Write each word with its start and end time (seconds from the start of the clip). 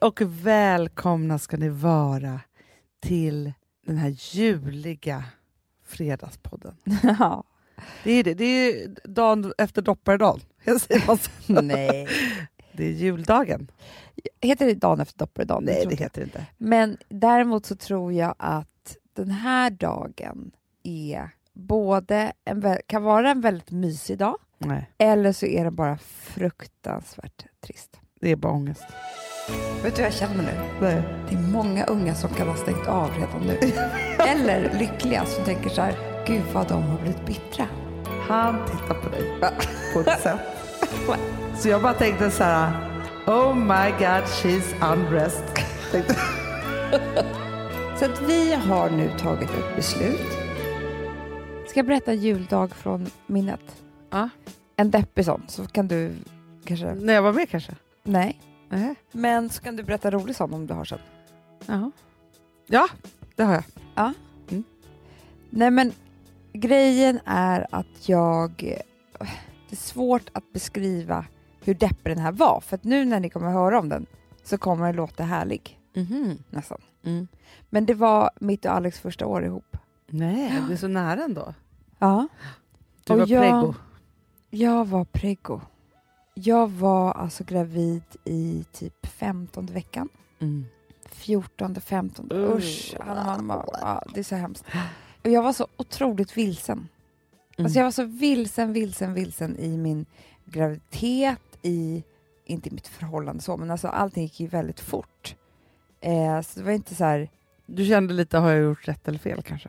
Hej 0.00 0.08
och 0.08 0.20
välkomna 0.46 1.38
ska 1.38 1.56
ni 1.56 1.68
vara 1.68 2.40
till 3.00 3.52
den 3.86 3.96
här 3.96 4.08
juliga 4.18 5.24
fredagspodden. 5.84 6.76
Ja. 7.18 7.44
Det 8.04 8.12
är 8.12 8.24
det, 8.24 8.34
det 8.34 8.44
är 8.44 8.88
dagen 9.04 9.52
efter 9.58 9.82
dopparedagen. 9.82 10.40
Nej. 11.46 12.08
Det 12.72 12.84
är 12.84 12.90
juldagen. 12.90 13.70
Heter 14.40 14.66
det 14.66 14.74
dagen 14.74 15.00
efter 15.00 15.18
dopparedagen? 15.18 15.64
Nej, 15.64 15.74
det 15.74 15.82
inte. 15.82 15.96
heter 15.96 16.20
det 16.20 16.24
inte. 16.24 16.46
Men 16.58 16.96
däremot 17.08 17.66
så 17.66 17.76
tror 17.76 18.12
jag 18.12 18.34
att 18.38 18.96
den 19.12 19.30
här 19.30 19.70
dagen 19.70 20.50
är 20.82 21.30
både 21.52 22.32
en, 22.44 22.78
kan 22.86 23.02
vara 23.02 23.30
en 23.30 23.40
väldigt 23.40 23.70
mysig 23.70 24.18
dag 24.18 24.36
Nej, 24.58 24.90
eller 24.98 25.32
så 25.32 25.46
är 25.46 25.64
den 25.64 25.74
bara 25.74 25.98
fruktansvärt 25.98 27.46
trist. 27.60 28.00
Det 28.24 28.30
är 28.30 28.36
bara 28.36 28.52
ångest. 28.52 28.84
Vet 29.82 29.96
du 29.96 30.02
vad 30.02 30.10
jag 30.10 30.14
känner 30.14 30.42
nu? 30.42 30.52
Nej. 30.80 31.02
Det 31.28 31.34
är 31.34 31.38
många 31.38 31.84
unga 31.84 32.14
som 32.14 32.30
kan 32.30 32.48
ha 32.48 32.56
stängt 32.56 32.86
av 32.86 33.10
redan 33.10 33.40
nu. 33.46 33.58
eller 34.18 34.78
lyckliga 34.78 35.24
som 35.24 35.44
tänker 35.44 35.70
så 35.70 35.82
här, 35.82 35.94
gud 36.26 36.42
vad 36.52 36.68
de 36.68 36.82
har 36.82 36.98
blivit 36.98 37.26
bittra. 37.26 37.66
Han 38.28 38.66
tittar 38.66 38.94
på 38.94 39.08
dig 39.08 39.40
på 39.94 40.00
ett 40.00 40.20
sätt. 40.20 40.40
Så 41.58 41.68
jag 41.68 41.82
bara 41.82 41.94
tänkte 41.94 42.30
så 42.30 42.44
här, 42.44 42.72
oh 43.26 43.54
my 43.54 43.90
god 43.90 44.24
she's 44.24 44.92
undressed. 44.92 45.44
Så 47.98 48.04
att 48.04 48.22
vi 48.22 48.54
har 48.54 48.90
nu 48.90 49.10
tagit 49.18 49.50
ett 49.50 49.76
beslut. 49.76 50.32
Ska 51.68 51.78
jag 51.78 51.86
berätta 51.86 52.12
juldag 52.12 52.74
från 52.74 53.06
minnet? 53.26 53.82
Ja. 54.10 54.28
En 54.76 54.90
deppig 54.90 55.24
sån, 55.24 55.42
så 55.48 55.66
kan 55.66 55.88
du 55.88 56.12
kanske... 56.64 56.94
När 56.94 57.14
jag 57.14 57.22
var 57.22 57.32
med 57.32 57.50
kanske? 57.50 57.72
Nej. 58.04 58.40
Nej. 58.68 58.94
Men 59.12 59.50
så 59.50 59.62
kan 59.62 59.76
du 59.76 59.82
berätta 59.82 60.08
en 60.08 60.12
rolig 60.14 60.36
sån 60.36 60.54
om 60.54 60.66
du 60.66 60.74
har 60.74 60.84
sån. 60.84 60.98
Jaha. 61.66 61.90
Ja, 62.66 62.88
det 63.36 63.42
har 63.42 63.54
jag. 63.54 64.12
Nej 65.50 65.70
men 65.70 65.92
grejen 66.52 67.20
är 67.24 67.66
att 67.70 68.08
jag... 68.08 68.52
Det 69.68 69.72
är 69.72 69.76
svårt 69.76 70.28
att 70.32 70.52
beskriva 70.52 71.26
hur 71.64 71.74
deppig 71.74 72.12
den 72.16 72.18
här 72.18 72.32
var. 72.32 72.60
För 72.60 72.74
att 72.76 72.84
nu 72.84 73.04
när 73.04 73.20
ni 73.20 73.30
kommer 73.30 73.50
höra 73.50 73.78
om 73.78 73.88
den 73.88 74.06
så 74.44 74.58
kommer 74.58 74.86
den 74.86 74.96
låta 74.96 75.22
härlig. 75.24 75.80
Nästan. 76.50 76.80
Mm. 77.04 77.28
Men 77.70 77.86
det 77.86 77.94
var 77.94 78.30
mitt 78.40 78.64
och 78.64 78.72
Alex 78.72 79.00
första 79.00 79.26
år 79.26 79.44
ihop. 79.44 79.76
Nej, 80.06 80.62
det 80.68 80.72
är 80.72 80.76
så 80.76 80.88
nära 80.88 81.24
ändå. 81.24 81.54
Ja. 81.98 82.28
Du 83.04 83.12
Och 83.12 83.18
var 83.18 83.26
jag- 83.26 83.42
preggo. 83.42 83.74
Jag 84.50 84.84
var 84.88 85.04
preggo. 85.04 85.60
Jag 86.34 86.70
var 86.70 87.12
alltså 87.12 87.44
gravid 87.44 88.02
i 88.24 88.64
typ 88.72 89.06
15 89.06 89.66
veckan. 89.66 90.08
Mm. 90.38 90.64
14, 91.10 91.74
15. 91.80 92.32
Uh. 92.32 92.56
Usch, 92.56 92.94
mamma. 93.06 93.64
Ja, 93.72 94.02
det 94.14 94.20
är 94.20 94.24
så 94.24 94.34
hemskt. 94.34 94.64
Och 95.24 95.30
jag 95.30 95.42
var 95.42 95.52
så 95.52 95.66
otroligt 95.76 96.36
vilsen. 96.36 96.88
Mm. 97.56 97.66
Alltså 97.66 97.78
jag 97.78 97.84
var 97.84 97.90
så 97.90 98.04
vilsen, 98.04 98.72
vilsen, 98.72 99.14
vilsen 99.14 99.58
i 99.58 99.76
min 99.76 100.06
graviditet, 100.44 101.58
i, 101.62 102.04
inte 102.44 102.68
i 102.68 102.72
mitt 102.72 102.88
förhållande 102.88 103.42
så, 103.42 103.56
men 103.56 103.70
alltså 103.70 103.88
allting 103.88 104.22
gick 104.22 104.40
ju 104.40 104.46
väldigt 104.46 104.80
fort. 104.80 105.36
Eh, 106.00 106.40
så 106.40 106.60
det 106.60 106.64
var 106.66 106.72
inte 106.72 106.94
så 106.94 107.04
här, 107.04 107.28
Du 107.66 107.86
kände 107.86 108.14
lite, 108.14 108.38
har 108.38 108.50
jag 108.50 108.62
gjort 108.62 108.88
rätt 108.88 109.08
eller 109.08 109.18
fel 109.18 109.42
kanske? 109.42 109.68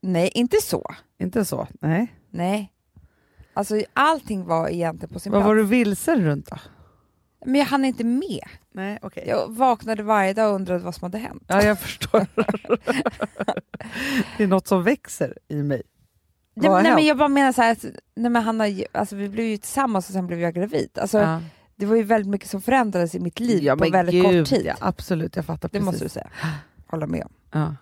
nej, 0.00 0.30
inte 0.34 0.56
så. 0.62 0.94
Inte 1.18 1.44
så? 1.44 1.68
Nej. 1.80 2.14
Nej. 2.30 2.72
Alltså 3.56 3.82
allting 3.92 4.44
var 4.44 4.68
egentligen 4.68 5.12
på 5.12 5.20
sin 5.20 5.32
Vad 5.32 5.40
plats. 5.40 5.48
var 5.48 5.54
du 5.54 5.64
vilsen 5.64 6.24
runt 6.24 6.46
då? 6.46 6.56
Men 7.46 7.54
jag 7.54 7.66
hann 7.66 7.84
inte 7.84 8.04
med. 8.04 8.48
Nej, 8.72 8.98
okej. 9.02 9.24
Jag 9.28 9.54
vaknade 9.54 10.02
varje 10.02 10.32
dag 10.32 10.48
och 10.48 10.54
undrade 10.54 10.84
vad 10.84 10.94
som 10.94 11.02
hade 11.02 11.18
hänt. 11.18 11.42
Ja, 11.46 11.62
jag 11.62 11.80
förstår. 11.80 12.26
det 14.36 14.44
är 14.44 14.46
något 14.46 14.66
som 14.66 14.82
växer 14.82 15.38
i 15.48 15.62
mig. 15.62 15.82
Vad 16.54 16.72
har 16.72 16.82
nej, 16.82 16.94
men 16.94 17.04
jag 17.06 17.16
bara 17.16 17.28
menar 17.28 17.52
så 17.52 17.62
här, 17.62 17.72
att, 17.72 17.84
nej, 18.14 18.30
men 18.30 18.42
Hanna, 18.42 18.64
alltså, 18.92 19.16
vi 19.16 19.28
blev 19.28 19.46
ju 19.46 19.56
tillsammans 19.56 20.08
och 20.08 20.12
sen 20.12 20.26
blev 20.26 20.40
jag 20.40 20.54
gravid. 20.54 20.98
Alltså, 21.00 21.18
ja. 21.18 21.40
Det 21.76 21.86
var 21.86 21.96
ju 21.96 22.02
väldigt 22.02 22.30
mycket 22.30 22.50
som 22.50 22.62
förändrades 22.62 23.14
i 23.14 23.20
mitt 23.20 23.40
liv 23.40 23.62
ja, 23.62 23.76
på 23.76 23.90
väldigt 23.90 24.12
gud, 24.14 24.24
kort 24.24 24.56
tid. 24.56 24.66
Ja, 24.66 24.74
absolut, 24.80 25.36
jag 25.36 25.44
fattar 25.44 25.68
det 25.68 25.72
precis. 25.72 25.86
måste 25.86 26.04
du 26.04 26.08
säga. 26.08 26.30
Hålla 26.86 27.06
med 27.06 27.24
om. 27.24 27.32
Ja. 27.52 27.76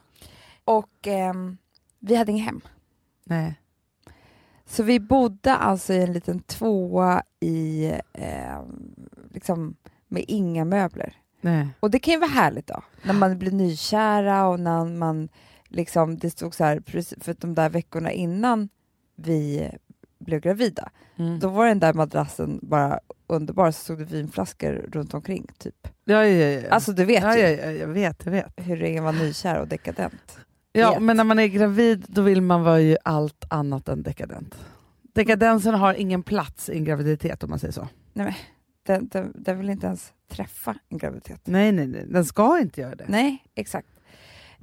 Och 0.65 1.07
ehm, 1.07 1.57
vi 1.99 2.15
hade 2.15 2.33
inget 2.33 2.45
hem. 2.45 2.61
Nej. 3.25 3.61
Så 4.67 4.83
vi 4.83 5.01
bodde 5.01 5.55
alltså 5.55 5.93
i 5.93 6.03
en 6.03 6.13
liten 6.13 6.41
tvåa 6.41 7.23
i, 7.41 7.93
ehm, 8.13 8.95
liksom, 9.31 9.77
med 10.09 10.25
inga 10.29 10.65
möbler. 10.65 11.17
Nej. 11.41 11.69
Och 11.81 11.91
det 11.91 11.99
kan 11.99 12.15
ju 12.15 12.21
vara 12.21 12.31
härligt 12.31 12.67
då, 12.67 12.83
när 13.03 13.15
man 13.15 13.39
blir 13.39 13.51
nykära 13.53 14.47
och 14.47 14.61
när 14.61 14.85
man 14.85 15.29
liksom, 15.69 16.19
det 16.19 16.31
stod 16.31 16.55
så 16.55 16.65
här, 16.65 16.83
för 17.21 17.35
de 17.41 17.55
där 17.55 17.69
veckorna 17.69 18.13
innan 18.13 18.69
vi 19.17 19.71
blev 20.19 20.41
gravida, 20.41 20.91
Mm. 21.17 21.39
då 21.39 21.49
var 21.49 21.67
den 21.67 21.79
där 21.81 21.95
madrassen 21.95 22.59
bara 22.63 23.01
underbar, 23.27 23.71
så 23.71 23.81
stod 23.85 23.99
det 23.99 24.05
vinflaskor 24.05 24.73
runt 24.93 25.15
omkring 25.15 25.47
typ. 25.59 25.89
Ja, 26.05 26.27
ja, 26.27 26.47
ja. 26.61 26.71
Alltså 26.71 26.93
du 26.93 27.05
vet 27.05 27.23
ja, 27.23 27.37
ju 27.37 27.43
ja, 27.43 27.49
ja, 27.51 27.71
jag 27.71 27.89
vet, 27.89 28.25
jag 28.25 28.33
vet. 28.33 28.53
hur 28.57 28.97
att 28.97 29.03
vara 29.03 29.13
nykär 29.13 29.61
och 29.61 29.69
dekadent. 29.69 30.39
Ja, 30.77 31.01
men 31.01 31.17
när 31.17 31.25
man 31.25 31.39
är 31.39 31.47
gravid 31.47 32.05
då 32.09 32.23
vill 32.23 32.43
man 32.43 32.62
vara 32.62 32.81
ju 32.81 32.97
allt 33.05 33.45
annat 33.49 33.89
än 33.89 34.03
dekadent. 34.03 34.55
Dekadensen 35.03 35.75
har 35.75 35.95
ingen 35.95 36.23
plats 36.23 36.69
i 36.69 36.77
en 36.77 36.85
graviditet 36.85 37.43
om 37.43 37.51
man 37.51 37.59
säger 37.59 37.73
så. 37.73 37.89
Den, 38.87 39.09
den, 39.09 39.33
den 39.34 39.59
vill 39.59 39.71
inte 39.71 39.87
ens 39.87 40.13
träffa 40.31 40.75
en 40.89 40.99
graviditet. 40.99 41.41
Nej, 41.45 41.73
nej, 41.73 41.87
nej. 41.87 42.07
den 42.09 42.25
ska 42.25 42.59
inte 42.59 42.81
göra 42.81 42.95
det. 42.95 43.05
Nej, 43.09 43.45
exakt. 43.55 43.89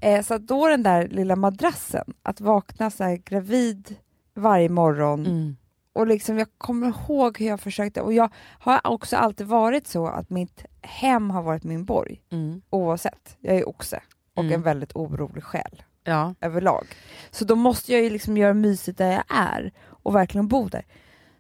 Eh, 0.02 0.22
så 0.24 0.38
då 0.38 0.68
den 0.68 0.84
där 0.84 1.08
lilla 1.08 1.36
madrassen, 1.36 2.14
att 2.24 2.42
vakna 2.42 2.90
så 2.90 3.04
här 3.04 3.16
gravid 3.16 3.96
varje 4.34 4.70
morgon 4.70 5.26
Mm. 5.26 5.56
och 5.94 6.08
liksom 6.08 6.38
jag 6.38 6.48
kommer 6.58 6.88
ihåg 6.88 7.40
hur 7.40 7.46
jag 7.48 7.60
försökte 7.60 8.02
och 8.02 8.14
jag 8.14 8.30
har 8.60 8.88
också 8.88 9.18
alltid 9.18 9.48
varit 9.48 9.88
så 9.88 10.08
att 10.08 10.30
mitt 10.30 10.66
hem 10.82 11.30
har 11.30 11.42
varit 11.44 11.64
min 11.64 11.86
borg 11.86 12.22
Mm. 12.32 12.62
oavsett. 12.70 13.38
Jag 13.40 13.56
är 13.56 13.70
oxe 13.70 14.02
och 14.36 14.44
Mm. 14.44 14.54
en 14.56 14.62
väldigt 14.62 14.96
orolig 14.96 15.44
själ 15.44 15.84
Ja. 16.04 16.36
överlag. 16.42 16.88
Så 17.32 17.46
då 17.46 17.56
måste 17.56 17.92
jag 17.94 18.02
ju 18.02 18.10
liksom 18.10 18.38
göra 18.38 18.54
mysigt 18.54 18.98
där 18.98 19.12
jag 19.12 19.24
är 19.30 19.72
och 19.88 20.16
verkligen 20.16 20.48
bo 20.48 20.70
där. 20.70 20.86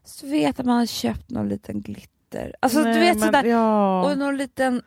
Så 0.04 0.28
vet 0.28 0.60
att 0.60 0.66
man 0.66 0.78
har 0.78 0.86
köpt 0.86 1.30
någon 1.30 1.50
liten 1.50 1.82
glitter. 1.82 2.56
Alltså 2.60 2.80
Nej, 2.84 2.94
du 2.94 3.00
vet 3.00 3.18
men- 3.18 3.26
sådär 3.26 3.44
Ja. 3.44 4.04
och 4.12 4.18
någon 4.18 4.38
liten 4.38 4.82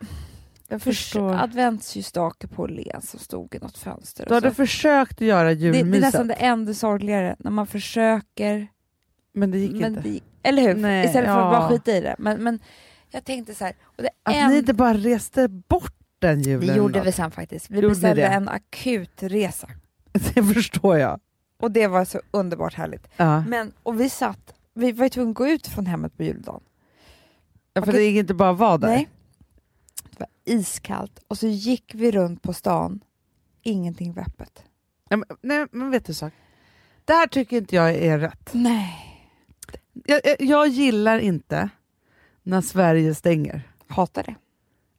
jag 0.68 0.82
förs- 0.82 0.98
förstår. 0.98 1.34
adventsljusstake 1.34 2.46
på 2.48 2.62
Åhléns 2.62 3.10
som 3.10 3.20
stod 3.20 3.54
i 3.54 3.58
något 3.58 3.78
fönster. 3.78 4.26
Du 4.28 4.34
hade 4.34 4.48
så. 4.48 4.54
försökt 4.54 5.20
göra 5.20 5.48
det, 5.48 5.54
det 5.54 5.66
är 5.68 5.74
julmyset, 5.74 6.00
nästan 6.02 6.26
det 6.28 6.34
enda 6.34 6.74
sorgligare, 6.74 7.36
när 7.38 7.50
man 7.50 7.66
försöker, 7.66 8.68
men 9.34 9.50
det 9.50 9.58
gick 9.58 9.72
men 9.80 9.96
inte. 9.96 10.08
det, 10.08 10.20
eller 10.42 10.62
hur? 10.62 10.74
Nej, 10.74 11.06
Istället 11.06 11.30
för 11.30 11.38
att 11.38 11.52
ja. 11.54 11.58
bara 11.60 11.68
skita 11.68 11.92
i 11.92 12.00
det. 12.00 12.14
Men, 12.18 12.42
men 12.42 12.60
jag 13.10 13.24
tänkte 13.24 13.54
så 13.54 13.64
här, 13.64 13.74
Att 14.22 14.34
en, 14.34 14.50
ni 14.50 14.58
inte 14.58 14.74
bara 14.74 14.94
reste 14.94 15.48
bort 15.48 15.94
den 16.28 16.42
det 16.42 16.50
julen. 16.50 16.76
gjorde 16.76 16.98
då. 16.98 17.04
vi 17.04 17.12
sen 17.12 17.30
faktiskt. 17.30 17.70
Vi 17.70 17.74
Gjorde 17.74 17.88
beställde 17.88 18.22
det? 18.22 18.28
en 18.28 18.48
akutresa 18.48 19.68
Det 20.12 20.42
förstår 20.54 20.98
jag. 20.98 21.20
och 21.60 21.70
det 21.70 21.86
var 21.86 22.04
så 22.04 22.20
underbart 22.30 22.74
härligt. 22.74 23.08
Ja. 23.16 23.40
Men, 23.48 23.72
och 23.82 24.00
vi 24.00 24.10
satt, 24.10 24.54
vi 24.74 24.92
var 24.92 25.04
ju 25.04 25.08
tvungna 25.10 25.30
att 25.30 25.36
gå 25.36 25.48
ut 25.48 25.66
från 25.66 25.86
hemmet 25.86 26.16
på 26.16 26.22
juldagen. 26.22 26.60
Ja, 27.72 27.82
för 27.82 27.90
Okej. 27.90 28.00
det 28.00 28.06
gick 28.10 28.16
inte 28.20 28.34
bara 28.34 28.50
att 28.50 28.58
vara 28.58 28.78
där. 28.78 28.88
Nej. 28.88 29.08
Det 30.10 30.20
var 30.20 30.28
iskallt 30.44 31.18
och 31.28 31.38
så 31.38 31.46
gick 31.46 31.94
vi 31.94 32.10
runt 32.10 32.42
på 32.42 32.52
stan, 32.52 33.00
ingenting 33.62 34.12
var 34.12 34.22
öppet. 34.22 34.62
Ja, 35.08 35.16
men, 35.16 35.28
nej, 35.42 35.66
men 35.72 35.90
vet 35.90 36.04
du 36.06 36.14
sak? 36.14 36.32
Det 37.04 37.12
här 37.12 37.26
tycker 37.26 37.56
inte 37.56 37.76
jag 37.76 37.94
är 37.94 38.18
rätt. 38.18 38.50
Nej. 38.52 39.20
Jag, 40.04 40.20
jag, 40.24 40.36
jag 40.40 40.68
gillar 40.68 41.18
inte 41.18 41.68
när 42.42 42.60
Sverige 42.60 43.14
stänger. 43.14 43.62
Hatar 43.88 44.22
det. 44.22 44.34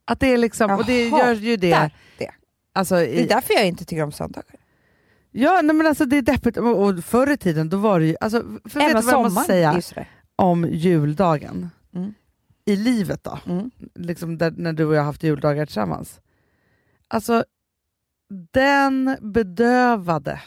Att 0.06 0.20
det 0.20 0.26
är 0.32 0.38
liksom, 0.38 0.70
och 0.70 0.84
det 0.84 1.08
gör 1.08 1.34
ju 1.34 1.56
det. 1.56 1.90
det. 2.18 2.30
Alltså, 2.72 2.94
Det 2.94 3.18
är 3.20 3.24
i, 3.24 3.26
därför 3.26 3.54
jag 3.54 3.66
inte 3.66 3.84
tycker 3.84 4.02
om 4.02 4.12
söndagar. 4.12 4.56
ja, 5.30 5.60
nej, 5.62 5.76
men 5.76 5.86
alltså 5.86 6.04
det 6.04 6.16
är 6.16 6.22
deppigt. 6.22 6.56
Och, 6.56 6.82
och 6.86 7.04
förr 7.04 7.30
i 7.30 7.36
tiden 7.36 7.68
då 7.68 7.76
var 7.76 8.00
det 8.00 8.06
ju, 8.06 8.16
alltså, 8.20 8.42
för 8.64 8.80
vet 8.80 8.88
du 8.88 8.94
vad 9.02 9.14
jag 9.14 9.22
måste 9.22 9.44
säga 9.44 9.82
om 10.36 10.64
juldagen? 10.70 11.70
Mm. 11.94 12.14
I 12.64 12.76
livet 12.76 13.24
då? 13.24 13.38
Mm. 13.46 13.70
liksom 13.94 14.38
där, 14.38 14.50
när 14.56 14.72
du 14.72 14.84
och 14.84 14.94
jag 14.94 15.00
har 15.00 15.06
haft 15.06 15.22
juldagar 15.22 15.66
tillsammans. 15.66 16.20
Alltså, 17.08 17.44
den 18.52 19.16
bedövade 19.20 20.40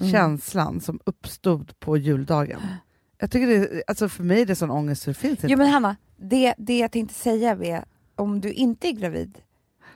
Mm. 0.00 0.12
känslan 0.12 0.80
som 0.80 1.00
uppstod 1.06 1.80
på 1.80 1.96
juldagen. 1.96 2.60
Jag 3.18 3.30
tycker 3.30 3.46
det, 3.46 3.82
alltså 3.86 4.08
för 4.08 4.24
mig 4.24 4.42
är 4.42 4.46
det 4.46 4.54
sån 4.56 4.70
ångest 4.70 5.02
så 5.02 5.10
det 5.10 5.14
finns 5.14 5.32
inte. 5.32 5.46
Jo 5.46 5.58
men 5.58 5.66
Hanna, 5.68 5.96
det, 6.16 6.54
det 6.58 6.78
jag 6.78 6.92
tänkte 6.92 7.14
säga 7.14 7.50
är 7.50 7.84
om 8.16 8.40
du 8.40 8.52
inte 8.52 8.88
är 8.88 8.92
gravid 8.92 9.38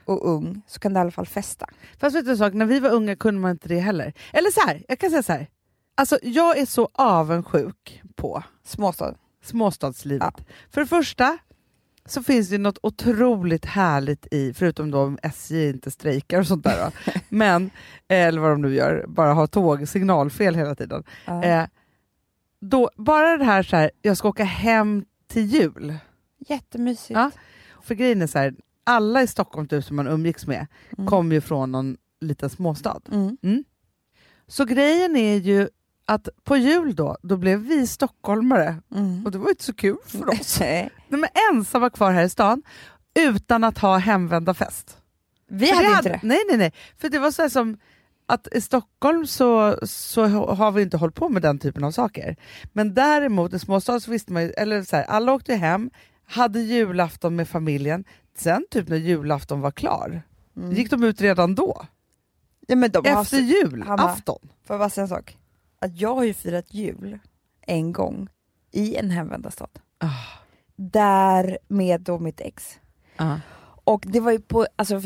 och 0.05 0.29
ung 0.29 0.61
så 0.67 0.79
kan 0.79 0.93
du 0.93 0.99
i 0.99 1.01
alla 1.01 1.11
fall 1.11 1.25
festa. 1.25 1.65
Fast 1.99 2.15
vet 2.15 2.25
du 2.25 2.31
en 2.31 2.37
sak, 2.37 2.53
när 2.53 2.65
vi 2.65 2.79
var 2.79 2.89
unga 2.89 3.15
kunde 3.15 3.41
man 3.41 3.51
inte 3.51 3.67
det 3.67 3.79
heller. 3.79 4.13
Eller 4.33 4.51
så 4.51 4.67
här, 4.67 4.83
jag 4.87 4.99
kan 4.99 5.09
säga 5.09 5.23
så 5.23 5.33
här. 5.33 5.47
Alltså 5.95 6.19
jag 6.23 6.57
är 6.57 6.65
så 6.65 6.89
avundsjuk 6.93 8.01
på 8.15 8.43
Småstad. 8.63 9.15
småstadslivet. 9.43 10.33
För 10.69 10.81
det 10.81 10.87
första, 10.87 11.37
så 12.05 12.23
finns 12.23 12.49
det 12.49 12.57
något 12.57 12.77
otroligt 12.83 13.65
härligt 13.65 14.27
i, 14.31 14.53
förutom 14.53 14.91
då 14.91 14.99
om 14.99 15.19
SJ 15.23 15.69
inte 15.69 15.91
strejkar 15.91 16.39
och 16.39 16.47
sånt 16.47 16.63
där, 16.63 16.85
då. 16.85 17.11
men, 17.29 17.69
eller 18.07 18.41
vad 18.41 18.51
de 18.51 18.61
nu 18.61 18.75
gör, 18.75 19.05
bara 19.07 19.33
har 19.33 19.47
tåg, 19.47 19.87
signalfel 19.87 20.55
hela 20.55 20.75
tiden. 20.75 21.03
Ja. 21.25 21.43
Eh, 21.43 21.65
då, 22.59 22.89
bara 22.95 23.37
det 23.37 23.45
här, 23.45 23.63
så 23.63 23.75
här, 23.75 23.91
jag 24.01 24.17
ska 24.17 24.27
åka 24.27 24.43
hem 24.43 25.05
till 25.27 25.45
jul. 25.45 25.95
Jättemysigt. 26.47 27.09
Ja. 27.09 27.31
För 27.85 27.95
grejen 27.95 28.21
är 28.21 28.27
så 28.27 28.39
här, 28.39 28.53
alla 28.83 29.21
i 29.21 29.27
Stockholm 29.27 29.67
typ, 29.67 29.83
som 29.85 29.95
man 29.95 30.07
umgicks 30.07 30.47
med 30.47 30.67
Mm. 30.97 31.07
kom 31.07 31.31
ju 31.31 31.41
från 31.41 31.71
någon 31.71 31.97
liten 32.21 32.49
småstad. 32.49 33.01
Mm. 33.11 33.63
Så 34.47 34.65
grejen 34.65 35.15
är 35.15 35.35
ju 35.35 35.69
att 36.05 36.29
på 36.43 36.57
jul 36.57 36.95
då, 36.95 37.17
då 37.23 37.37
blev 37.37 37.59
vi 37.59 37.87
stockholmare 37.87 38.75
Mm. 38.95 39.25
och 39.25 39.31
det 39.31 39.37
var 39.37 39.45
ju 39.45 39.51
inte 39.51 39.63
så 39.63 39.73
kul 39.73 39.97
för 40.05 40.29
oss. 40.29 40.59
Nej. 40.59 40.89
De 41.09 41.23
är 41.23 41.29
ensamma 41.51 41.89
kvar 41.89 42.11
här 42.11 42.23
i 42.23 42.29
stan 42.29 42.63
utan 43.19 43.63
att 43.63 43.77
ha 43.77 43.97
hemvända 43.97 44.53
fest. 44.53 44.97
Vi 45.47 45.71
hade 45.71 45.87
det 45.87 45.93
inte 45.97 46.09
det. 46.09 46.19
Nej, 46.23 46.39
nej, 46.49 46.57
nej. 46.57 46.73
För 46.97 47.09
det 47.09 47.19
var 47.19 47.31
så 47.31 47.49
som 47.49 47.77
att 48.25 48.47
i 48.51 48.61
Stockholm 48.61 49.27
så, 49.27 49.77
så 49.87 50.25
har 50.27 50.71
vi 50.71 50.81
inte 50.81 50.97
hållit 50.97 51.15
på 51.15 51.29
med 51.29 51.41
den 51.41 51.59
typen 51.59 51.83
av 51.83 51.91
saker. 51.91 52.35
Men 52.73 52.93
däremot 52.93 53.53
i 53.53 53.59
småstad 53.59 53.99
så 53.99 54.11
visste 54.11 54.33
man 54.33 54.43
ju, 54.43 54.49
eller 54.49 54.83
så 54.83 54.95
här, 54.95 55.03
alla 55.03 55.33
åkte 55.33 55.55
hem, 55.55 55.89
hade 56.27 56.59
julafton 56.61 57.35
med 57.35 57.49
familjen. 57.49 58.03
Sen 58.37 58.65
typ 58.71 58.87
när 58.87 58.97
julafton 58.97 59.61
var 59.61 59.71
klar, 59.71 60.21
Mm. 60.57 60.71
gick 60.71 60.89
de 60.89 61.03
ut 61.03 61.21
redan 61.21 61.55
då. 61.55 61.85
Ja, 62.67 62.75
men 62.75 62.91
de 62.91 63.05
Efter 63.05 63.37
julafton. 63.39 64.39
Får 64.65 64.73
jag 64.73 64.79
bara 64.79 64.89
säga 64.89 65.03
en 65.03 65.07
sak? 65.07 65.37
Att 65.79 66.01
jag 66.01 66.15
har 66.15 66.23
ju 66.23 66.33
firat 66.33 66.73
jul 66.73 67.19
en 67.61 67.91
gång 67.93 68.27
i 68.71 68.95
en 68.95 69.09
hemvända 69.09 69.51
stad. 69.51 69.69
Ah. 69.97 70.07
Där 70.75 71.57
med 71.67 72.01
då 72.01 72.19
mitt 72.19 72.41
ex. 72.41 72.79
Ah. 73.17 73.35
Och 73.87 74.03
det 74.07 74.19
var 74.19 74.31
ju 74.31 74.39
på, 74.39 74.65
alltså 74.75 74.99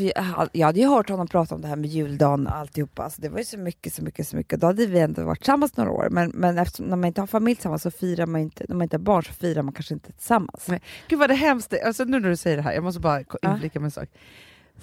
jag, 0.52 0.66
hade 0.66 0.80
ju 0.80 0.86
hört 0.86 1.08
honom 1.10 1.26
prata 1.28 1.54
om 1.54 1.60
det 1.60 1.68
här 1.68 1.76
med 1.76 1.90
juldagen 1.90 2.46
och 2.46 2.56
alltihopa. 2.56 3.02
Alltså 3.02 3.22
det 3.22 3.28
var 3.28 3.38
ju 3.38 3.44
så 3.44 3.58
mycket, 3.58 3.94
så 3.94 4.02
mycket, 4.04 4.28
så 4.28 4.36
mycket. 4.36 4.60
Då 4.60 4.66
hade 4.66 4.86
vi 4.86 4.98
ändå 5.00 5.24
varit 5.24 5.38
tillsammans 5.38 5.76
några 5.76 5.90
år. 5.90 6.08
Men, 6.10 6.30
men 6.30 6.58
eftersom 6.58 6.86
när 6.86 6.96
man 6.96 7.04
inte 7.04 7.20
har 7.20 7.26
familj 7.26 7.56
tillsammans 7.56 7.82
så 7.82 7.90
firar 7.90 8.26
man 8.26 8.40
inte, 8.40 8.64
när 8.68 8.76
man 8.76 8.82
inte 8.82 8.96
har 8.96 9.02
barn 9.02 9.24
så 9.24 9.32
firar 9.32 9.62
man 9.62 9.72
kanske 9.74 9.94
inte 9.94 10.12
tillsammans. 10.12 10.68
Nej. 10.68 10.82
Gud 11.08 11.18
vad 11.18 11.30
det 11.30 11.34
hemskt 11.34 11.74
alltså, 11.86 12.04
nu 12.04 12.20
när 12.20 12.28
du 12.30 12.36
säger 12.36 12.56
det 12.56 12.62
här, 12.62 12.72
jag 12.72 12.84
måste 12.84 13.00
bara 13.00 13.24
ko- 13.24 13.38
Ja. 13.42 13.54
inflika 13.54 13.80
med 13.80 13.84
en 13.86 13.90
sak. 13.90 14.08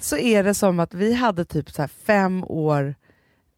Så 0.00 0.16
är 0.16 0.44
det 0.44 0.54
som 0.54 0.80
att 0.80 0.94
vi 0.94 1.14
hade 1.14 1.44
typ 1.44 1.70
så 1.70 1.88
fem 1.88 2.44
år 2.44 2.94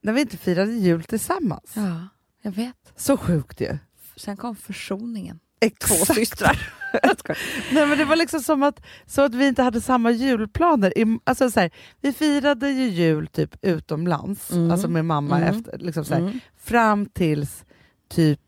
när 0.03 0.13
vi 0.13 0.21
inte 0.21 0.37
firade 0.37 0.73
jul 0.73 1.03
tillsammans. 1.05 1.73
Ja, 1.77 2.09
jag 2.43 2.53
vet. 2.53 2.93
Så 2.97 3.17
sjukt 3.17 3.61
ju. 3.61 3.79
Sen 4.17 4.37
kom 4.37 4.57
försoningen. 4.57 5.41
Exakt. 5.61 6.07
Två 6.07 6.15
systrar. 6.15 6.73
Nej, 7.73 7.87
men 7.87 7.99
det 7.99 8.05
var 8.05 8.17
liksom 8.17 8.41
som 8.41 8.63
att, 8.63 8.81
så 9.07 9.23
att 9.23 9.35
vi 9.35 9.47
inte 9.47 9.63
hade 9.63 9.81
samma 9.81 10.11
julplaner. 10.11 10.93
Alltså 11.25 11.51
så 11.51 11.61
här, 11.61 11.71
vi 12.01 12.13
firade 12.13 12.71
ju 12.71 12.89
jul 12.89 13.27
typ 13.27 13.57
utomlands, 13.63 14.51
Mm. 14.51 14.71
alltså 14.71 14.89
med 14.89 15.05
mamma, 15.05 15.37
Mm. 15.41 15.49
efter, 15.59 15.79
liksom 15.79 16.05
så 16.05 16.15
här, 16.15 16.21
Mm. 16.21 16.41
fram 16.59 17.07
tills 17.07 17.65
typ 18.09 18.41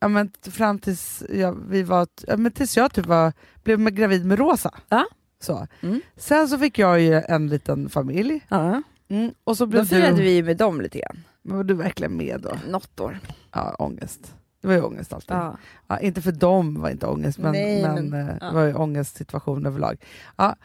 Ja, 0.00 0.08
men 0.08 0.30
fram 0.50 0.78
tills 0.78 1.22
jag, 1.30 1.58
vi 1.68 1.82
var, 1.82 2.06
ja, 2.26 2.36
men 2.36 2.52
tills 2.52 2.76
jag 2.76 2.92
typ 2.94 3.06
var, 3.06 3.32
blev 3.64 3.80
med, 3.80 3.96
gravid 3.96 4.24
med 4.26 4.38
Rosa. 4.38 4.74
Ja. 4.88 5.04
Så. 5.40 5.66
Mm. 5.80 6.00
Sen 6.16 6.48
så 6.48 6.58
fick 6.58 6.78
jag 6.78 7.00
ju 7.00 7.14
en 7.14 7.46
liten 7.48 7.88
familj. 7.88 8.40
Ja. 8.48 8.82
Mm. 9.08 9.32
Och 9.44 9.56
så 9.56 9.64
Då 9.64 9.70
blev 9.70 9.84
firade 9.84 10.16
du, 10.16 10.22
vi 10.22 10.42
med 10.42 10.56
dem 10.56 10.80
lite 10.80 10.98
grann. 10.98 11.24
men 11.42 11.56
var 11.56 11.64
du 11.64 11.74
verkligen 11.74 12.16
med 12.16 12.40
då? 12.40 12.56
Något 12.70 13.00
år. 13.00 13.18
Ja, 13.52 13.74
ångest. 13.78 14.34
Det 14.60 14.68
var 14.68 14.74
ju 14.74 14.82
ångest 14.82 15.12
alltid. 15.12 15.36
Ja. 15.36 15.56
Ja, 15.86 15.98
inte 15.98 16.22
för 16.22 16.32
dem 16.32 16.80
var 16.80 16.90
inte 16.90 17.06
ångest, 17.06 17.38
men, 17.38 17.52
Nej, 17.52 17.82
men, 17.82 18.10
men- 18.10 18.28
eh, 18.28 18.36
ja. 18.40 18.46
det 18.46 18.54
var 18.54 18.62
ju 18.64 18.74
ångestsituation 18.74 19.66
överlag. 19.66 20.04
Ja. 20.36 20.56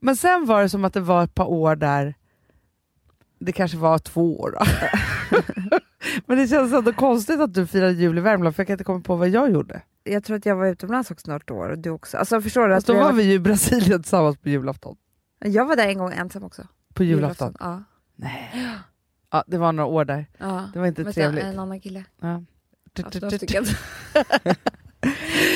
Men 0.00 0.16
sen 0.16 0.46
var 0.46 0.62
det 0.62 0.68
som 0.68 0.84
att 0.84 0.94
det 0.94 1.00
var 1.00 1.24
ett 1.24 1.34
par 1.34 1.46
år 1.50 1.76
där 1.76 2.14
det 3.38 3.52
kanske 3.52 3.76
var 3.78 3.98
två 3.98 4.40
år. 4.40 4.50
Då. 4.58 4.64
men 6.26 6.38
det 6.38 6.46
känns 6.48 6.72
ändå 6.72 6.92
konstigt 6.92 7.40
att 7.40 7.54
du 7.54 7.66
firade 7.66 7.92
jul 7.92 8.18
i 8.18 8.20
Värmland, 8.20 8.56
för 8.56 8.60
jag 8.62 8.66
kan 8.66 8.74
inte 8.74 8.84
komma 8.84 9.00
på 9.00 9.16
vad 9.16 9.28
jag 9.28 9.50
gjorde. 9.52 9.82
Jag 10.04 10.24
tror 10.24 10.36
att 10.36 10.46
jag 10.46 10.56
var 10.56 10.66
utomlands 10.66 11.10
också 11.10 11.30
något 11.30 11.50
år 11.50 11.68
och 11.68 11.78
du 11.78 11.90
också. 11.90 12.16
Alltså 12.16 12.40
förstår 12.40 12.68
du? 12.68 12.74
Att 12.74 12.76
Fast 12.76 12.86
då 12.86 12.94
var 12.94 13.12
vi 13.12 13.22
ju 13.22 13.32
i 13.32 13.38
Brasilien 13.38 14.02
tillsammans 14.02 14.38
på 14.38 14.48
julafton. 14.48 14.96
Jag 15.38 15.66
var 15.66 15.76
där 15.76 15.88
en 15.88 15.98
gång 15.98 16.12
ensam 16.12 16.44
också. 16.44 16.62
På 16.94 17.04
julafton? 17.04 17.56
Ja. 17.60 17.82
Nej. 18.16 18.66
Ja, 19.30 19.44
det 19.46 19.58
var 19.58 19.72
några 19.72 19.86
år 19.90 20.04
där. 20.04 20.26
ja. 20.38 20.70
Det 20.72 20.78
var 20.78 20.86
inte 20.86 21.04
Men 21.04 21.12
trevligt. 21.12 21.44
En 21.44 21.58
annan 21.58 21.80
kille. 21.80 22.04
Ja. 22.20 22.42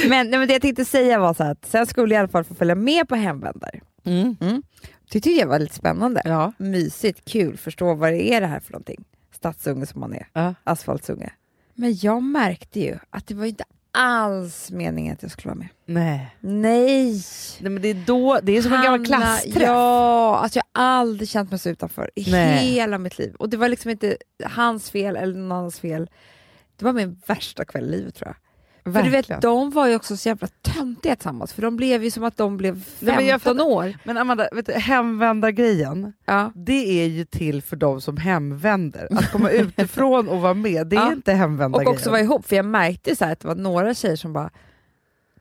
Men, 0.08 0.30
nej, 0.30 0.38
men 0.38 0.48
det 0.48 0.52
jag 0.52 0.62
tänkte 0.62 0.84
säga 0.84 1.18
var 1.18 1.34
så 1.34 1.42
att 1.44 1.66
sen 1.66 1.86
skulle 1.86 2.14
jag 2.14 2.18
i 2.18 2.20
alla 2.20 2.28
fall 2.28 2.44
få 2.44 2.54
följa 2.54 2.74
med 2.74 3.08
på 3.08 3.14
hemvändare. 3.14 3.80
Mm. 4.04 4.36
Det 4.40 5.20
tyckte 5.20 5.30
jag 5.30 5.46
var 5.46 5.58
lite 5.58 5.74
spännande. 5.74 6.22
Ja. 6.24 6.52
Mysigt, 6.58 7.24
kul, 7.30 7.56
förstå 7.56 7.94
vad 7.94 8.12
det 8.12 8.32
är 8.34 8.40
det 8.40 8.46
här 8.46 8.60
för 8.60 8.72
någonting. 8.72 9.04
Stadsunge 9.36 9.86
som 9.86 10.00
man 10.00 10.14
är, 10.14 10.28
Ja. 10.32 10.54
asfaltsunge. 10.64 11.32
Men 11.74 11.96
jag 11.96 12.22
märkte 12.22 12.80
ju 12.80 12.98
att 13.10 13.26
det 13.26 13.34
var 13.34 13.44
inte 13.46 13.64
alls 13.92 14.70
meningen 14.70 15.12
att 15.14 15.22
jag 15.22 15.30
skulle 15.30 15.48
vara 15.54 15.58
med. 15.58 15.68
Nej. 15.86 16.36
Nej! 16.40 17.22
Nej, 17.60 17.70
men 17.70 17.82
det 17.82 17.88
är 17.88 18.02
då, 18.06 18.38
det 18.42 18.56
är 18.56 18.62
som 18.62 18.72
en 18.72 18.82
gammal 18.82 19.06
Hanna, 19.10 19.26
klassträff. 19.26 19.62
Ja, 19.62 20.36
alltså 20.36 20.58
jag 20.58 20.80
har 20.82 20.88
aldrig 20.88 21.28
känt 21.28 21.50
mig 21.50 21.58
så 21.58 21.68
utanför 21.70 22.10
i 22.14 22.30
Nej. 22.30 22.66
hela 22.66 22.98
mitt 22.98 23.18
liv. 23.18 23.34
Och 23.38 23.48
det 23.48 23.56
var 23.56 23.68
liksom 23.68 23.90
inte 23.90 24.16
hans 24.44 24.90
fel 24.90 25.16
eller 25.16 25.34
någon 25.38 25.52
annans 25.52 25.80
fel. 25.80 26.10
Det 26.78 26.84
var 26.84 26.92
min 26.92 27.20
värsta 27.26 27.64
kväll 27.64 27.84
i 27.84 27.90
livet 27.90 28.14
tror 28.14 28.28
jag. 28.28 28.36
För 28.94 29.02
du 29.02 29.10
Verkligen. 29.10 29.36
vet, 29.36 29.42
de 29.42 29.70
var 29.70 29.86
ju 29.88 29.96
också 29.96 30.16
så 30.16 30.28
jävla 30.28 30.48
töntiga 30.62 31.16
tillsammans, 31.16 31.52
för 31.52 31.62
de 31.62 31.76
blev 31.76 32.04
ju 32.04 32.10
som 32.10 32.24
att 32.24 32.36
de 32.36 32.56
blev 32.56 32.82
15 32.84 33.16
Nej, 33.16 33.38
men 33.44 33.60
år. 33.60 33.96
Men 34.04 34.16
Amanda, 34.16 34.48
vet 34.52 34.66
du, 34.66 34.72
hemvändargrejen, 34.72 36.12
Ja. 36.24 36.52
det 36.54 37.02
är 37.02 37.06
ju 37.06 37.24
till 37.24 37.62
för 37.62 37.76
de 37.76 38.00
som 38.00 38.16
hemvänder. 38.16 39.08
Att 39.10 39.32
komma 39.32 39.50
utifrån 39.50 40.28
och 40.28 40.40
vara 40.40 40.54
med, 40.54 40.86
det 40.86 40.96
är 40.96 41.00
Ja. 41.06 41.12
inte 41.12 41.32
Och 41.32 41.38
hemvändargrejen. 41.38 41.92
också 41.94 42.10
vara 42.10 42.20
ihop, 42.20 42.46
för 42.46 42.56
jag 42.56 42.64
märkte 42.64 43.16
så 43.16 43.24
att 43.24 43.40
det 43.40 43.48
var 43.48 43.54
några 43.54 43.94
tjejer 43.94 44.16
som 44.16 44.32
bara 44.32 44.50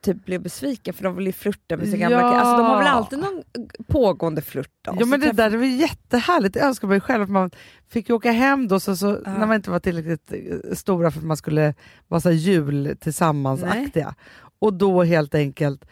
typ 0.03 0.25
blev 0.25 0.41
besvikna 0.41 0.93
för 0.93 1.03
de 1.03 1.15
ville 1.15 1.31
flirta 1.31 1.77
med 1.77 1.87
sin 1.89 1.99
gamla 1.99 2.17
Ja. 2.21 2.29
kille. 2.29 2.41
Alltså 2.41 2.57
de 2.57 2.65
har 2.69 2.77
väl 2.77 2.87
alltid 2.87 3.19
någon 3.19 3.43
pågående 3.87 4.41
flört? 4.41 4.69
Ja 4.85 5.05
men 5.05 5.19
det 5.19 5.31
där 5.31 5.49
det 5.49 5.57
var 5.57 5.65
jättehärligt, 5.65 6.55
jag 6.55 6.65
önskar 6.65 6.87
mig 6.87 6.99
själv 7.01 7.23
att 7.23 7.29
man 7.29 7.51
fick 7.89 8.09
ju 8.09 8.15
åka 8.15 8.31
hem 8.31 8.67
då 8.67 8.79
så, 8.79 8.95
så, 8.95 9.05
Ja. 9.25 9.31
när 9.31 9.45
man 9.47 9.55
inte 9.55 9.71
var 9.71 9.79
tillräckligt 9.79 10.33
eh, 10.33 10.75
stora 10.75 11.11
för 11.11 11.19
att 11.19 11.25
man 11.25 11.37
skulle 11.37 11.73
vara 12.07 12.21
så 12.21 12.31
jul 12.31 12.97
tillsammans-aktiga. 12.99 14.15
Och 14.59 14.73
då 14.73 15.03
helt 15.03 15.35
enkelt 15.35 15.85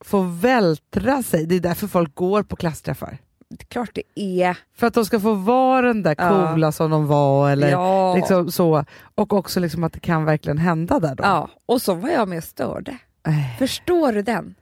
få 0.00 0.20
vältra 0.20 1.22
sig, 1.22 1.46
det 1.46 1.54
är 1.54 1.60
därför 1.60 1.86
folk 1.86 2.14
går 2.14 2.42
på 2.42 2.56
klassträffar. 2.56 3.18
Det 3.48 3.62
är 3.62 3.66
klart 3.66 3.90
det 3.94 4.20
är. 4.42 4.58
För 4.76 4.86
att 4.86 4.94
de 4.94 5.04
ska 5.04 5.20
få 5.20 5.34
vara 5.34 5.86
den 5.86 6.02
där 6.02 6.14
Ja. 6.18 6.50
coola 6.52 6.72
som 6.72 6.90
de 6.90 7.06
var 7.06 7.50
eller 7.50 7.70
ja. 7.70 8.14
liksom 8.16 8.50
så. 8.50 8.84
Och 9.14 9.32
också 9.32 9.60
liksom 9.60 9.84
att 9.84 9.92
det 9.92 10.00
kan 10.00 10.24
verkligen 10.24 10.58
hända 10.58 11.00
där 11.00 11.14
då. 11.14 11.24
ja. 11.24 11.48
Och 11.66 11.82
så 11.82 11.94
var 11.94 12.08
jag 12.08 12.28
med 12.28 12.38
och 12.38 12.44
störde. 12.44 12.98
Nej, 13.26 13.56
Förstår 13.58 14.12
du 14.12 14.22
den? 14.22 14.54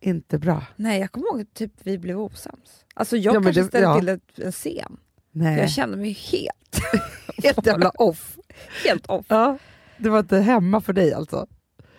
inte 0.00 0.38
bra. 0.38 0.62
Nej, 0.76 1.00
jag 1.00 1.12
kommer 1.12 1.26
ihåg 1.26 1.40
att 1.40 1.54
typ 1.54 1.72
vi 1.82 1.98
blev 1.98 2.20
osams. 2.20 2.84
Alltså 2.94 3.16
jag 3.16 3.34
Ja, 3.34 3.42
kanske 3.42 3.60
det- 3.62 3.68
ställde 3.68 3.88
ja. 3.88 3.98
till 3.98 4.08
ett- 4.08 4.38
en 4.38 4.52
scen. 4.52 4.96
Nej. 5.32 5.58
Jag 5.58 5.70
kände 5.70 5.96
mig 5.96 6.12
helt, 6.12 6.80
Helt 7.44 7.66
jävla 7.66 7.90
off. 7.90 8.36
helt 8.84 9.06
off. 9.06 9.26
Ja, 9.28 9.58
det 9.98 10.08
var 10.10 10.18
inte 10.18 10.38
hemma 10.38 10.80
för 10.80 10.92
dig 10.92 11.12
alltså. 11.14 11.46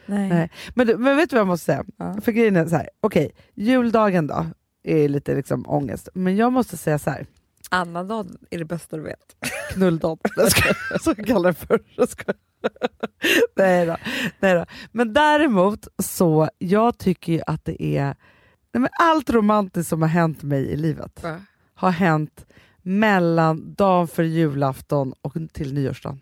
Nej. 0.06 0.30
Nej. 0.30 0.52
Men, 0.76 0.88
men 0.88 1.18
vet 1.18 1.30
du 1.30 1.34
vad 1.36 1.40
jag 1.40 1.48
måste 1.48 1.66
säga? 1.66 1.86
Ja. 1.98 2.22
För 2.22 2.32
grejen 2.32 2.56
är 2.56 2.66
så 2.66 2.76
här, 2.76 2.90
okej, 3.02 3.32
juldagen 3.56 4.28
då 4.28 4.46
är 4.84 5.10
lite 5.10 5.36
liksom 5.36 5.66
ångest. 5.68 6.10
Men 6.14 6.36
jag 6.36 6.54
måste 6.54 6.78
säga 6.78 7.00
så 7.00 7.10
här, 7.10 7.26
Annandagen 7.72 8.38
är 8.50 8.58
det 8.60 8.66
bästa 8.66 8.98
du 8.98 9.04
vet. 9.04 9.36
knulldagen. 9.74 10.18
Så 11.02 11.14
jag 11.18 11.28
kallar 11.28 11.50
det 11.50 11.54
för. 11.54 11.82
Nej, 13.56 13.86
då, 13.86 13.98
nej 14.40 14.54
då. 14.54 14.66
Men 14.92 15.14
däremot 15.14 15.88
så, 16.04 16.50
jag 16.58 16.98
tycker 16.98 17.34
ju 17.34 17.42
att 17.48 17.66
det 17.66 17.84
är, 17.84 18.06
nej 18.74 18.82
men 18.82 18.90
allt 19.00 19.30
romantiskt 19.30 19.90
som 19.90 20.02
har 20.02 20.10
hänt 20.10 20.44
mig 20.44 20.66
i 20.66 20.76
livet 20.76 21.26
har 21.74 21.92
hänt 21.92 22.46
mellan 22.82 23.74
dagen 23.74 24.08
för 24.08 24.24
julafton 24.24 25.14
och 25.22 25.34
till 25.54 25.74
nyårsdagen. 25.74 26.20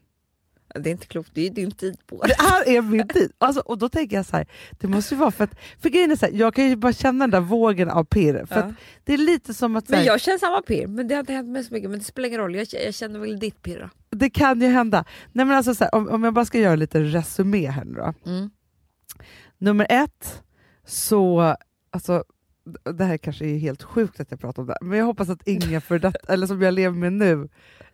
Det 0.73 0.89
är 0.89 0.91
inte 0.91 1.05
klokt, 1.07 1.29
det 1.33 1.45
är 1.47 1.49
din 1.49 1.71
tid 1.71 1.97
på 2.07 2.23
Det 2.27 2.35
här 2.39 2.69
är 2.77 2.81
min 2.81 3.07
tid. 3.07 3.31
Alltså, 3.37 3.61
och 3.61 3.77
då 3.77 3.89
tänker 3.89 4.15
jag 4.15 4.25
så 4.25 4.37
här, 4.37 4.47
det 4.79 4.87
måste 4.87 5.13
ju 5.13 5.19
vara 5.19 5.31
för 5.31 5.43
att, 5.43 5.55
för 5.81 5.89
grejen 5.89 6.11
är 6.11 6.15
så 6.15 6.25
här, 6.25 6.33
jag 6.33 6.55
kan 6.55 6.69
ju 6.69 6.75
bara 6.75 6.93
känna 6.93 7.23
den 7.23 7.29
där 7.31 7.39
vågen 7.39 7.89
av 7.89 8.03
pirr. 8.03 8.45
För 8.45 8.55
Ja. 8.59 8.73
det 9.03 9.13
är 9.13 9.17
lite 9.17 9.53
som 9.53 9.75
att 9.75 9.85
så 9.87 9.91
Men 9.91 9.99
här, 9.99 10.07
jag 10.07 10.21
känner 10.21 10.37
samma 10.37 10.61
pirr, 10.61 10.87
men 10.87 11.07
det 11.07 11.15
har 11.15 11.19
inte 11.19 11.33
hänt 11.33 11.49
mig 11.49 11.63
så 11.63 11.73
mycket. 11.73 11.89
Men 11.89 11.99
det 11.99 12.05
spelar 12.05 12.27
ingen 12.27 12.39
roll, 12.41 12.55
jag, 12.55 12.67
jag 12.85 12.93
känner 12.93 13.19
väl 13.19 13.39
ditt 13.39 13.61
pirr 13.61 13.79
då. 13.79 14.17
det 14.17 14.29
kan 14.29 14.61
ju 14.61 14.67
hända. 14.67 15.05
Nej, 15.31 15.45
men 15.45 15.57
alltså 15.57 15.75
så 15.75 15.83
här, 15.83 15.95
om, 15.95 16.09
om 16.09 16.23
jag 16.23 16.33
bara 16.33 16.45
ska 16.45 16.59
göra 16.59 16.75
lite 16.75 16.99
resumé 17.03 17.69
här 17.69 17.85
nu 17.85 17.93
då. 17.93 18.13
Mm. 18.31 18.49
Nummer 19.57 19.87
ett, 19.89 20.41
så, 20.85 21.55
alltså, 21.89 22.23
det 22.97 23.03
här 23.03 23.17
kanske 23.17 23.45
är 23.45 23.57
helt 23.57 23.83
sjukt 23.83 24.19
att 24.19 24.31
jag 24.31 24.39
pratar 24.39 24.61
om 24.61 24.67
det 24.67 24.77
men 24.81 24.97
jag 24.97 25.05
hoppas 25.05 25.29
att 25.29 25.47
ingen 25.47 25.81
för 25.81 25.99
det, 25.99 26.13
eller 26.27 26.47
som 26.47 26.61
jag 26.61 26.73
lever 26.73 26.95
med 26.97 27.13
nu, 27.13 27.49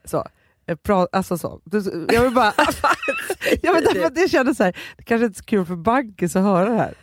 så, 0.06 0.28
pra, 0.76 1.08
alltså 1.12 1.38
så. 1.38 1.62
Jag 2.12 2.22
vill 2.24 2.34
bara, 2.34 2.54
jag 3.62 3.74
vet, 3.74 3.82
inte, 3.84 4.00
för 4.00 4.06
att 4.08 4.18
jag 4.18 4.30
känner 4.30 4.54
så 4.54 4.64
här, 4.64 4.78
det 4.98 5.04
kanske 5.04 5.26
inte 5.26 5.38
är 5.38 5.42
så 5.42 5.46
kul 5.46 5.66
för 5.66 5.76
Bankis 5.76 6.36
att 6.36 6.44
höra 6.44 6.70
det 6.70 6.78
här. 6.78 6.94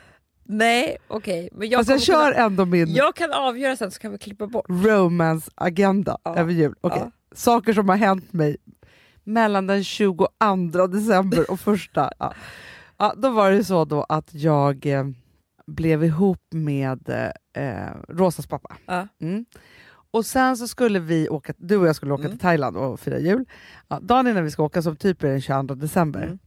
Nej, 0.44 0.96
okej. 1.08 1.48
Men 1.52 1.68
jag, 1.68 1.84
jag 1.88 2.02
kör 2.02 2.32
kunna, 2.32 2.44
ändå 2.46 2.64
min 2.64 2.94
jag 2.94 3.16
kan 3.16 3.32
avgöra 3.32 3.76
sen 3.76 3.90
så 3.90 3.98
kan 3.98 4.12
vi 4.12 4.18
klippa 4.18 4.46
bort. 4.46 4.66
romance-agenda 4.68 6.18
Ja. 6.24 6.36
över 6.36 6.52
jul. 6.52 6.74
Okej. 6.80 7.02
Ja. 7.04 7.10
Saker 7.34 7.72
som 7.72 7.88
har 7.88 7.96
hänt 7.96 8.32
mig 8.32 8.56
mellan 9.24 9.66
den 9.66 9.84
22 9.84 10.28
december 10.90 11.50
och 11.50 11.60
första. 11.60 12.10
Ja. 12.18 12.34
Ja, 12.98 13.14
då 13.16 13.30
var 13.30 13.50
det 13.50 13.64
så 13.64 13.84
då 13.84 14.02
att 14.08 14.34
jag 14.34 14.86
eh, 14.86 15.04
blev 15.66 16.04
ihop 16.04 16.42
med 16.50 17.08
eh, 17.54 17.90
Rosas 18.08 18.46
pappa. 18.46 18.76
Ja. 18.86 19.08
Mm. 19.20 19.44
Och 20.16 20.26
sen 20.26 20.56
så 20.56 20.68
skulle 20.68 20.98
vi 20.98 21.28
åka, 21.28 21.52
du 21.56 21.76
och 21.76 21.86
jag 21.88 21.96
skulle 21.96 22.12
åka 22.12 22.20
Mm. 22.24 22.32
till 22.32 22.40
Thailand 22.40 22.76
och 22.76 23.00
fira 23.00 23.18
jul. 23.18 23.44
Ja, 23.88 23.98
dagen 24.02 24.26
innan 24.26 24.44
vi 24.44 24.50
ska 24.50 24.62
åka, 24.62 24.82
som 24.82 24.96
typ 24.96 25.22
är 25.22 25.28
den 25.28 25.40
22 25.40 25.74
december, 25.74 26.22
Mm. 26.22 26.38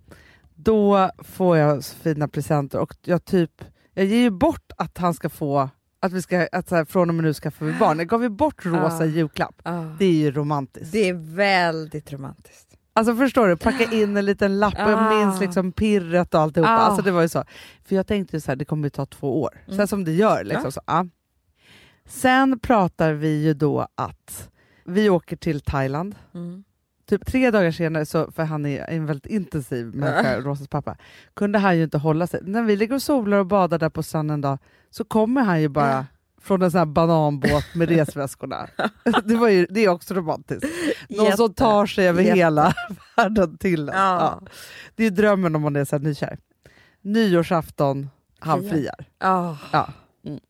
då 0.56 1.10
får 1.20 1.58
jag 1.58 1.84
så 1.84 1.96
fina 1.96 2.28
presenter 2.28 2.80
och 2.80 2.94
jag 3.06 3.26
typ, 3.26 3.52
jag 3.94 4.06
ger 4.06 4.18
ju 4.22 4.30
bort 4.30 4.72
att 4.78 4.98
han 4.98 5.14
ska 5.14 5.30
få, 5.30 5.70
att 6.00 6.12
vi 6.12 6.22
ska, 6.22 6.48
att 6.52 6.70
så 6.70 6.76
här, 6.76 6.86
från 6.86 7.10
och 7.10 7.16
med 7.16 7.24
nu 7.24 7.34
skaffar 7.34 7.66
vi 7.66 7.74
barn. 7.74 8.00
Jag 8.00 8.08
gav 8.08 8.24
ju 8.24 8.30
bort 8.30 8.66
rosa 8.66 9.04
Ah. 9.04 9.06
julklapp. 9.06 9.56
Ah. 9.64 9.82
Det 10.00 10.06
är 10.06 10.12
ju 10.14 10.32
romantiskt. 10.32 10.92
Det 10.92 11.10
är 11.10 11.36
väldigt 11.36 12.14
romantiskt. 12.14 12.66
Alltså 12.94 13.16
förstår 13.16 13.48
du, 13.48 13.58
packa 13.58 13.84
in 13.92 14.18
en 14.18 14.26
liten 14.26 14.60
lapp 14.60 14.74
och 14.74 14.92
jag 14.92 15.00
Ah. 15.00 15.10
minns 15.26 15.40
liksom 15.42 15.72
pirret 15.72 16.34
och 16.34 16.42
alltihopa. 16.42 16.70
Ah. 16.72 16.78
Alltså 16.78 17.02
det 17.02 17.12
var 17.12 17.22
ju 17.22 17.30
så. 17.30 17.44
För 17.86 17.96
jag 17.96 18.08
tänkte 18.08 18.42
så 18.42 18.52
här, 18.52 18.56
det 18.56 18.66
kommer 18.66 18.84
ju 18.86 18.90
ta 18.90 19.06
två 19.06 19.42
år. 19.42 19.62
Mm. 19.66 19.78
Sen 19.78 19.88
som 19.88 20.04
det 20.06 20.12
gör. 20.12 20.44
Liksom, 20.44 20.72
så, 20.72 20.82
ja. 20.88 21.06
Sen 22.10 22.60
pratar 22.60 23.14
vi 23.14 23.44
ju 23.44 23.54
då 23.54 23.88
att 23.96 24.50
vi 24.86 25.10
åker 25.10 25.36
till 25.36 25.62
Thailand. 25.62 26.16
Mm. 26.34 26.64
Typ 27.10 27.26
tre 27.26 27.52
dagar 27.52 27.72
senare, 27.72 28.06
så, 28.06 28.32
för 28.32 28.44
han 28.44 28.66
är 28.66 28.86
en 28.90 29.06
väldigt 29.06 29.26
intensiv 29.32 29.96
människa, 29.96 30.40
Rosas 30.40 30.68
pappa, 30.68 30.98
kunde 31.34 31.60
han 31.60 31.78
ju 31.78 31.84
inte 31.84 31.98
hålla 31.98 32.28
sig. 32.28 32.40
När 32.44 32.64
vi 32.64 32.76
ligger 32.76 32.96
och 32.96 33.02
solar 33.02 33.38
och 33.38 33.46
badar 33.46 33.80
där 33.80 33.90
på 33.90 34.04
stranden 34.04 34.34
en 34.34 34.42
dag 34.42 34.58
så 34.90 35.04
kommer 35.04 35.42
han 35.44 35.62
ju 35.62 35.68
bara 35.70 35.92
Ja. 35.92 36.06
från 36.42 36.62
en 36.62 36.72
sån 36.72 36.78
här 36.78 36.86
bananbåt 36.86 37.76
med 37.76 37.90
resväskorna. 37.98 38.68
det, 39.24 39.36
var 39.36 39.48
ju, 39.50 39.66
det 39.70 39.86
är 39.86 39.90
också 39.90 40.14
romantiskt. 40.14 40.66
Någon 41.10 41.32
som 41.38 41.46
Jätte. 41.46 41.54
tar 41.64 41.86
sig 41.86 42.08
över 42.08 42.22
Jätte. 42.24 42.38
hela 42.38 42.74
världen 43.18 43.58
till 43.58 43.90
en. 43.90 43.96
Ja. 43.96 44.40
Ja. 44.42 44.48
Det 44.96 45.04
är 45.06 45.12
drömmen 45.12 45.56
om 45.56 45.62
man 45.62 45.76
är 45.76 45.86
så 45.86 45.96
här 45.96 46.04
nykär. 46.04 46.38
Nyårsafton, 47.02 48.10
han 48.40 48.60
Friar. 48.60 48.72
friar. 48.72 49.06
Ah. 49.18 49.56
Ja. 49.72 49.90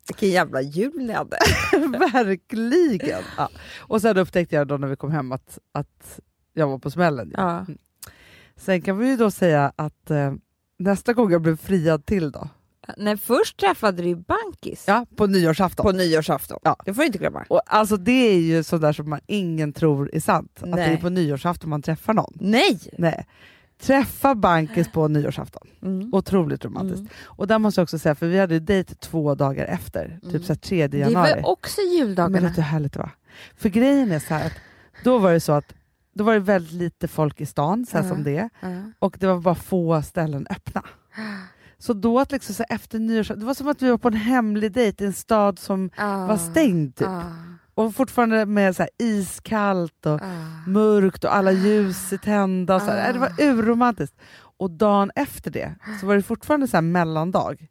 Vilken 0.07 0.29
jävla 0.29 0.61
jul 0.61 0.93
ni 0.95 1.13
hade. 1.13 1.37
Verkligen! 2.13 3.21
Ja. 3.37 3.49
Och 3.79 4.01
sen 4.01 4.17
upptäckte 4.17 4.55
jag 4.55 4.67
då 4.67 4.77
när 4.77 4.87
vi 4.87 4.95
kom 4.95 5.11
hem 5.11 5.31
att, 5.31 5.59
att 5.71 6.19
jag 6.53 6.67
var 6.67 6.79
på 6.79 6.91
smällen. 6.91 7.33
Ja. 7.37 7.65
Sen 8.55 8.81
kan 8.81 8.97
vi 8.97 9.09
ju 9.09 9.17
då 9.17 9.31
säga 9.31 9.73
att 9.75 10.11
eh, 10.11 10.33
nästa 10.77 11.13
gång 11.13 11.31
jag 11.31 11.41
blev 11.41 11.57
friad 11.57 12.05
till 12.05 12.31
då, 12.31 12.49
Nej, 12.97 13.17
först 13.17 13.59
träffade 13.59 14.03
du 14.03 14.15
Bankis 14.15 14.83
ja, 14.87 15.05
på 15.15 15.27
nyårsafton. 15.27 15.83
på 15.83 15.91
nyårsafton. 15.91 16.59
Ja. 16.63 16.75
Det 16.85 16.93
får 16.93 17.01
du 17.01 17.05
inte 17.05 17.17
glömma. 17.17 17.45
Och 17.49 17.61
alltså 17.65 17.97
det 17.97 18.11
är 18.11 18.39
ju 18.39 18.63
sådär 18.63 18.93
som 18.93 19.09
man 19.09 19.19
ingen 19.27 19.73
tror 19.73 20.15
är 20.15 20.19
sant, 20.19 20.51
att 20.55 20.71
det 20.71 20.75
Nej. 20.75 20.93
är 20.93 20.97
på 20.97 21.09
nyårsafton 21.09 21.69
man 21.69 21.81
träffar 21.81 22.13
någon. 22.13 22.33
Nej! 22.39 22.79
Nej. 22.97 23.25
Träffa 23.81 24.35
Bankis 24.35 24.91
på 24.91 25.07
nyårsafton. 25.07 25.67
Mm. 25.81 26.13
Otroligt 26.13 26.65
romantiskt. 26.65 26.99
Mm. 26.99 27.11
Och 27.25 27.47
där 27.47 27.59
måste 27.59 27.81
jag 27.81 27.83
också 27.83 27.99
säga, 27.99 28.15
för 28.15 28.27
vi 28.27 28.39
hade 28.39 28.53
ju 28.53 28.59
dejt 28.59 28.95
två 28.95 29.35
dagar 29.35 29.65
efter, 29.65 30.05
Mm. 30.05 30.31
typ 30.33 30.45
så 30.45 30.53
här 30.53 30.57
3 30.59 30.87
Det 30.87 30.97
är 30.97 31.01
januari. 31.01 31.31
väl 31.33 31.45
också 31.45 31.81
Men 31.81 31.91
juldagarna? 31.91 32.47
vet 32.47 32.55
du 32.55 32.61
hur 32.61 32.67
härligt 32.69 32.93
det 32.93 32.99
var? 32.99 33.11
För 33.57 33.69
grejen 33.69 34.11
är 34.11 34.19
så 34.19 34.33
här 34.33 34.45
att 34.45 34.53
då 35.03 35.17
var 35.17 35.31
det 35.33 35.39
så 35.39 35.51
att 35.51 35.73
då 36.13 36.23
var 36.23 36.33
det 36.33 36.39
väldigt 36.39 36.73
lite 36.73 37.07
folk 37.07 37.41
i 37.41 37.45
stan, 37.45 37.85
så 37.85 37.97
här 37.97 38.03
Ja. 38.03 38.09
som 38.09 38.23
det 38.23 38.49
Ja. 38.61 38.67
och 38.99 39.17
det 39.19 39.27
var 39.27 39.39
bara 39.39 39.55
få 39.55 40.01
ställen 40.01 40.47
öppna. 40.49 40.83
Så 41.81 41.93
då 41.93 42.19
att 42.19 42.31
liksom 42.31 42.55
så 42.55 42.63
efter 42.69 42.99
nyårs, 42.99 43.27
det 43.27 43.35
var 43.45 43.53
som 43.53 43.67
att 43.67 43.81
vi 43.81 43.89
var 43.89 43.97
på 43.97 44.07
en 44.07 44.13
hemlig 44.13 44.71
dejt 44.71 45.03
i 45.03 45.07
en 45.07 45.13
stad 45.13 45.59
som 45.59 45.89
Ah. 45.97 46.25
var 46.27 46.37
stängd 46.37 46.95
typ. 46.95 47.07
Ah. 47.79 47.83
Och 47.85 47.95
fortfarande 47.95 48.45
med 48.45 48.75
så 48.75 48.87
iskallt 48.97 50.05
och 50.05 50.21
Ah. 50.21 50.45
mörkt 50.67 51.23
och 51.23 51.35
alla 51.35 51.51
ljus 51.51 52.13
är 52.13 52.17
tända. 52.17 52.75
Och 52.75 52.81
så. 52.81 52.91
Ah. 52.91 53.11
Det 53.13 53.19
var 53.19 53.31
urromantiskt. 53.39 54.15
Och 54.57 54.71
dagen 54.71 55.11
efter 55.15 55.51
det 55.51 55.75
så 55.99 56.05
var 56.05 56.15
det 56.15 56.21
fortfarande 56.23 56.67
så 56.67 56.77
här 56.77 56.81
mellandag. 56.81 57.67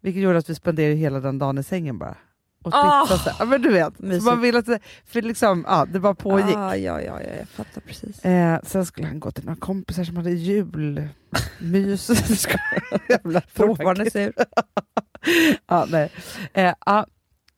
Vilket 0.00 0.22
gjorde 0.22 0.38
att 0.38 0.50
vi 0.50 0.54
spenderade 0.54 0.94
hela 0.94 1.20
den 1.20 1.38
dagen 1.38 1.58
i 1.58 1.62
sängen 1.62 1.98
bara. 1.98 2.16
Och 2.64 2.72
Ah. 2.74 3.02
tittade 3.04 3.20
så 3.22 3.30
här. 3.30 3.36
Ja, 3.38 3.44
men 3.44 3.62
du 3.62 3.72
vet, 3.72 3.96
så 3.96 4.02
Mysigt. 4.02 4.24
man 4.24 4.40
vill 4.40 4.56
att 4.56 4.66
det, 4.66 4.78
för 5.04 5.22
liksom, 5.22 5.64
ja, 5.68 5.86
det 5.92 6.00
bara 6.00 6.14
pågick. 6.14 6.56
Ah, 6.56 6.74
ja, 6.76 7.00
ja, 7.02 7.20
ja, 7.22 7.30
jag 7.38 7.48
fattar 7.48 7.80
precis. 7.80 8.24
Eh, 8.24 8.58
sen 8.62 8.86
skulle 8.86 9.06
han 9.06 9.20
gå 9.20 9.30
till 9.30 9.44
några 9.44 9.56
kompisar 9.60 10.04
som 10.04 10.16
hade 10.16 10.30
julmys. 10.30 12.10
Jävla 13.08 13.42
Fortfarande 13.54 14.10
sur. 14.10 14.32
ja, 15.66 15.86
nej. 15.90 16.12
Eh, 16.52 16.74
ja. 16.86 17.06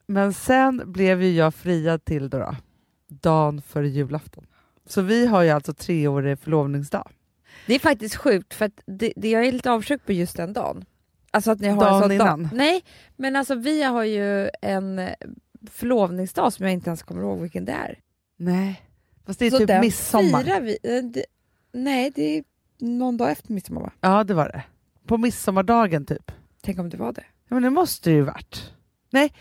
Men 0.09 0.33
sen 0.33 0.93
blev 0.93 1.23
ju 1.23 1.31
jag 1.33 1.55
friad 1.55 2.05
till 2.05 2.31
då, 2.31 2.39
då, 2.39 2.57
dagen 3.09 3.63
före 3.63 3.89
julafton. 3.89 4.47
Så 4.87 5.03
vi 5.03 5.27
har 5.27 5.43
ju 5.43 5.51
alltså 5.51 5.75
treårig 5.75 6.39
förlovningsdag. 6.39 7.11
Det 7.67 7.75
är 7.75 7.79
faktiskt 7.79 8.17
sjukt 8.17 8.55
för 8.55 8.65
att 8.65 8.81
det, 8.87 9.13
det, 9.17 9.31
jag 9.31 9.45
är 9.47 9.53
lite 9.53 9.71
avundsjuk 9.71 10.07
på 10.07 10.13
just 10.13 10.37
den 10.37 10.53
dagen. 10.53 10.85
Alltså 11.31 11.51
att 11.51 11.61
ni 11.61 11.69
har 11.69 11.81
Dagen 11.81 11.95
en 11.95 12.03
sån 12.03 12.13
innan? 12.13 12.43
Dag. 12.43 12.51
Nej, 12.53 12.85
men 13.17 13.37
alltså 13.37 13.55
vi 13.55 13.83
har 13.83 14.05
ju 14.05 14.51
en 14.63 15.09
förlovningsdag 15.71 16.53
som 16.53 16.65
jag 16.65 16.73
inte 16.73 16.91
ens 16.91 17.03
kommer 17.03 17.23
ihåg 17.23 17.41
vilken 17.41 17.65
det 17.65 17.73
är. 17.73 17.99
Nej, 18.37 18.83
fast 19.27 19.39
det 19.39 19.47
är 19.47 19.51
Så 19.51 19.59
typ 19.59 19.81
midsommar. 19.81 20.43
firar 20.43 20.61
vi. 20.61 20.79
eh, 20.83 21.05
Det, 21.05 21.25
nej, 21.73 22.13
det 22.15 22.23
är 22.39 22.45
någon 22.79 23.17
dag 23.17 23.31
efter 23.31 23.53
midsommar 23.53 23.81
va? 23.81 23.93
Ja, 24.01 24.25
det 24.25 24.35
var 24.35 24.49
det. 24.49 24.63
På 25.07 25.19
midsommardagen 25.19 26.07
typ. 26.07 26.33
Tänk 26.63 26.79
om 26.79 26.91
det 26.91 26.97
var 26.97 27.13
det. 27.13 27.25
Ja, 27.49 27.55
men 27.55 27.63
det 27.63 27.71
måste 27.71 28.11
det 28.11 28.15
ju 28.17 28.23
varit. 28.23 28.73
Nej, 29.11 29.33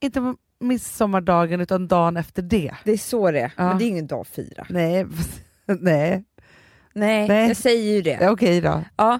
inte 0.00 0.20
på 0.20 0.36
midsommardagen 0.60 1.60
utan 1.60 1.88
dagen 1.88 2.16
efter 2.16 2.42
det. 2.42 2.74
Det 2.84 2.92
är 2.92 2.98
så 2.98 3.30
det 3.30 3.40
är, 3.40 3.52
Ja. 3.56 3.64
men 3.68 3.78
det 3.78 3.84
är 3.84 3.88
ingen 3.88 4.06
dag 4.06 4.20
att 4.20 4.28
fira. 4.28 4.66
Nej, 4.70 5.06
nej. 5.66 6.24
Nej, 6.94 7.28
Nej. 7.28 7.48
jag 7.48 7.56
säger 7.56 7.94
ju 7.94 8.02
det. 8.02 8.18
Ja, 8.20 8.30
Okej 8.30 8.60
då. 8.60 8.84
Ja. 8.96 9.18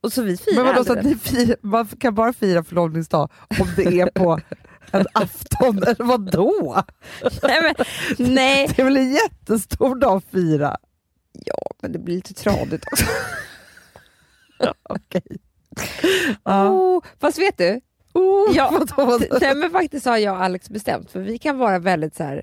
Och 0.00 0.12
så 0.12 0.22
vi 0.22 0.36
firar 0.36 0.64
Men 0.64 0.66
vadå, 0.74 0.84
så 0.84 0.92
att 0.98 1.04
ni 1.04 1.14
fira, 1.14 1.56
man 1.62 1.86
kan 1.86 2.14
bara 2.14 2.32
fira 2.32 2.64
förlovningsdag 2.64 3.30
om 3.60 3.66
det 3.76 4.00
är 4.00 4.06
på 4.10 4.40
en 4.90 5.06
afton, 5.14 5.78
eller 5.78 6.04
vadå? 6.04 6.82
nej, 7.42 7.60
men, 7.62 7.74
nej. 8.34 8.68
Det 8.76 8.82
är 8.82 8.84
väl 8.84 8.96
en 8.96 9.12
jättestor 9.12 9.94
dag 9.96 10.16
att 10.16 10.24
fira? 10.24 10.76
Ja, 11.32 11.58
men 11.82 11.92
det 11.92 11.98
blir 11.98 12.14
lite 12.14 12.34
tradigt 12.34 12.84
också. 12.92 13.04
Okej. 14.88 15.22
Ja. 16.44 16.68
oh, 16.70 17.02
fast 17.20 17.38
vet 17.38 17.58
du? 17.58 17.80
Oh, 18.14 18.56
Ja. 18.56 18.86
Nej 19.40 19.54
men 19.54 19.70
faktiskt 19.70 20.06
har 20.06 20.16
jag 20.18 20.34
och 20.36 20.42
Alex 20.42 20.70
bestämt, 20.70 21.10
för 21.10 21.20
vi 21.20 21.38
kan 21.38 21.58
vara 21.58 21.78
väldigt 21.78 22.14
så 22.16 22.22
här. 22.24 22.42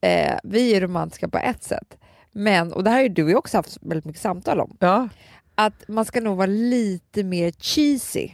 Eh, 0.00 0.38
vi 0.44 0.74
är 0.74 0.80
romantiska 0.80 1.28
på 1.28 1.38
ett 1.38 1.62
sätt, 1.62 1.98
men, 2.32 2.72
och 2.72 2.84
det 2.84 2.90
här 2.90 2.96
har 2.96 3.02
ju 3.02 3.08
du 3.08 3.24
och 3.24 3.30
jag 3.30 3.38
också 3.38 3.56
haft 3.58 3.78
väldigt 3.80 4.04
mycket 4.04 4.22
samtal 4.22 4.60
om, 4.60 4.76
Ja, 4.80 5.08
att 5.54 5.88
man 5.88 6.04
ska 6.04 6.20
nog 6.20 6.36
vara 6.36 6.46
lite 6.46 7.24
mer 7.24 7.52
cheesy 7.58 8.28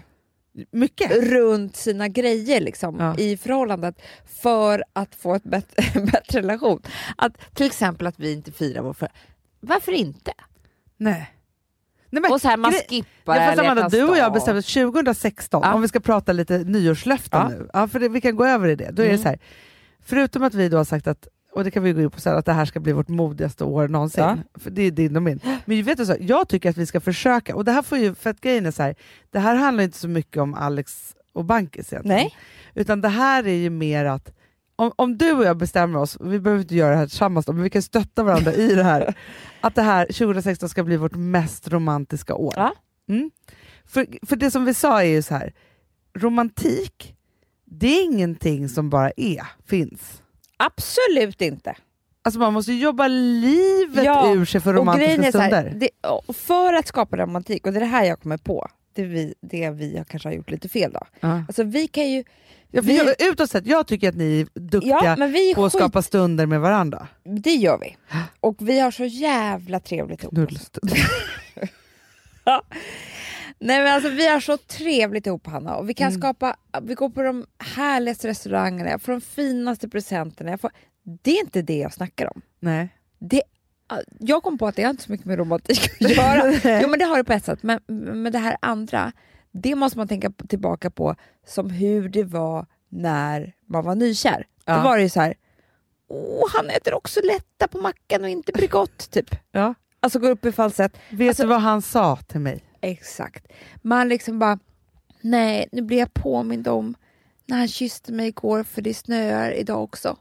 mycket. 0.70 1.10
runt 1.12 1.76
sina 1.76 2.08
grejer 2.08 2.60
liksom, 2.60 2.96
Ja. 3.00 3.16
i 3.18 3.36
förhållandet 3.36 4.02
för 4.42 4.84
att 4.92 5.14
få 5.14 5.34
ett 5.34 5.42
bättre, 5.44 6.00
bättre 6.12 6.38
relation. 6.38 6.82
Att, 7.16 7.54
till 7.54 7.66
exempel 7.66 8.06
att 8.06 8.18
vi 8.18 8.32
inte 8.32 8.52
firar 8.52 8.82
vår 8.82 8.92
för... 8.92 9.08
Varför 9.60 9.92
inte? 9.92 10.32
Nej. 10.96 11.30
Nej 12.14 12.20
men, 12.22 12.32
och 12.32 12.40
så 12.40 12.48
här, 12.48 12.56
man 12.56 12.72
skippar 12.72 13.36
Ja, 13.36 13.46
fast 13.46 13.58
Amanda, 13.58 13.88
du 13.88 14.02
och 14.02 14.16
jag 14.18 14.32
bestämde 14.32 14.62
2016, 14.62 15.60
Ja. 15.64 15.74
om 15.74 15.82
vi 15.82 15.88
ska 15.88 16.00
prata 16.00 16.32
lite 16.32 16.58
nyårslöften 16.58 17.40
Ja. 17.40 17.48
nu, 17.48 17.68
ja, 17.72 17.88
för 17.88 18.00
det, 18.00 18.08
vi 18.08 18.20
kan 18.20 18.36
gå 18.36 18.46
över 18.46 18.68
i 18.68 18.76
det. 18.76 18.90
Då 18.92 19.02
är 19.02 19.06
det 19.06 19.12
Mm. 19.12 19.22
så 19.22 19.28
här, 19.28 19.38
förutom 20.04 20.42
att 20.42 20.54
vi 20.54 20.68
då 20.68 20.76
har 20.76 20.84
sagt 20.84 21.06
att 21.06 21.28
och 21.52 21.64
det 21.64 21.70
kan 21.70 21.82
vi 21.82 21.92
gå 21.92 22.00
in 22.00 22.10
på 22.10 22.20
sen, 22.20 22.36
att 22.36 22.46
det 22.46 22.52
här 22.52 22.64
ska 22.64 22.80
bli 22.80 22.92
vårt 22.92 23.08
modigaste 23.08 23.64
år 23.64 23.88
någonsin. 23.88 24.24
Ja. 24.24 24.36
För 24.60 24.70
det 24.70 24.82
är 24.82 24.90
din 24.90 25.16
och 25.16 25.22
min. 25.22 25.40
Men 25.64 25.82
vet 25.82 25.98
du 25.98 26.06
så, 26.06 26.16
jag 26.20 26.48
tycker 26.48 26.70
att 26.70 26.76
vi 26.76 26.86
ska 26.86 27.00
försöka, 27.00 27.56
och 27.56 27.64
det 27.64 27.72
här 27.72 27.82
får 27.82 27.98
ju, 27.98 28.14
för 28.14 28.30
att 28.30 28.40
grejen 28.40 28.66
är 28.66 28.70
så 28.70 28.82
här, 28.82 28.94
det 29.30 29.38
här 29.38 29.54
handlar 29.54 29.84
inte 29.84 29.98
så 29.98 30.08
mycket 30.08 30.42
om 30.42 30.54
Alex 30.54 31.14
och 31.34 31.44
Bankis 31.44 31.92
egentligen. 31.92 32.16
Nej. 32.18 32.34
Utan 32.74 33.00
det 33.00 33.08
här 33.08 33.46
är 33.46 33.54
ju 33.54 33.70
mer 33.70 34.04
att, 34.04 34.32
om, 34.76 34.92
om 34.96 35.18
du 35.18 35.32
och 35.32 35.44
jag 35.44 35.56
bestämmer 35.56 35.98
oss, 35.98 36.16
vi 36.20 36.40
behöver 36.40 36.62
inte 36.62 36.74
göra 36.74 36.90
det 36.90 36.96
här 36.96 37.06
tillsammans 37.06 37.46
då, 37.46 37.52
men 37.52 37.62
vi 37.62 37.70
kan 37.70 37.82
stötta 37.82 38.22
varandra 38.22 38.52
i 38.52 38.74
det 38.74 38.84
här, 38.84 39.14
att 39.60 39.74
det 39.74 39.82
här 39.82 40.06
2016 40.06 40.68
ska 40.68 40.84
bli 40.84 40.96
vårt 40.96 41.14
mest 41.14 41.68
romantiska 41.68 42.34
år. 42.34 42.54
Ja. 42.56 42.72
Mm. 43.08 43.30
För, 43.86 44.06
för 44.26 44.36
det 44.36 44.50
som 44.50 44.64
vi 44.64 44.74
sa 44.74 45.02
är 45.02 45.06
ju 45.08 45.22
så 45.22 45.34
här, 45.34 45.52
romantik, 46.18 47.14
det 47.64 47.86
är 47.86 48.04
ingenting 48.04 48.68
som 48.68 48.90
bara 48.90 49.10
är, 49.16 49.46
finns. 49.66 50.22
Absolut 50.56 51.40
inte. 51.40 51.76
Alltså 52.22 52.40
man 52.40 52.52
måste 52.52 52.72
jobba 52.72 53.08
livet 53.08 54.04
Ja, 54.04 54.34
ur 54.34 54.44
sig 54.44 54.60
för 54.60 54.70
Och 54.74 54.80
romantiska 54.80 55.12
är 55.12 55.22
så 55.22 55.38
stunder. 55.38 55.50
här, 55.50 55.72
det, 55.76 55.88
och 56.26 56.36
för 56.36 56.72
att 56.72 56.86
skapa 56.86 57.16
romantik, 57.16 57.66
och 57.66 57.72
det 57.72 57.78
är 57.78 57.80
det 57.80 57.86
här 57.86 58.04
jag 58.04 58.20
kommer 58.20 58.36
på, 58.36 58.68
det 58.94 59.04
vi, 59.04 59.34
det 59.40 59.70
vi 59.70 59.96
har 59.96 60.04
kanske 60.04 60.28
har 60.28 60.34
gjort 60.34 60.50
lite 60.50 60.68
fel 60.68 60.92
då. 60.92 61.00
Ja. 61.20 61.42
Alltså 61.48 61.62
vi 61.64 61.88
kan 61.88 62.10
ju... 62.10 62.24
Ja, 62.70 62.80
vi- 62.82 62.96
jag, 62.96 63.22
utåt 63.32 63.50
sett, 63.50 63.66
jag 63.66 63.86
tycker 63.86 64.08
att 64.08 64.14
ni 64.14 64.40
är 64.40 64.60
duktiga 64.60 65.16
Ja, 65.18 65.26
vi 65.26 65.50
är 65.50 65.54
på 65.54 65.64
att 65.64 65.72
skit, 65.72 65.80
skapa 65.80 66.02
stunder 66.02 66.46
med 66.46 66.60
varandra. 66.60 67.08
Det 67.24 67.54
gör 67.54 67.78
vi. 67.78 67.96
Och 68.40 68.56
vi 68.68 68.80
har 68.80 68.90
så 68.90 69.04
jävla 69.04 69.80
trevligt 69.80 70.22
ihop. 70.22 70.34
Knullstund. 70.34 70.90
Nej 73.58 73.82
men 73.82 73.94
alltså 73.94 74.08
vi 74.10 74.26
har 74.28 74.40
så 74.40 74.56
trevligt 74.56 75.26
ihop 75.26 75.46
Hanna 75.46 75.76
och 75.76 75.88
vi 75.88 75.94
kan 75.94 76.08
Mm. 76.08 76.20
skapa, 76.20 76.56
vi 76.82 76.94
går 76.94 77.10
på 77.10 77.22
de 77.22 77.46
härligaste 77.58 78.28
restaurangerna, 78.28 78.90
jag 78.90 79.02
får 79.02 79.12
de 79.12 79.20
finaste 79.20 79.88
presenterna. 79.88 80.58
Får, 80.58 80.70
det 81.22 81.30
är 81.30 81.40
inte 81.40 81.62
det 81.62 81.76
jag 81.78 81.92
snackar 81.92 82.26
om. 82.36 82.42
Nej. 82.60 82.88
Det, 83.18 83.42
jag 84.18 84.42
kom 84.42 84.58
på 84.58 84.66
att 84.66 84.76
det 84.76 84.82
har 84.82 84.90
inte 84.90 85.02
så 85.02 85.12
mycket 85.12 85.26
med 85.26 85.38
romantik 85.38 85.90
att 86.00 86.10
göra. 86.16 86.80
Jo 86.82 86.88
men 86.88 86.98
det 86.98 87.04
har 87.04 87.16
det 87.16 87.24
på 87.24 87.32
ett 87.32 87.44
sätt, 87.44 87.62
men, 87.62 87.80
men 88.22 88.32
det 88.32 88.38
här 88.38 88.56
andra, 88.62 89.12
det 89.52 89.74
måste 89.74 89.98
man 89.98 90.08
tänka 90.08 90.32
tillbaka 90.48 90.90
på 90.90 91.16
som 91.46 91.70
hur 91.70 92.08
det 92.08 92.24
var 92.24 92.66
när 92.88 93.52
man 93.66 93.84
var 93.84 93.94
nykär. 93.94 94.46
Ja. 94.64 94.76
Då 94.76 94.82
var 94.82 94.96
det 94.96 95.02
ju 95.02 95.08
så 95.08 95.20
här, 95.20 95.34
åh 96.08 96.48
han 96.56 96.70
äter 96.70 96.94
också 96.94 97.20
lätta 97.24 97.68
på 97.68 97.78
mackan 97.78 98.24
och 98.24 98.30
inte 98.30 98.52
Bregott 98.52 99.10
typ. 99.10 99.34
Ja. 99.52 99.74
Alltså 100.00 100.18
går 100.18 100.30
upp 100.30 100.44
i 100.44 100.52
falsett. 100.52 100.96
Vet 101.10 101.28
Alltså- 101.28 101.42
du 101.42 101.48
vad 101.48 101.60
han 101.60 101.82
sa 101.82 102.16
till 102.16 102.40
mig? 102.40 102.64
Exakt. 102.80 103.46
Man 103.82 104.08
liksom 104.08 104.38
bara, 104.38 104.58
nej 105.20 105.68
nu 105.72 105.82
blir 105.82 105.98
jag 105.98 106.14
påmind 106.14 106.68
om 106.68 106.94
när 107.46 107.56
han 107.58 107.68
kysste 107.68 108.12
mig 108.12 108.28
igår 108.28 108.62
för 108.62 108.82
det 108.82 108.94
snöar 108.94 109.50
idag 109.52 109.82
också. 109.82 110.16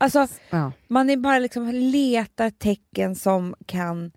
Alltså 0.00 0.26
Ja. 0.50 0.72
man 0.88 1.10
är 1.10 1.16
bara 1.16 1.38
liksom 1.38 1.70
letar 1.70 2.50
tecken 2.50 3.14
som 3.14 3.54
kan 3.66 4.12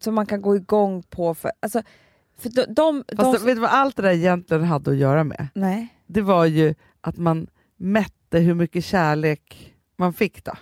som 0.00 0.14
man 0.14 0.26
kan 0.26 0.42
gå 0.42 0.56
igång 0.56 1.02
på. 1.02 1.34
För, 1.34 1.52
alltså, 1.60 1.82
för 2.38 2.48
de, 2.50 2.62
de, 2.74 3.04
de 3.08 3.16
Fast 3.16 3.38
som- 3.38 3.46
vet 3.46 3.56
du 3.56 3.60
vad 3.60 3.70
allt 3.70 3.96
det 3.96 4.02
där 4.02 4.10
egentligen 4.10 4.64
hade 4.64 4.90
att 4.90 4.96
göra 4.96 5.24
med? 5.24 5.48
Nej. 5.54 5.88
Det 6.06 6.20
var 6.20 6.44
ju 6.44 6.74
att 7.00 7.16
man 7.16 7.46
mätte 7.76 8.38
hur 8.38 8.54
mycket 8.54 8.84
kärlek 8.84 9.74
man 9.96 10.12
fick 10.12 10.44
då. 10.44 10.52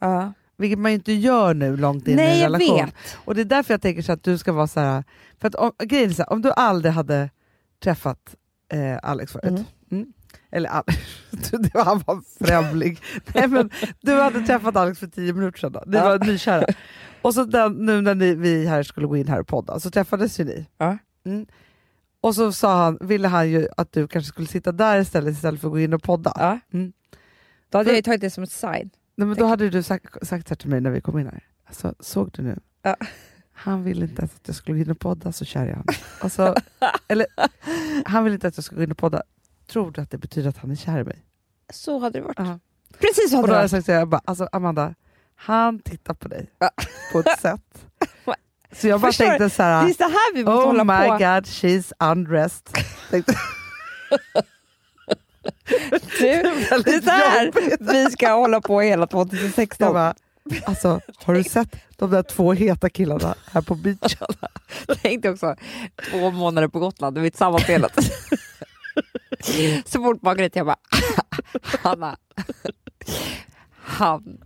Ja. 0.00 0.32
Vilket 0.56 0.78
man 0.78 0.90
ju 0.90 0.94
inte 0.94 1.12
gör 1.12 1.54
nu 1.54 1.76
långt 1.76 2.08
in 2.08 2.14
i 2.14 2.16
Nej 2.16 2.32
en 2.32 2.38
jag 2.38 2.44
relation. 2.44 2.76
vet. 2.86 2.94
Och 3.24 3.34
det 3.34 3.40
är 3.40 3.44
därför 3.44 3.74
jag 3.74 3.82
tänker 3.82 4.02
så 4.02 4.12
att 4.12 4.22
du 4.22 4.38
ska 4.38 4.52
vara 4.52 4.66
så 4.66 4.80
här. 4.80 5.04
För 5.38 5.48
att 5.48 5.54
om, 5.54 5.72
grejen 5.84 6.10
är 6.10 6.14
så 6.14 6.22
här, 6.22 6.32
om 6.32 6.42
du 6.42 6.52
aldrig 6.52 6.92
hade 6.94 7.30
träffat 7.82 8.36
eh, 8.72 8.98
Alex 9.02 9.32
förut. 9.32 9.44
Mm. 9.44 9.64
Mm. 9.90 10.12
Eller 10.50 10.70
var, 11.74 11.84
han 11.84 12.02
var 12.06 12.22
främling. 12.46 13.00
Nej, 13.34 13.48
men 13.48 13.70
du 14.00 14.12
hade 14.20 14.40
träffat 14.40 14.76
Alex 14.76 14.98
för 14.98 15.06
tio 15.06 15.32
minuter 15.32 15.58
sedan. 15.58 15.72
Då. 15.72 15.82
Ni 15.86 15.96
Ja. 15.96 16.04
var 16.04 16.18
nykära. 16.18 16.64
Och 17.22 17.34
så 17.34 17.44
den, 17.44 17.72
nu 17.72 18.00
när 18.00 18.14
ni, 18.14 18.34
vi 18.34 18.66
här 18.66 18.82
skulle 18.82 19.06
gå 19.06 19.16
in 19.16 19.28
här 19.28 19.40
och 19.40 19.46
podda 19.46 19.80
så 19.80 19.90
träffades 19.90 20.40
ju 20.40 20.44
ni. 20.44 20.66
Ja. 20.78 20.98
Mm. 21.24 21.46
Och 22.20 22.34
så 22.34 22.52
sa 22.52 22.84
han, 22.84 22.98
ville 23.00 23.28
han 23.28 23.50
ju 23.50 23.68
att 23.76 23.92
du 23.92 24.08
kanske 24.08 24.28
skulle 24.28 24.46
sitta 24.46 24.72
där 24.72 25.00
istället 25.00 25.34
istället 25.34 25.60
för 25.60 25.68
att 25.68 25.72
gå 25.72 25.80
in 25.80 25.92
och 25.94 26.02
podda. 26.02 26.32
Ja. 26.36 26.58
Mm. 26.72 26.92
Då 27.68 27.78
hade 27.78 27.88
För- 27.90 27.94
jag 27.96 28.04
tagit 28.04 28.20
det 28.20 28.30
som 28.30 28.44
ett 28.44 28.50
sign. 28.52 28.90
Nej, 29.16 29.26
men 29.28 29.36
då 29.36 29.46
hade 29.46 29.70
du 29.70 29.82
sagt, 29.82 30.26
sagt 30.26 30.48
så 30.48 30.52
här 30.52 30.56
till 30.56 30.68
mig 30.70 30.80
när 30.80 30.90
vi 30.90 31.00
kom 31.00 31.18
in 31.18 31.26
här. 31.26 31.44
Alltså, 31.66 31.94
såg 32.00 32.30
du 32.32 32.42
nu? 32.42 32.58
Ja. 32.82 32.96
Han 33.52 33.84
ville 33.84 34.04
inte 34.04 34.22
att 34.22 34.40
jag 34.46 34.56
skulle 34.56 34.78
gå 34.78 34.84
in 34.84 34.90
och 34.90 34.98
podda, 34.98 35.32
så 35.32 35.44
kär 35.44 35.66
är 35.66 35.74
han. 35.74 35.84
Alltså, 36.20 36.54
eller, 37.08 37.26
han 38.04 38.24
vill 38.24 38.32
inte 38.32 38.48
att 38.48 38.56
jag 38.56 38.64
ska 38.64 38.76
gå 38.76 38.82
in 38.82 38.90
och 38.90 38.98
podda. 38.98 39.22
Tror 39.70 39.90
du 39.90 40.00
att 40.00 40.10
det 40.10 40.18
betyder 40.18 40.48
att 40.48 40.56
han 40.58 40.70
är 40.70 40.76
kär 40.76 40.98
i 41.00 41.04
mig? 41.04 41.24
Så 41.72 41.98
hade 41.98 42.18
det 42.18 42.24
varit. 42.24 42.38
Ja. 42.38 42.58
Precis 42.98 43.30
så 43.30 43.36
Och 43.36 43.42
hade 43.42 43.46
då 43.46 43.52
det 43.52 43.56
har 43.56 43.62
jag 43.62 43.70
sagt 43.70 43.86
så 43.86 43.92
jag 43.92 44.08
bara, 44.08 44.20
alltså 44.24 44.48
Amanda, 44.52 44.94
han 45.36 45.78
tittar 45.78 46.14
på 46.14 46.28
dig 46.28 46.50
på 47.12 47.18
ett 47.18 47.40
sätt. 47.40 47.86
Så 48.72 48.88
jag 48.88 49.00
bara 49.00 49.08
Förstår 49.12 49.24
tänkte 49.24 49.50
så 49.50 49.62
Det 49.62 49.68
är 49.68 49.80
här, 49.82 49.92
så 49.94 50.02
här 50.04 50.34
vi 50.34 50.44
måste 50.44 50.56
oh 50.58 50.66
hålla 50.66 50.84
my 50.84 51.08
på. 51.08 51.12
god, 51.12 51.44
she's 51.44 51.92
undressed. 52.12 52.68
Du, 56.18 56.26
det 56.84 56.94
är 56.94 57.02
så 57.02 57.10
här 57.10 57.52
vi 57.92 58.10
ska 58.10 58.32
hålla 58.32 58.60
på 58.60 58.80
hela 58.80 59.00
jag 59.00 59.10
2016. 59.10 59.92
bara, 59.92 60.14
alltså, 60.64 61.00
har 61.24 61.34
du 61.34 61.44
sett 61.44 61.76
de 61.96 62.10
där 62.10 62.22
två 62.22 62.52
heta 62.52 62.90
killarna 62.90 63.34
här 63.52 63.62
på 63.62 63.74
beachen? 63.74 64.26
tänkte 65.02 65.30
också 65.30 65.56
två 66.10 66.30
månader 66.30 66.68
på 66.68 66.78
Gotland, 66.78 67.18
vi 67.18 67.26
är 67.26 67.30
tillsammans 67.30 67.62
hela 67.64 67.88
tiden. 67.88 68.10
Så 69.84 70.02
fort 70.02 70.36
dit, 70.38 70.56
jag 70.56 70.66
bara, 70.66 70.78
Hanna, 71.62 72.16
han, 73.82 74.38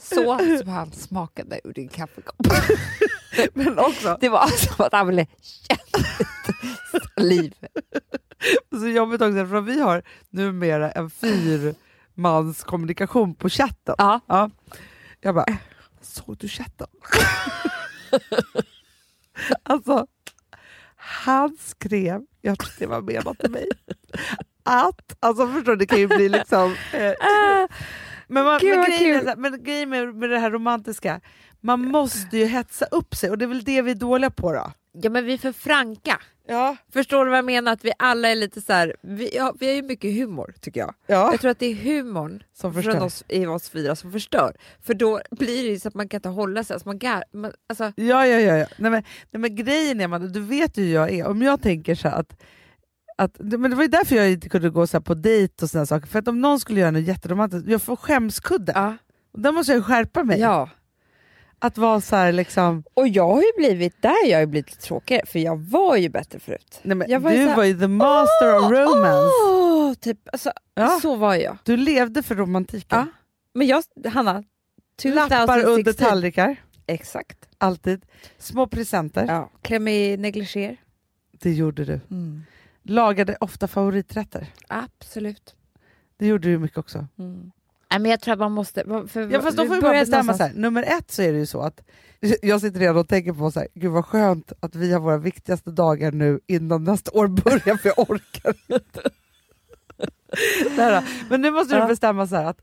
så 0.00 0.38
som 0.58 0.68
han 0.68 0.92
smakade 0.92 1.60
ur 1.64 1.72
din 1.72 1.88
kaffekopp. 1.88 2.46
Men 3.54 3.78
också, 3.78 4.18
Det 4.20 4.28
var 4.28 4.46
som 4.46 4.84
att 4.86 4.92
han 4.92 5.06
ville 5.06 5.26
liv. 7.16 7.54
Så 8.70 8.88
jobbigt 8.88 9.20
också 9.20 9.38
eftersom 9.38 9.64
vi 9.64 9.80
har 9.80 10.02
numera 10.30 10.90
en 10.90 11.10
fyrmans 11.10 12.64
kommunikation 12.64 13.34
på 13.34 13.48
chatten. 13.48 13.94
Ja. 13.98 14.20
Ja. 14.26 14.50
Jag 15.20 15.34
bara, 15.34 15.58
såg 16.00 16.36
du 16.38 16.48
chatten? 16.48 16.86
alltså, 19.62 20.06
han 21.06 21.56
skrev, 21.60 22.22
jag 22.40 22.58
tror 22.58 22.72
det 22.78 22.86
var 22.86 23.00
menat 23.00 23.38
till 23.38 23.50
mig, 23.50 23.68
att, 24.62 25.16
alltså 25.20 25.48
förstår 25.48 25.72
du, 25.72 25.76
det 25.76 25.86
kan 25.86 25.98
ju 25.98 26.06
bli 26.06 26.28
liksom... 26.28 26.74
Eh, 26.92 27.12
men, 28.28 28.44
man, 28.44 28.60
men, 28.62 28.84
grejen 28.84 29.28
är 29.28 29.36
men 29.36 29.62
grejen 29.62 29.88
med, 29.88 30.14
med 30.14 30.30
det 30.30 30.38
här 30.38 30.50
romantiska, 30.50 31.20
man 31.60 31.80
måste 31.80 32.38
ju 32.38 32.46
hetsa 32.46 32.84
upp 32.84 33.14
sig 33.14 33.30
och 33.30 33.38
det 33.38 33.44
är 33.44 33.46
väl 33.46 33.64
det 33.64 33.82
vi 33.82 33.90
är 33.90 33.94
dåliga 33.94 34.30
på 34.30 34.52
då. 34.52 34.72
Ja 35.02 35.10
men 35.10 35.24
vi 35.24 35.32
är 35.34 35.38
för 35.38 35.52
franka. 35.52 36.20
Ja. 36.46 36.76
Förstår 36.92 37.24
du 37.24 37.30
vad 37.30 37.38
jag 37.38 37.44
menar? 37.44 37.72
Att 37.72 37.84
vi 37.84 37.92
alla 37.98 38.28
är 38.28 38.34
lite 38.36 38.60
så 38.60 38.72
här, 38.72 38.96
vi, 39.02 39.38
har- 39.38 39.56
vi 39.60 39.66
har 39.66 39.74
ju 39.74 39.82
mycket 39.82 40.14
humor 40.14 40.54
tycker 40.60 40.80
jag. 40.80 40.94
ja. 41.06 41.28
Jag 41.32 41.40
tror 41.40 41.50
att 41.50 41.58
det 41.58 41.66
är 41.66 41.74
humorn 41.74 42.42
Som 42.52 42.72
från 42.72 42.82
förstör. 42.82 43.04
oss, 43.04 43.24
i 43.28 43.46
oss 43.46 43.68
fyra 43.70 43.96
som 43.96 44.12
förstör. 44.12 44.56
För 44.82 44.94
då 44.94 45.20
blir 45.30 45.62
det 45.62 45.68
ju 45.68 45.78
så 45.78 45.88
att 45.88 45.94
man 45.94 46.08
kan 46.08 46.18
inte 46.18 46.28
hålla 46.28 46.64
sig. 46.64 46.74
Alltså 46.74 46.88
man 46.88 46.98
gar, 46.98 47.24
man, 47.32 47.52
alltså, 47.68 47.84
Ja, 47.96 48.26
ja, 48.26 48.40
ja. 48.40 48.56
ja. 48.56 48.66
Nej, 48.78 48.90
men, 48.90 49.02
nej, 49.30 49.40
men 49.40 49.56
grejen 49.56 50.00
är, 50.00 50.08
man, 50.08 50.32
du 50.32 50.40
vet 50.40 50.78
ju 50.78 50.82
hur 50.84 50.94
jag 50.94 51.10
är, 51.10 51.26
om 51.26 51.42
jag 51.42 51.62
tänker 51.62 51.94
så 51.94 52.08
att 52.08 52.40
att, 53.18 53.36
men 53.40 53.70
det 53.70 53.76
var 53.76 53.82
ju 53.82 53.88
därför 53.88 54.16
jag 54.16 54.30
inte 54.30 54.48
kunde 54.48 54.70
gå 54.70 54.86
så 54.86 55.00
på 55.00 55.14
dejt 55.14 55.64
och 55.64 55.70
såna 55.70 55.86
saker, 55.86 56.06
för 56.06 56.18
att 56.18 56.28
om 56.28 56.40
någon 56.40 56.60
skulle 56.60 56.80
göra 56.80 56.90
något 56.90 57.02
jätteromantiskt, 57.02 57.68
jag 57.68 57.82
får 57.82 57.96
skämskudde. 57.96 58.72
ja. 58.74 58.96
Där 59.38 59.52
måste 59.52 59.72
jag 59.72 59.84
skärpa 59.84 60.24
mig. 60.24 60.40
ja. 60.40 60.70
Att 61.64 61.78
vara 61.78 62.00
så 62.00 62.16
här 62.16 62.32
liksom, 62.32 62.84
Och 62.94 63.08
jag 63.08 63.28
har 63.28 63.40
ju 63.42 63.52
blivit, 63.56 64.02
där 64.02 64.08
har 64.24 64.30
jag 64.30 64.40
ju 64.40 64.46
blivit 64.46 64.70
lite 64.70 64.82
tråkigare 64.82 65.26
för 65.26 65.38
jag 65.38 65.56
var 65.58 65.96
ju 65.96 66.08
bättre 66.08 66.38
förut. 66.38 66.80
nej, 66.82 66.96
men 66.96 67.10
Jag 67.10 67.20
var 67.20 67.30
du 67.30 67.36
här, 67.36 67.56
var 67.56 67.64
ju 67.64 67.78
the 67.78 67.88
master 67.88 68.56
of 68.58 68.70
romance. 68.70 69.30
Åh, 69.44 69.94
typ, 69.94 70.18
alltså, 70.32 70.52
Ja. 70.74 70.98
Så 71.02 71.14
var 71.16 71.34
jag. 71.34 71.56
Du 71.64 71.76
levde 71.76 72.22
för 72.22 72.34
romantiken. 72.34 72.98
Ja. 72.98 73.06
Men 73.54 73.66
jag, 73.66 73.84
Hanna, 74.12 74.44
2016. 75.02 75.38
Lappar 75.40 75.64
under 75.64 75.92
tallrikar, 75.92 76.56
Exakt. 76.86 77.48
alltid. 77.58 78.04
Små 78.38 78.66
presenter, 78.66 79.26
Ja. 79.28 79.50
Kräm 79.62 79.88
i 79.88 80.16
negligéer. 80.16 80.76
det 81.32 81.52
gjorde 81.52 81.84
du. 81.84 82.00
Mm. 82.10 82.42
Lagade 82.82 83.36
ofta 83.40 83.68
favoriträtter, 83.68 84.46
Absolut. 84.68 85.54
det 86.16 86.26
gjorde 86.26 86.48
du 86.48 86.58
mycket 86.58 86.78
också. 86.78 87.06
Mm. 87.18 87.50
Nej, 87.94 88.00
men 88.00 88.10
jag 88.10 88.20
tror 88.20 88.32
att 88.32 88.38
man 88.38 88.52
måste... 88.52 88.84
För, 89.08 89.32
Ja 89.32 89.42
fast 89.42 89.56
då 89.56 89.66
får 89.66 89.74
vi 89.74 89.80
bara 89.80 89.92
bestämma 89.92 90.34
så 90.34 90.42
här. 90.42 90.52
nummer 90.54 90.82
ett 90.82 91.10
så 91.10 91.22
är 91.22 91.32
det 91.32 91.38
ju 91.38 91.46
så 91.46 91.60
att 91.60 91.80
jag 92.42 92.60
sitter 92.60 92.80
redan 92.80 92.96
och 92.96 93.08
tänker 93.08 93.32
på 93.32 93.50
så 93.50 93.60
här, 93.60 93.68
gud 93.74 93.92
vad 93.92 94.06
skönt 94.06 94.52
att 94.60 94.74
vi 94.74 94.92
har 94.92 95.00
våra 95.00 95.18
viktigaste 95.18 95.70
dagar 95.70 96.12
nu 96.12 96.40
innan 96.46 96.84
nästa 96.84 97.10
år 97.10 97.26
börjar 97.28 97.76
för 97.76 97.88
jag 97.96 98.10
orkar 98.10 98.54
inte. 98.66 99.10
Men 101.28 101.40
nu 101.40 101.50
måste 101.50 101.80
du 101.80 101.86
bestämma 101.86 102.26
så 102.26 102.36
här 102.36 102.44
att 102.44 102.60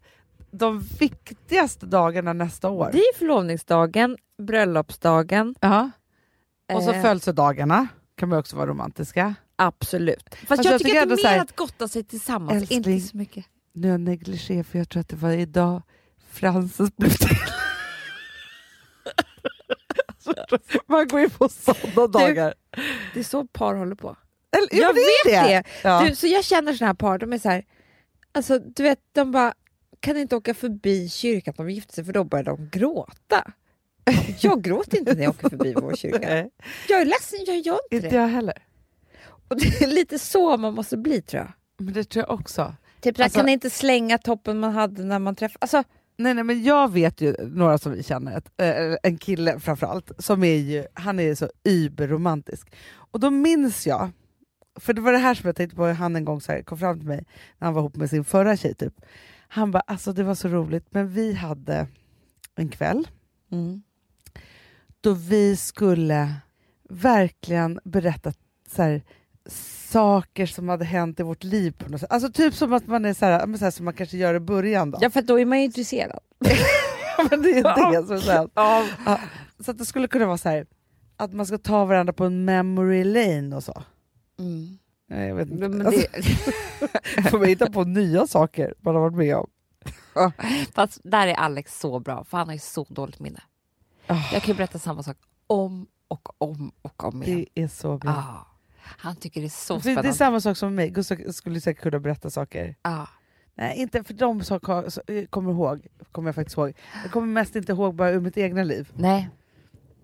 de 0.51 0.79
viktigaste 0.99 1.85
dagarna 1.85 2.33
nästa 2.33 2.69
år, 2.69 2.89
Det 2.91 2.97
är 2.97 3.17
förlovningsdagen, 3.17 4.17
bröllopsdagen. 4.41 5.55
ja. 5.59 5.91
och 6.73 6.83
så 6.83 6.91
eh, 6.91 7.01
födelsedagarna 7.01 7.87
kan 8.15 8.29
man 8.29 8.39
också 8.39 8.55
vara 8.55 8.67
romantiska. 8.67 9.35
Absolut. 9.55 10.35
Fast 10.35 10.47
Fast 10.47 10.65
jag, 10.65 10.73
jag 10.73 10.79
tycker 10.79 10.91
tycker 10.91 11.01
att 11.01 11.17
det 11.17 11.21
är 11.21 11.29
mer 11.31 11.35
här, 11.37 11.41
att 11.41 11.55
gotta 11.55 11.87
sig 11.87 12.03
tillsammans, 12.03 12.61
älskling. 12.61 12.95
inte 12.95 13.07
så 13.07 13.17
mycket. 13.17 13.45
Nu 13.73 13.87
är 13.87 13.91
jag 13.91 14.01
negligé 14.01 14.63
för 14.63 14.77
jag 14.77 14.89
tror 14.89 15.01
att 15.01 15.09
det 15.09 15.15
var 15.15 15.31
idag 15.31 15.81
Frances 16.29 16.95
blev 16.95 17.09
till. 17.09 17.37
Alltså, 20.25 20.79
man 20.87 21.07
går 21.07 21.19
ju 21.19 21.29
på 21.29 21.49
sådana 21.49 22.07
dagar. 22.07 22.53
Det 23.13 23.19
är 23.19 23.23
så 23.23 23.47
par 23.47 23.75
håller 23.75 23.95
på. 23.95 24.17
Eller, 24.57 24.67
ja, 24.71 24.87
jag 24.87 24.95
men 24.95 25.03
det 25.25 25.31
vet 25.31 25.63
det! 25.63 25.89
Ja. 25.89 26.03
Du, 26.09 26.15
så 26.15 26.27
jag 26.27 26.43
känner 26.45 26.73
såna 26.73 26.87
här 26.87 26.93
par, 26.93 27.17
de 27.17 27.33
är 27.33 27.37
så 27.37 27.49
här, 27.49 27.65
alltså 28.31 28.59
du 28.59 28.83
vet, 28.83 28.99
de 29.11 29.31
bara 29.31 29.53
kan 29.99 30.17
inte 30.17 30.35
åka 30.35 30.53
förbi 30.53 31.09
kyrkan 31.09 31.53
när 31.57 31.65
de 31.65 31.71
gifter 31.71 31.93
sig 31.93 32.03
för 32.05 32.13
då 32.13 32.23
börjar 32.23 32.43
de 32.43 32.69
gråta. 32.71 33.51
Jag 34.39 34.61
gråter 34.63 34.97
inte 34.97 35.13
när 35.13 35.23
jag 35.23 35.29
åker 35.29 35.49
förbi 35.49 35.73
vår 35.73 35.95
kyrka. 35.95 36.49
Jag 36.89 37.01
är 37.01 37.05
ledsen, 37.05 37.39
jag 37.47 37.59
gör 37.59 37.79
inte 37.83 37.95
inte 37.95 38.09
det. 38.09 38.15
jag 38.15 38.27
heller. 38.27 38.63
Och 39.47 39.59
det 39.59 39.81
är 39.81 39.87
lite 39.87 40.19
så 40.19 40.57
man 40.57 40.73
måste 40.73 40.97
bli 40.97 41.21
tror 41.21 41.43
jag. 41.43 41.51
Men 41.85 41.93
det 41.93 42.03
tror 42.03 42.25
jag 42.27 42.39
också. 42.39 42.75
Typ 43.01 43.19
Alltså- 43.19 43.39
kan 43.39 43.49
inte 43.49 43.69
slänga 43.69 44.17
toppen 44.17 44.59
man 44.59 44.71
hade 44.71 45.03
när 45.03 45.19
man 45.19 45.35
träffade... 45.35 45.57
Alltså, 45.61 45.83
Nej, 46.17 46.33
nej, 46.33 46.43
men 46.43 46.63
jag 46.63 46.91
vet 46.91 47.21
ju 47.21 47.35
några 47.39 47.77
som 47.77 47.91
vi 47.91 48.03
känner, 48.03 48.37
ett, 48.37 48.51
äh, 48.57 48.97
en 49.03 49.17
kille 49.17 49.59
framförallt, 49.59 50.11
som 50.17 50.43
är 50.43 50.55
ju, 50.55 50.85
han 50.93 51.19
är 51.19 51.35
så 51.35 51.49
überromantisk. 51.63 52.75
Och 52.93 53.19
då 53.19 53.29
minns 53.29 53.87
jag, 53.87 54.09
för 54.79 54.93
det 54.93 55.01
var 55.01 55.11
det 55.11 55.17
här 55.17 55.33
som 55.33 55.47
jag 55.47 55.55
tänkte 55.55 55.75
på, 55.75 55.87
han 55.87 56.15
en 56.15 56.25
gång 56.25 56.41
så 56.41 56.51
här, 56.51 56.61
kom 56.63 56.77
fram 56.77 56.99
till 56.99 57.07
mig 57.07 57.25
när 57.57 57.65
han 57.65 57.73
var 57.73 57.81
ihop 57.81 57.95
med 57.95 58.09
sin 58.09 58.23
förra 58.25 58.57
tjej. 58.57 58.75
Typ. 58.75 58.93
Han 59.47 59.71
bara, 59.71 59.83
alltså 59.87 60.13
det 60.13 60.23
var 60.23 60.35
så 60.35 60.47
roligt, 60.47 60.87
men 60.89 61.09
vi 61.09 61.33
hade 61.33 61.87
en 62.55 62.69
kväll 62.69 63.07
då 65.01 65.13
vi 65.13 65.55
skulle 65.55 66.35
verkligen 66.89 67.79
berätta 67.83 68.33
så 68.75 68.81
här, 68.81 69.03
saker 69.91 70.45
som 70.45 70.69
hade 70.69 70.85
hänt 70.85 71.19
i 71.19 71.23
vårt 71.23 71.43
liv 71.43 71.71
på 71.77 71.89
något 71.89 71.99
sätt. 72.01 72.11
Alltså 72.11 72.31
typ 72.31 72.53
som 72.53 72.73
att 72.73 72.87
man 72.87 73.05
är 73.05 73.13
så 73.13 73.25
här, 73.25 73.47
men 73.47 73.59
så 73.59 73.65
här 73.65 73.71
som 73.71 73.85
man 73.85 73.93
kanske 73.93 74.17
gör 74.17 74.33
i 74.35 74.39
början 74.39 74.91
då. 74.91 74.97
Ja 75.01 75.09
för 75.09 75.21
då 75.21 75.39
är 75.39 75.45
man 75.45 75.57
ju 75.59 75.63
intresserad. 75.65 76.19
men 77.29 77.41
det 77.41 77.49
är 77.49 77.91
det 77.91 78.07
som 78.07 78.15
är 78.15 78.19
så 78.19 78.31
här. 78.31 78.49
Ja. 78.53 78.85
Ja, 79.05 79.19
så 79.59 79.71
att 79.71 79.77
det 79.77 79.85
skulle 79.85 80.07
kunna 80.07 80.25
vara 80.25 80.37
så 80.37 80.49
här 80.49 80.65
att 81.17 81.33
man 81.33 81.45
ska 81.45 81.57
ta 81.57 81.85
varandra 81.85 82.13
på 82.13 82.25
en 82.25 82.45
memory 82.45 83.03
lane 83.03 83.55
och 83.55 83.63
så. 83.63 83.83
Mm. 84.39 84.77
Nej, 85.09 85.27
jag 85.27 85.35
vet 85.35 85.49
inte. 85.49 85.67
Men 85.69 85.87
Alltså, 85.87 86.07
det, 87.23 87.29
får 87.29 87.39
man 87.39 87.47
hitta 87.47 87.71
på 87.71 87.83
nya 87.83 88.27
saker 88.27 88.73
man 88.79 88.95
har 88.95 89.01
varit 89.01 89.17
med 89.17 89.35
om. 89.35 89.47
fast 90.73 90.99
där 91.03 91.27
är 91.27 91.33
Alex 91.33 91.79
så 91.79 91.99
bra, 91.99 92.23
för 92.23 92.37
han 92.37 92.47
har 92.47 92.53
ju 92.53 92.59
så 92.59 92.85
dåligt 92.89 93.19
minne. 93.19 93.41
Ah, 94.07 94.17
Jag 94.33 94.41
kan 94.41 94.53
ju 94.53 94.57
berätta 94.57 94.79
samma 94.79 95.03
sak 95.03 95.17
om 95.47 95.87
och 96.07 96.41
om 96.41 96.71
och 96.81 97.03
om 97.03 97.23
igen. 97.23 97.45
det 97.53 97.61
är 97.61 97.67
så 97.67 97.97
bra. 97.97 98.11
Ah, 98.11 98.47
han 98.83 99.15
tycker 99.15 99.41
det 99.41 99.47
är 99.47 99.49
så 99.49 99.79
För 99.79 99.89
det 99.89 99.91
är 99.91 99.95
spännande. 99.95 100.13
samma 100.13 100.41
sak 100.41 100.57
som 100.57 100.75
mig, 100.75 100.89
Gustav 100.89 101.17
skulle 101.31 101.61
säkert 101.61 101.83
kunna 101.83 101.99
berätta 101.99 102.29
saker. 102.29 102.75
Ah. 102.81 103.07
Nej, 103.55 103.77
inte 103.77 104.03
för 104.03 104.13
de 104.13 104.43
som 104.43 104.59
eh, 105.07 105.25
kommer 105.25 105.51
ihåg, 105.51 105.87
kommer 106.11 106.27
jag 106.27 106.35
faktiskt 106.35 106.57
ihåg. 106.57 106.73
Jag 107.03 107.11
kommer 107.11 107.27
mest 107.27 107.55
inte 107.55 107.71
ihåg 107.71 107.95
bara 107.95 108.09
ur 108.11 108.19
mitt 108.19 108.37
egna 108.37 108.63
liv. 108.63 108.91
Nej, 108.95 109.29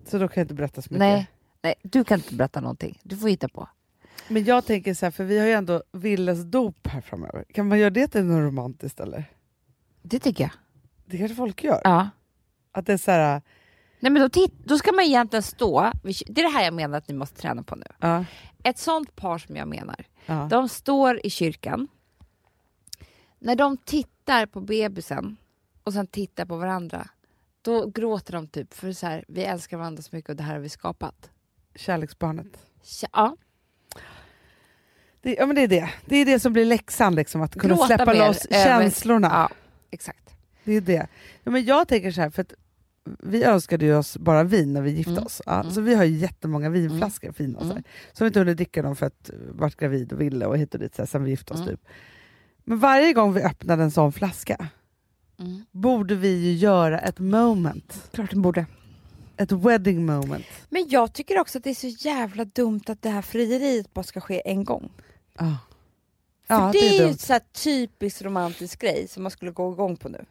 Så 0.06 0.18
då 0.18 0.28
kan 0.28 0.40
jag 0.40 0.44
inte 0.44 0.54
berätta 0.54 0.82
så 0.82 0.86
mycket. 0.90 0.98
nej, 0.98 1.26
nej, 1.62 1.74
du 1.82 2.04
kan 2.04 2.18
inte 2.18 2.34
berätta 2.34 2.60
någonting. 2.60 2.98
Du 3.02 3.16
får 3.16 3.28
hitta 3.28 3.48
på. 3.48 3.68
Men 4.28 4.44
jag 4.44 4.64
tänker 4.66 4.94
så 4.94 5.06
här, 5.06 5.10
för 5.10 5.24
vi 5.24 5.38
har 5.38 5.46
ju 5.46 5.52
ändå 5.52 5.82
Willes 5.92 6.42
dop 6.44 6.86
här 6.86 7.00
framöver. 7.00 7.44
Kan 7.54 7.68
man 7.68 7.78
göra 7.78 7.90
det 7.90 8.08
till 8.08 8.24
något 8.24 8.42
romantiskt 8.52 9.00
eller? 9.00 9.24
Det 10.02 10.18
tycker 10.18 10.44
jag. 10.44 10.50
Det 11.06 11.18
kanske 11.18 11.34
folk 11.36 11.64
gör. 11.64 11.80
Ja. 11.84 12.08
Att 12.72 12.86
det 12.86 12.92
är 12.92 12.96
så 12.96 13.10
här, 13.10 13.42
Nej, 14.00 14.12
men 14.12 14.28
då, 14.32 14.46
då 14.64 14.78
ska 14.78 14.92
man 14.92 15.04
egentligen 15.04 15.42
stå, 15.42 15.92
det 16.26 16.40
är 16.40 16.44
det 16.44 16.48
här 16.58 16.64
jag 16.64 16.74
menar 16.74 16.98
att 16.98 17.08
ni 17.08 17.14
måste 17.14 17.40
träna 17.40 17.62
på 17.62 17.76
nu. 17.76 17.84
ja, 18.00 18.24
Ett 18.64 18.78
sånt 18.78 19.16
par 19.16 19.38
som 19.38 19.56
jag 19.56 19.68
menar, 19.68 20.06
ja. 20.26 20.46
de 20.50 20.68
står 20.68 21.26
i 21.26 21.30
kyrkan. 21.30 21.88
När 23.38 23.56
de 23.56 23.76
tittar 23.76 24.46
på 24.46 24.60
bebisen 24.60 25.36
och 25.84 25.92
sen 25.92 26.06
tittar 26.06 26.46
på 26.46 26.56
varandra, 26.56 27.08
då 27.62 27.86
gråter 27.86 28.32
de 28.32 28.48
typ 28.48 28.74
för 28.74 28.92
så 28.92 29.06
här, 29.06 29.24
vi 29.28 29.44
älskar 29.44 29.76
varandra 29.76 30.02
så 30.02 30.16
mycket 30.16 30.30
och 30.30 30.36
det 30.36 30.42
här 30.42 30.52
har 30.52 30.60
vi 30.60 30.68
skapat. 30.68 31.30
kärleksbarnet. 31.74 32.66
Ja, 33.12 33.36
Det, 35.20 35.34
ja 35.34 35.46
men 35.46 35.56
det 35.56 35.62
är 35.62 35.68
det. 35.68 35.90
Det 36.06 36.16
är 36.16 36.24
det 36.24 36.40
som 36.40 36.52
blir 36.52 36.64
läxan, 36.64 37.14
liksom, 37.14 37.42
att 37.42 37.54
kunna 37.58 37.74
Gråta 37.74 37.86
släppa 37.86 38.12
loss 38.12 38.46
över- 38.46 38.64
känslorna. 38.64 39.28
ja 39.32 39.50
exakt. 39.90 40.30
Det 40.64 40.72
är 40.72 40.80
det. 40.80 41.06
Ja, 41.44 41.50
men 41.50 41.64
jag 41.64 41.88
tänker 41.88 42.10
så 42.10 42.20
här, 42.20 42.30
för 42.30 42.42
att 42.42 42.52
vi 43.18 43.44
önskade 43.44 43.84
ju 43.84 43.94
oss 43.96 44.16
bara 44.18 44.44
vin 44.44 44.72
när 44.72 44.82
vi 44.82 44.90
gifte 44.90 45.10
Mm. 45.10 45.24
oss. 45.24 45.42
Ja, 45.46 45.60
Mm. 45.60 45.72
Så 45.72 45.80
vi 45.80 45.94
har 45.94 46.04
ju 46.04 46.16
jättemånga 46.16 46.70
vinflaskor 46.70 47.32
fina. 47.32 47.58
Och 47.58 47.64
så, 47.64 47.70
Mm. 47.72 47.76
här. 47.76 47.84
så 48.12 48.24
har 48.24 48.26
vi 48.26 48.28
inte 48.28 48.38
hunnit 48.38 48.56
dricka 48.56 48.82
dem 48.82 48.96
för 48.96 49.06
att 49.06 49.30
uh, 49.32 49.38
varit 49.52 49.76
gravid 49.76 50.12
och 50.12 50.20
ville 50.20 50.46
och 50.46 50.58
hit 50.58 50.74
och 50.74 50.80
dit 50.80 50.94
så 50.94 51.02
här, 51.02 51.06
sen 51.06 51.24
vi 51.24 51.30
gifte 51.30 51.52
oss. 51.52 51.60
Mm. 51.60 51.70
Typ. 51.70 51.80
Men 52.64 52.78
varje 52.78 53.12
gång 53.12 53.32
vi 53.32 53.42
öppnade 53.42 53.82
en 53.82 53.90
sån 53.90 54.12
flaska 54.12 54.68
Mm. 55.40 55.64
borde 55.70 56.14
vi 56.14 56.28
ju 56.36 56.52
göra 56.52 56.98
ett 56.98 57.18
moment. 57.18 58.08
Klart 58.12 58.30
den 58.30 58.42
borde. 58.42 58.66
Ett 59.36 59.52
wedding 59.52 60.06
moment. 60.06 60.44
Men 60.68 60.84
jag 60.88 61.12
tycker 61.12 61.38
också 61.40 61.58
att 61.58 61.64
det 61.64 61.70
är 61.70 61.74
så 61.74 61.86
jävla 62.08 62.44
dumt 62.44 62.80
att 62.86 63.02
det 63.02 63.10
här 63.10 63.22
frieriet 63.22 63.94
bara 63.94 64.02
ska 64.02 64.20
ske 64.20 64.42
en 64.44 64.64
gång. 64.64 64.92
Ja. 65.38 65.56
För 66.46 66.54
Ja, 66.54 66.70
det, 66.72 66.78
är 66.78 66.92
ju 66.92 66.98
dumt. 66.98 67.08
en 67.08 67.18
så 67.18 67.38
typisk 67.52 68.22
romantisk 68.22 68.80
grej 68.80 69.08
som 69.08 69.22
man 69.22 69.30
skulle 69.30 69.50
gå 69.50 69.72
igång 69.72 69.96
på 69.96 70.08
nu. 70.08 70.24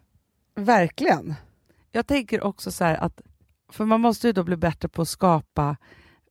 Verkligen. 0.56 1.36
Jag 1.98 2.08
tänker 2.08 2.44
också 2.44 2.72
så 2.72 2.84
att, 2.84 3.22
för 3.70 3.86
man 3.86 4.02
måste 4.02 4.28
ju 4.28 4.34
då 4.34 4.44
bli 4.44 4.56
bättre 4.58 4.88
på 4.88 5.02
att 5.02 5.10
skapa 5.10 5.78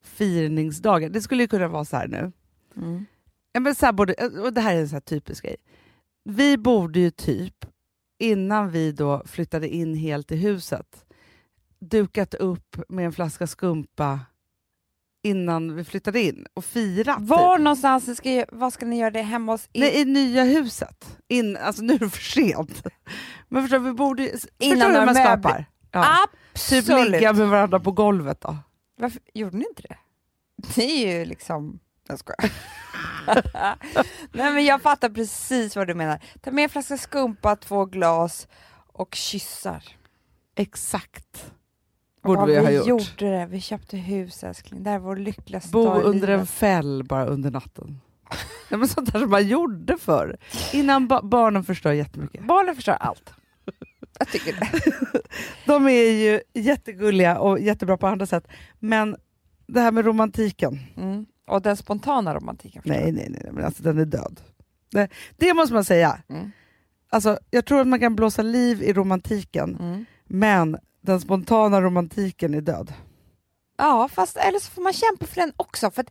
firningsdagar. 0.03 1.09
Det 1.09 1.21
skulle 1.21 1.43
ju 1.43 1.49
kunna 1.49 1.69
vara 1.69 1.85
så 1.85 1.97
här 1.97 2.09
nu. 2.09 2.33
Ja, 3.53 3.61
men 3.61 3.75
så 3.75 3.87
här 3.87 3.93
borde, 3.93 4.15
och 4.15 4.53
det 4.53 4.61
här 4.61 4.77
är 4.77 4.81
en 4.81 4.89
så 4.89 4.95
här 4.95 5.01
typisk 5.01 5.45
grej. 5.45 5.57
Vi 6.25 6.59
borde 6.59 7.01
ju 7.01 7.11
typ, 7.11 7.67
innan 8.19 8.71
vi 8.71 8.93
då 8.93 9.23
flyttade 9.27 9.69
in 9.69 9.95
helt 9.95 10.33
i 10.33 10.37
huset, 10.37 11.07
dukat 11.79 12.35
upp 12.35 12.77
med 12.89 13.07
en 13.07 13.13
flaska 13.13 13.47
skumpa 13.47 14.21
innan 15.27 15.77
vi 15.77 15.85
flyttade 15.85 16.21
in 16.21 16.47
och 16.55 16.65
firat. 16.65 17.17
Var 17.21 17.57
typ. 17.57 17.65
någonstans 17.65 18.17
ska, 18.17 18.45
vad 18.53 18.73
ska 18.73 18.87
ni 18.87 18.99
göra 18.99 19.11
det 19.11 19.23
hemma 19.23 19.53
hos 19.53 19.69
er? 19.73 19.81
Nej, 19.81 20.01
i 20.01 20.05
nya 20.05 20.45
huset. 20.45 21.19
In, 21.29 21.57
alltså 21.57 21.83
nu 21.83 21.95
är 21.95 21.99
det 21.99 22.11
för 22.11 22.23
sent. 22.23 22.83
Men 23.49 23.63
förstår 23.63 23.79
vi 23.79 23.93
borde 23.93 24.31
förstår 24.31 24.51
Innan 24.59 24.93
några 24.93 25.07
man 25.07 25.15
skapar? 25.15 25.65
Ja. 25.91 26.17
Typ 26.55 26.79
Absolut. 26.79 27.11
ligga 27.11 27.33
med 27.33 27.49
varandra 27.49 27.81
på 27.81 27.93
golvet 27.93 28.41
då. 28.41 28.57
Varför 28.99 29.21
gjorde 29.35 29.57
ni 29.57 29.65
inte 29.69 29.83
det? 29.83 29.97
Det 30.75 30.85
är 30.85 31.19
ju 31.19 31.25
liksom... 31.25 31.79
Jag 32.09 32.19
skojar. 32.19 32.53
Nej 34.33 34.53
men 34.53 34.65
jag 34.65 34.83
fattar 34.83 35.09
precis 35.09 35.77
vad 35.77 35.87
du 35.87 35.95
menar. 35.95 36.21
Ta 36.41 36.51
med 36.51 36.65
en 36.65 36.71
flaska 36.71 36.99
skumpa, 36.99 37.57
två 37.57 37.85
glas 37.85 38.49
och 38.93 39.15
kyssar. 39.15 39.85
Exakt. 40.57 41.53
Borde 42.27 42.41
Ja, 42.41 42.47
vi 42.47 42.57
ha 42.57 42.83
vi 42.83 42.89
gjort. 42.89 42.89
gjorde 42.89 43.39
det. 43.39 43.47
Vi 43.47 43.61
köpte 43.61 43.97
hus 43.97 44.45
älskling. 44.45 44.83
Det 44.83 44.91
här 44.91 44.99
var 44.99 45.07
vår 45.07 45.17
lyckligaste 45.17 45.71
Bo 45.71 45.85
dag 45.85 46.01
i 46.01 46.05
under 46.05 46.29
en 46.29 46.35
livet. 46.39 46.51
fäll 46.51 47.05
bara 47.05 47.27
under 47.27 47.51
natten. 47.51 48.01
Ja, 48.71 48.77
men 48.77 48.89
sånt 48.89 49.13
där 49.13 49.21
som 49.21 49.31
man 49.31 49.49
gjorde 49.49 49.97
förr. 49.99 50.37
Innan 50.73 51.09
ba- 51.09 51.23
barnen 51.23 51.65
förstör 51.65 51.93
jättemycket. 51.93 52.45
Barnen 52.47 52.75
förstör 52.75 52.93
allt. 53.01 53.31
Jag 54.19 54.29
tycker 54.29 54.53
det. 54.53 54.93
De 55.67 55.87
är 55.89 56.11
ju 56.11 56.41
jättegulliga 56.55 57.39
och 57.39 57.61
jättebra 57.61 57.97
på 57.97 58.07
andra 58.07 58.27
sätt. 58.27 58.47
Men 58.79 59.17
det 59.67 59.81
här 59.81 59.93
med 59.93 60.05
romantiken, 60.05 60.79
Mm. 60.97 61.27
Och 61.49 61.63
den 61.63 61.77
spontana 61.77 62.35
romantiken. 62.35 62.83
nej, 62.85 63.13
nej, 63.13 63.27
nej, 63.31 63.51
men 63.53 63.65
alltså 63.65 63.83
den 63.83 63.99
är 63.99 64.05
död. 64.05 64.41
Det, 64.91 65.09
det 65.37 65.55
måste 65.55 65.75
man 65.75 65.85
säga. 65.85 66.19
Mm. 66.29 66.51
Alltså, 67.11 67.39
jag 67.51 67.65
tror 67.67 67.81
att 67.81 67.87
man 67.87 68.01
kan 68.01 68.17
blåsa 68.17 68.43
liv 68.43 68.83
i 68.83 68.93
romantiken, 68.93 69.77
Mm. 69.81 70.05
men 70.25 70.77
den 71.07 71.21
spontana 71.21 71.81
romantiken 71.81 72.55
är 72.55 72.61
död. 72.61 72.93
Ja, 73.79 74.09
fast 74.13 74.37
eller 74.37 74.59
så 74.59 74.71
får 74.71 74.83
man 74.83 74.93
kämpa 74.93 75.27
för 75.27 75.37
den 75.41 75.53
också. 75.57 75.91
För 75.91 76.05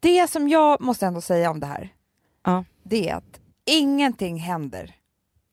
det 0.00 0.30
som 0.30 0.48
jag 0.48 0.80
måste 0.80 1.06
ändå 1.06 1.20
säga 1.20 1.50
om 1.50 1.60
det 1.60 1.66
här, 1.66 1.92
Ja. 2.44 2.64
det 2.82 3.08
är 3.08 3.14
att 3.14 3.40
ingenting 3.64 4.38
händer 4.38 4.94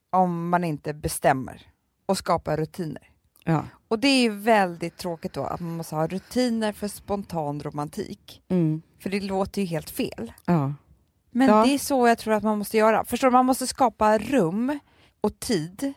om 0.09 0.49
man 0.49 0.63
inte 0.63 0.93
bestämmer 0.93 1.61
och 2.05 2.17
skapar 2.17 2.57
rutiner. 2.57 3.09
Ja. 3.43 3.63
Och 3.87 3.99
det 3.99 4.07
är 4.07 4.21
ju 4.21 4.29
väldigt 4.29 4.97
tråkigt 4.97 5.33
då 5.33 5.43
att 5.43 5.59
man 5.59 5.77
måste 5.77 5.95
ha 5.95 6.07
rutiner 6.07 6.73
för 6.73 6.87
spontan 6.87 7.59
romantik. 7.63 8.41
Mm. 8.49 8.81
För 8.99 9.09
det 9.09 9.19
låter 9.19 9.61
ju 9.61 9.67
helt 9.67 9.89
fel. 9.89 10.33
Ja. 10.45 10.73
Men 11.31 11.47
Ja. 11.47 11.63
det 11.65 11.73
är 11.73 11.77
så 11.77 12.07
jag 12.07 12.17
tror 12.17 12.33
att 12.33 12.43
man 12.43 12.57
måste 12.57 12.77
göra. 12.77 13.05
Förstår 13.05 13.27
du? 13.27 13.31
Man 13.31 13.45
måste 13.45 13.67
skapa 13.67 14.17
rum 14.17 14.79
och 15.21 15.39
tid 15.39 15.93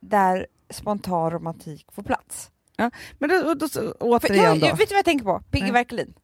där 0.00 0.46
spontan 0.70 1.30
romantik 1.30 1.86
får 1.92 2.02
plats. 2.02 2.50
Men 3.18 3.30
då, 3.30 3.54
då, 3.54 3.68
så, 3.68 3.92
återigen 4.00 4.60
då. 4.60 4.66
jag, 4.66 4.76
vet 4.76 4.88
du 4.88 4.94
vad 4.94 4.98
jag 4.98 5.04
tänker 5.04 5.24
på? 5.24 5.42
Piggy 5.50 5.62
Nej. 5.64 5.72
Verkelin. 5.72 6.14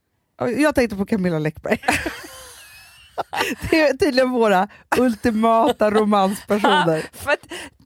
Jag 0.58 0.74
tänkte 0.74 0.96
på 0.96 1.06
Camilla 1.06 1.38
Läckberg. 1.38 1.78
det 3.70 3.80
är 3.80 3.96
tydligen 3.96 4.30
våra 4.30 4.68
ultimata 4.98 5.90
romanspersoner. 6.00 7.04
För 7.12 7.30
att, 7.30 7.38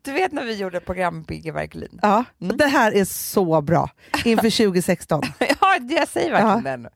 du 0.03 0.12
vet 0.12 0.33
när 0.33 0.44
vi 0.44 0.55
gjorde 0.57 0.81
program 0.81 1.16
med 1.16 1.27
Piggy 1.27 1.51
Verkelin? 1.51 1.99
Ja, 2.03 2.25
Mm. 2.40 2.57
Det 2.57 2.66
här 2.66 2.92
är 2.92 3.05
så 3.05 3.61
bra 3.61 3.90
inför 4.25 4.51
2016. 4.66 5.23
ja, 5.38 5.79
det- 5.81 5.94
jag 5.94 6.09
säger 6.09 6.31
verkligen 6.31 6.64
Ja. 6.64 6.70
det 6.70 6.77
nu. 6.77 6.88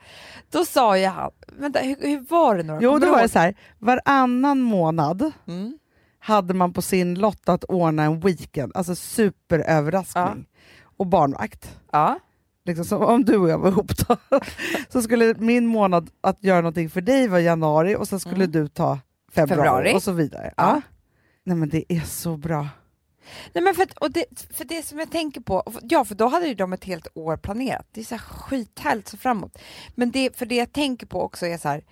Då 0.50 0.64
sa 0.64 0.98
jag 0.98 1.30
vänta 1.58 1.78
hur, 1.78 1.96
hur 2.00 2.24
var 2.30 2.56
det 2.56 2.62
nu? 2.62 2.78
Jo, 2.80 2.98
då 2.98 3.10
var 3.10 3.22
det 3.22 3.28
så 3.28 3.38
här, 3.38 3.54
varannan 3.78 4.60
månad 4.60 5.32
Mm. 5.46 5.78
Hade 6.24 6.54
man 6.54 6.72
på 6.72 6.82
sin 6.82 7.14
lott 7.14 7.48
att 7.48 7.64
ordna 7.64 8.02
en 8.04 8.20
weekend, 8.20 8.72
alltså 8.74 8.94
superöverraskning. 8.94 10.46
Och 10.96 11.06
barnvakt. 11.06 11.78
Ja. 11.92 12.18
Liksom, 12.64 12.84
som 12.84 13.02
om 13.02 13.24
du 13.24 13.36
och 13.36 13.48
jag 13.48 13.58
var 13.58 13.68
ihop 13.68 13.90
då. 14.08 14.16
så 14.88 15.02
skulle 15.02 15.34
min 15.38 15.66
månad 15.66 16.10
att 16.20 16.44
göra 16.44 16.60
någonting 16.60 16.90
för 16.90 17.00
dig 17.00 17.28
vara 17.28 17.40
januari 17.40 17.96
och 17.96 18.08
så 18.08 18.18
skulle 18.18 18.44
Mm. 18.44 18.50
du 18.52 18.68
ta 18.68 18.98
februari, 19.32 19.56
Februari. 19.58 19.94
och 19.94 20.02
så 20.02 20.12
vidare. 20.12 20.54
Ja. 20.56 20.62
Ja. 20.74 20.80
Nej 21.44 21.56
men 21.56 21.68
det 21.68 21.92
är 21.92 22.00
så 22.00 22.36
bra. 22.36 22.68
Nej, 23.52 23.64
men 23.64 23.74
för, 23.74 23.82
att, 23.82 23.98
och 23.98 24.10
det, 24.10 24.24
för 24.50 24.64
det 24.64 24.82
som 24.86 24.98
jag 24.98 25.10
tänker 25.10 25.40
på, 25.40 25.62
ja 25.82 26.04
för 26.04 26.14
då 26.14 26.28
hade 26.28 26.46
ju 26.46 26.54
de 26.54 26.72
ett 26.72 26.84
helt 26.84 27.06
år 27.14 27.36
planerat. 27.36 27.86
Det 27.92 28.00
är 28.00 28.04
så 28.04 28.14
här 28.14 28.22
skithärligt 28.22 29.08
så 29.08 29.16
framåt. 29.16 29.58
Men 29.94 30.10
det, 30.10 30.36
för 30.36 30.46
det 30.46 30.54
jag 30.54 30.72
tänker 30.72 31.06
på 31.06 31.22
också 31.22 31.46
är 31.46 31.58
så 31.58 31.68
här, 31.68 31.84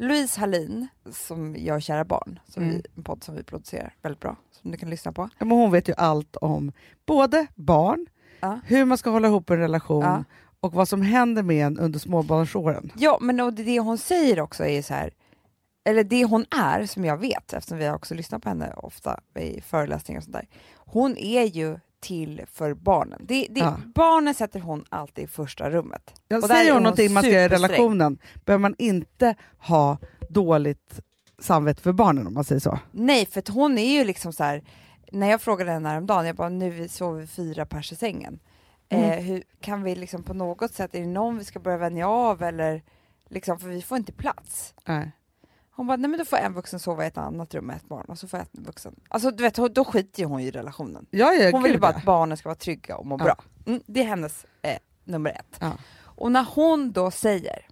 Louise 0.00 0.40
Hallin, 0.40 0.86
som 1.10 1.56
gör 1.56 1.80
Kära 1.80 2.04
barn, 2.04 2.38
som 2.48 2.62
Mm. 2.62 2.74
vi, 2.76 2.82
en 2.96 3.02
podd 3.02 3.24
som 3.24 3.34
vi 3.36 3.42
producerar 3.42 3.94
väldigt 4.02 4.20
bra, 4.20 4.36
som 4.50 4.70
du 4.70 4.76
kan 4.76 4.90
lyssna 4.90 5.12
på. 5.12 5.28
Ja, 5.38 5.44
men 5.44 5.58
hon 5.58 5.70
vet 5.70 5.88
ju 5.88 5.94
allt 5.96 6.36
om 6.36 6.72
både 7.06 7.46
barn, 7.54 8.06
Ja. 8.40 8.60
hur 8.66 8.84
man 8.84 8.98
ska 8.98 9.10
hålla 9.10 9.28
ihop 9.28 9.50
en 9.50 9.58
relation 9.58 10.02
Ja. 10.04 10.24
och 10.60 10.72
vad 10.72 10.88
som 10.88 11.02
händer 11.02 11.42
med 11.42 11.66
en 11.66 11.78
under 11.78 11.98
småbarnsåren. 11.98 12.92
Ja, 12.96 13.18
men 13.20 13.40
och 13.40 13.52
det, 13.52 13.62
det 13.62 13.80
hon 13.80 13.98
säger 13.98 14.40
också 14.40 14.64
är 14.64 14.82
så 14.82 14.94
här, 14.94 15.14
eller 15.84 16.04
det 16.04 16.24
hon 16.24 16.44
är, 16.50 16.86
som 16.86 17.04
jag 17.04 17.16
vet, 17.16 17.52
eftersom 17.52 17.78
vi 17.78 17.86
har 17.86 17.94
också 17.94 18.14
lyssnat 18.14 18.42
på 18.42 18.48
henne 18.48 18.72
ofta 18.76 19.20
i 19.38 19.60
föreläsningar 19.60 20.18
och 20.20 20.24
sånt 20.24 20.36
där. 20.36 20.48
Hon 20.76 21.16
är 21.16 21.42
ju 21.44 21.78
till 22.00 22.42
för 22.52 22.74
barnen. 22.74 23.20
Det, 23.28 23.46
det, 23.50 23.60
Ja. 23.60 23.76
Barnen 23.94 24.34
sätter 24.34 24.60
hon 24.60 24.84
alltid 24.88 25.24
i 25.24 25.26
första 25.26 25.70
rummet. 25.70 26.14
Jag 26.28 26.42
Och 26.42 26.48
säger 26.48 26.72
hon 26.72 26.82
någonting 26.82 27.12
man 27.12 27.22
ska 27.22 27.32
göra 27.32 27.44
i 27.44 27.48
relationen 27.48 28.18
behöver 28.44 28.60
man 28.60 28.74
inte 28.78 29.34
ha 29.58 29.98
dåligt 30.28 31.00
samvete 31.38 31.82
för 31.82 31.92
barnen 31.92 32.26
om 32.26 32.34
man 32.34 32.44
säger 32.44 32.60
så. 32.60 32.78
Nej, 32.90 33.26
för 33.26 33.52
hon 33.52 33.78
är 33.78 33.92
ju 33.98 34.04
liksom 34.04 34.32
så 34.32 34.44
här. 34.44 34.62
när 35.12 35.30
jag 35.30 35.40
frågade 35.40 35.70
henne 35.70 35.88
häromdagen, 35.88 36.26
jag 36.26 36.36
bara 36.36 36.48
nu 36.48 36.88
sover 36.88 37.20
vi 37.20 37.26
fyra 37.26 37.66
pers 37.66 37.92
i 37.92 37.96
sängen. 37.96 38.40
Mm. 38.88 39.10
Eh, 39.10 39.18
hur, 39.24 39.42
kan 39.60 39.82
vi 39.82 39.94
liksom 39.94 40.22
på 40.22 40.34
något 40.34 40.72
sätt, 40.72 40.94
är 40.94 41.00
det 41.00 41.06
någon 41.06 41.38
vi 41.38 41.44
ska 41.44 41.60
börja 41.60 41.78
vänja 41.78 42.08
av 42.08 42.42
eller 42.42 42.82
liksom, 43.28 43.58
för 43.58 43.68
vi 43.68 43.82
får 43.82 43.98
inte 43.98 44.12
plats. 44.12 44.74
Nej. 44.86 45.12
Hon 45.80 45.86
bara, 45.86 45.96
nej 45.96 46.10
men 46.10 46.18
då 46.18 46.24
får 46.24 46.36
en 46.36 46.52
vuxen 46.52 46.80
sova 46.80 47.04
i 47.04 47.06
ett 47.06 47.18
annat 47.18 47.54
rum 47.54 47.66
med 47.66 47.76
ett 47.76 47.88
barn 47.88 48.04
och 48.08 48.18
så 48.18 48.28
får 48.28 48.38
en 48.38 48.46
vuxen. 48.52 48.94
Alltså 49.08 49.30
du 49.30 49.42
vet, 49.42 49.74
då 49.74 49.84
skiter 49.84 50.20
ju 50.22 50.26
hon 50.26 50.40
i 50.40 50.50
relationen. 50.50 51.06
Ja, 51.10 51.32
ja, 51.32 51.50
Hon 51.52 51.62
vill 51.62 51.80
bara 51.80 51.90
att 51.90 52.04
barnen 52.04 52.36
ska 52.36 52.48
vara 52.48 52.56
trygga 52.56 52.96
och 52.96 53.06
må 53.06 53.16
Ja. 53.18 53.24
bra. 53.24 53.34
Mm, 53.66 53.82
det 53.86 54.00
är 54.00 54.04
hennes 54.04 54.46
eh, 54.62 54.78
nummer 55.04 55.30
ett. 55.30 55.56
Ja. 55.60 55.72
Och 56.02 56.32
när 56.32 56.46
hon 56.54 56.92
då 56.92 57.10
säger 57.10 57.66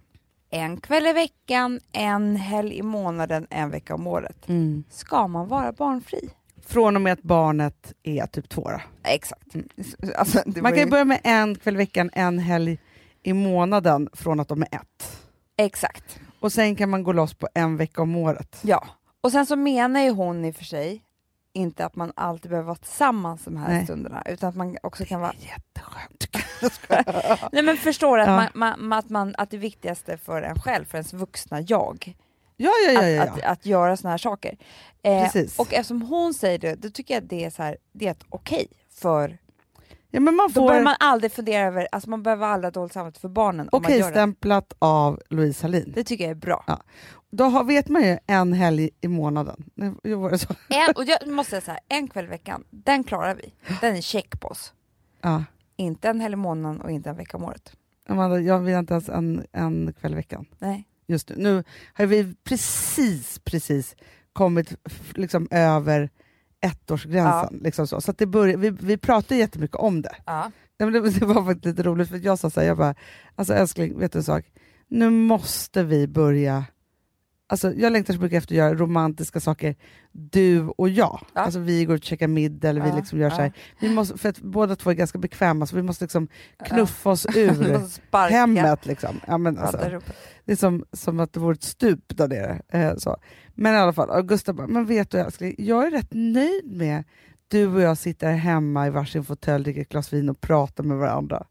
en 0.49 0.77
kväll 0.81 1.07
i 1.07 1.13
veckan, 1.13 1.79
en 1.91 2.35
helg 2.35 2.77
i 2.77 2.81
månaden, 2.81 3.47
en 3.49 3.69
vecka 3.69 3.95
om 3.95 4.07
året. 4.07 4.49
Mm. 4.49 4.83
Ska 4.89 5.27
man 5.27 5.47
vara 5.47 5.71
barnfri? 5.71 6.29
Från 6.65 6.95
och 6.95 7.01
med 7.01 7.13
att 7.13 7.23
barnet 7.23 7.93
är 8.03 8.25
typ 8.25 8.49
två 8.49 8.69
då. 8.69 8.81
Exakt. 9.03 9.55
Mm. 9.55 9.67
Alltså, 10.15 10.41
Man 10.61 10.71
kan 10.71 10.79
ju 10.83 10.89
börja 10.89 11.05
med 11.05 11.19
en 11.23 11.55
kväll 11.55 11.73
i 11.75 11.77
veckan, 11.77 12.09
en 12.13 12.39
helg 12.39 12.79
i 13.23 13.33
månaden 13.33 14.09
från 14.13 14.39
att 14.39 14.47
de 14.47 14.61
är 14.61 14.67
ett. 14.71 15.17
Exakt. 15.57 16.19
Och 16.39 16.51
sen 16.53 16.75
kan 16.75 16.89
man 16.89 17.03
gå 17.03 17.13
loss 17.13 17.33
på 17.33 17.47
en 17.53 17.77
vecka 17.77 18.01
om 18.01 18.15
året. 18.15 18.59
Ja. 18.61 18.87
Och 19.21 19.31
sen 19.31 19.45
så 19.45 19.55
menar 19.55 19.99
ju 20.01 20.09
hon 20.09 20.45
i 20.45 20.51
och 20.51 20.55
för 20.55 20.65
sig 20.65 21.03
inte 21.53 21.85
att 21.85 21.95
man 21.95 22.11
alltid 22.15 22.49
behöver 22.51 22.67
vara 22.67 22.75
tillsammans 22.77 23.43
de 23.45 23.57
här 23.57 23.67
Nej. 23.73 23.83
stunderna 23.83 24.23
utan 24.25 24.49
att 24.49 24.55
man 24.55 24.77
också 24.83 25.05
kan 25.05 25.21
vara... 25.21 25.33
Jätteskönt. 25.39 26.27
Nej 27.51 27.63
men 27.63 27.77
förstår 27.77 28.19
att, 28.19 28.27
Ja. 28.27 28.49
man, 28.53 28.73
man, 28.87 28.99
att, 28.99 29.09
man, 29.09 29.35
att 29.37 29.49
det 29.51 29.57
viktigaste 29.57 30.17
för 30.17 30.41
en 30.41 30.55
själv, 30.59 30.85
för 30.85 30.97
ens 30.97 31.13
vuxna 31.13 31.61
jag, 31.61 32.15
Ja, 32.57 32.71
ja, 32.85 32.91
ja. 33.01 33.07
ja, 33.09 33.23
Att, 33.23 33.29
att, 33.29 33.43
att 33.43 33.65
göra 33.65 33.97
såna 33.97 34.11
här 34.11 34.17
saker. 34.17 34.57
Eh, 35.03 35.23
Precis. 35.23 35.59
och 35.59 35.73
eftersom 35.73 36.01
hon 36.01 36.33
säger 36.33 36.59
det, 36.59 36.75
då 36.75 36.89
tycker 36.89 37.13
jag 37.13 37.23
att 37.23 37.29
det 37.29 37.45
är, 37.45 37.49
så 37.49 37.63
här, 37.63 37.77
det 37.91 38.07
är 38.07 38.11
ett 38.11 38.23
okej. 38.29 38.67
för 38.91 39.37
ja 40.11 40.19
men 40.19 40.35
man 40.35 40.47
då 40.47 40.53
får 40.53 40.67
behöver 40.67 40.83
man 40.83 40.95
aldrig 40.99 41.31
fundera 41.31 41.67
över, 41.67 41.87
alltså 41.91 42.09
man 42.09 42.23
behöver 42.23 42.45
aldrig 42.45 42.65
ha 42.65 42.81
dåligt 42.81 42.93
samvete 42.93 43.19
för 43.19 43.29
barnen 43.29 43.69
gör 43.71 43.79
det. 43.79 43.87
okej-stämplat 43.87 44.73
av 44.79 45.21
Louise 45.29 45.63
Hallin. 45.63 45.91
Det 45.95 46.03
tycker 46.03 46.23
jag 46.23 46.31
är 46.31 46.35
bra. 46.35 46.81
Då 47.31 47.43
har, 47.43 47.63
vet 47.63 47.89
man 47.89 48.03
ju 48.03 48.17
en 48.27 48.53
helg 48.53 48.89
i 49.01 49.07
månaden. 49.07 49.63
Jo, 50.03 50.21
var 50.21 50.37
så? 50.37 50.53
En, 50.69 50.93
och 50.95 51.03
jag 51.05 51.27
måste 51.27 51.49
säga 51.49 51.61
så 51.61 51.71
här, 51.71 51.79
en 51.89 52.07
kväll 52.07 52.25
i 52.25 52.27
veckan, 52.27 52.63
den 52.69 53.03
klarar 53.03 53.35
vi. 53.35 53.53
Den 53.81 53.95
är 53.95 54.01
check 54.01 54.39
på 54.39 54.47
oss. 54.47 54.73
Ja. 55.21 55.43
Inte 55.75 56.09
en 56.09 56.19
helg 56.21 56.33
i 56.33 56.35
månaden 56.35 56.81
och 56.81 56.91
inte 56.91 57.09
en 57.09 57.15
vecka 57.15 57.37
om 57.37 57.43
året. 57.43 57.71
Amanda, 58.07 58.39
jag 58.39 58.59
vill 58.59 58.75
inte 58.75 58.93
ens 58.93 59.09
en, 59.09 59.45
en 59.51 59.93
kväll 59.99 60.11
i 60.11 60.15
veckan. 60.15 60.45
Nej. 60.59 60.87
just 61.07 61.29
nu. 61.29 61.35
Nu 61.37 61.63
har 61.93 62.05
vi 62.05 62.35
precis, 62.43 63.39
precis 63.39 63.95
kommit 64.33 64.75
liksom 65.15 65.47
över 65.51 66.09
ettårsgränsen. 66.61 67.59
Liksom 67.63 67.87
så 67.87 68.01
så 68.01 68.11
att 68.11 68.17
det 68.17 68.25
börjar, 68.25 68.57
vi, 68.57 68.69
vi 68.69 68.97
pratar 68.97 69.35
jättemycket 69.35 69.77
om 69.77 70.01
det. 70.01 70.15
Ja. 70.25 70.51
Det, 70.77 70.85
det 70.89 71.25
var 71.25 71.45
faktiskt 71.45 71.65
lite 71.65 71.83
roligt, 71.83 72.09
för 72.09 72.17
jag 72.25 72.39
sa 72.39 72.49
så 72.49 72.59
här, 72.59 72.67
jag 72.67 72.77
bara, 72.77 72.95
alltså 73.35 73.53
älskling, 73.53 73.99
vet 73.99 74.11
du 74.13 74.19
en 74.19 74.23
sak? 74.23 74.45
Nu 74.87 75.09
måste 75.09 75.83
vi 75.83 76.07
börja, 76.07 76.65
alltså 77.47 77.73
jag 77.73 77.93
längtar 77.93 78.13
så 78.13 78.19
mycket 78.21 78.37
efter 78.37 78.53
att 78.53 78.57
göra 78.57 78.73
romantiska 78.73 79.39
saker, 79.39 79.75
du 80.11 80.61
och 80.61 80.89
jag. 80.89 81.19
Ja. 81.33 81.41
Alltså 81.41 81.59
vi 81.59 81.85
går 81.85 81.93
och 81.93 82.03
käkar 82.03 82.27
middag, 82.27 82.69
eller 82.69 82.81
vi 82.81 82.89
Ja, 82.89 82.95
liksom 82.95 83.19
gör 83.19 83.29
så 83.29 83.35
här. 83.35 83.45
ja. 83.55 83.61
Vi 83.79 83.89
måste, 83.89 84.17
för 84.17 84.29
att 84.29 84.39
båda 84.41 84.75
två 84.75 84.89
är 84.89 84.93
ganska 84.93 85.17
bekväma, 85.19 85.65
så 85.65 85.75
vi 85.75 85.81
måste 85.83 86.03
liksom 86.03 86.27
Ja. 86.59 86.65
knuffa 86.65 87.09
oss 87.09 87.25
ur 87.35 88.29
hemmet. 88.29 88.85
Liksom. 88.85 89.19
Ja, 89.27 89.37
men 89.37 89.57
alltså. 89.57 90.01
Det 90.45 90.51
är 90.51 90.55
som, 90.55 90.85
som 90.93 91.19
att 91.19 91.33
det 91.33 91.39
vore 91.39 91.53
ett 91.53 91.63
stup 91.63 92.17
där 92.17 92.27
nere. 92.27 92.61
Eh, 92.69 92.95
så. 92.97 93.17
Men 93.61 93.73
i 93.75 93.77
alla 93.77 93.93
fall, 93.93 94.23
Gustav 94.23 94.55
bara, 94.55 94.67
men 94.67 94.85
vet 94.85 95.11
du 95.11 95.17
älskling, 95.17 95.55
jag 95.57 95.87
är 95.87 95.91
rätt 95.91 96.07
nöjd 96.11 96.71
med 96.77 97.03
du 97.47 97.67
och 97.67 97.81
jag 97.81 97.97
sitter 97.97 98.31
hemma 98.31 98.87
i 98.87 98.89
varsin 98.89 99.23
fåtölj, 99.23 99.63
dricker 99.63 99.81
ett 99.81 99.89
glas 99.89 100.13
vin 100.13 100.29
och 100.29 100.41
pratar 100.41 100.83
med 100.83 100.97
varandra. 100.97 101.45